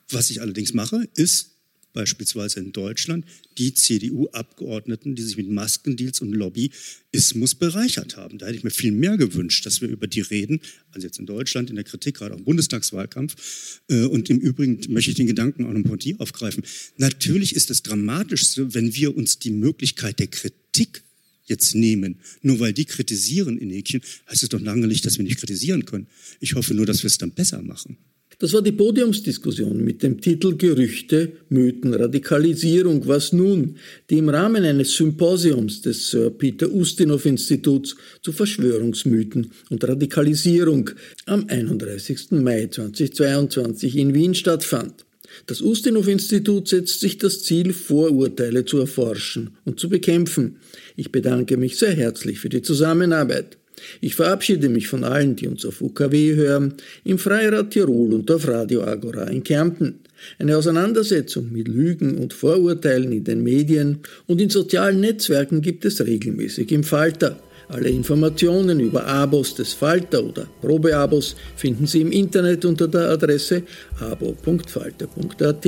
[0.10, 1.55] Was ich allerdings mache, ist
[1.96, 3.26] beispielsweise in Deutschland,
[3.58, 8.38] die CDU-Abgeordneten, die sich mit Maskendeals und Lobbyismus bereichert haben.
[8.38, 10.60] Da hätte ich mir viel mehr gewünscht, dass wir über die reden,
[10.92, 13.82] also jetzt in Deutschland, in der Kritik, gerade auch im Bundestagswahlkampf.
[13.90, 16.64] Äh, und im Übrigen möchte ich den Gedanken auch noch von dir aufgreifen.
[16.98, 21.04] Natürlich ist das Dramatischste, wenn wir uns die Möglichkeit der Kritik
[21.46, 22.20] jetzt nehmen.
[22.42, 25.86] Nur weil die kritisieren in Häkchen, heißt es doch lange nicht, dass wir nicht kritisieren
[25.86, 26.08] können.
[26.40, 27.98] Ich hoffe nur, dass wir es dann besser machen.
[28.40, 33.08] Das war die Podiumsdiskussion mit dem Titel Gerüchte, Mythen, Radikalisierung.
[33.08, 33.78] Was nun?
[34.10, 40.90] Die im Rahmen eines Symposiums des Sir Peter Ustinov Instituts zu Verschwörungsmythen und Radikalisierung
[41.26, 42.32] am 31.
[42.32, 45.06] Mai 2022 in Wien stattfand.
[45.46, 50.58] Das Ustinov Institut setzt sich das Ziel, Vorurteile zu erforschen und zu bekämpfen.
[50.96, 53.58] Ich bedanke mich sehr herzlich für die Zusammenarbeit.
[54.02, 58.48] Ich verabschiede mich von allen, die uns auf UKW hören, im Freirad Tirol und auf
[58.48, 60.00] Radio Agora in Kärnten.
[60.40, 66.06] Eine Auseinandersetzung mit Lügen und Vorurteilen in den Medien und in sozialen Netzwerken gibt es
[66.06, 67.40] regelmäßig im Falter.
[67.68, 73.64] Alle Informationen über Abos des Falter oder Probeabos finden Sie im Internet unter der Adresse
[74.00, 75.68] abo.falter.at.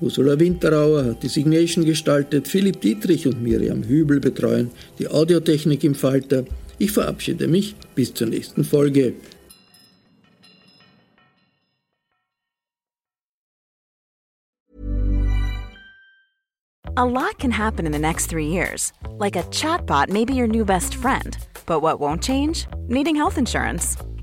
[0.00, 5.94] Ursula Winterauer hat die Signation gestaltet, Philipp Dietrich und Miriam Hübel betreuen die Audiotechnik im
[5.94, 6.44] Falter.
[6.78, 9.14] Ich verabschiede mich bis zur nächsten Folge.
[16.96, 18.92] A lot can happen in the next three years.
[19.18, 21.36] Like a chatbot may be your new best friend.
[21.66, 22.68] But what won't change?
[22.86, 23.96] Needing health insurance.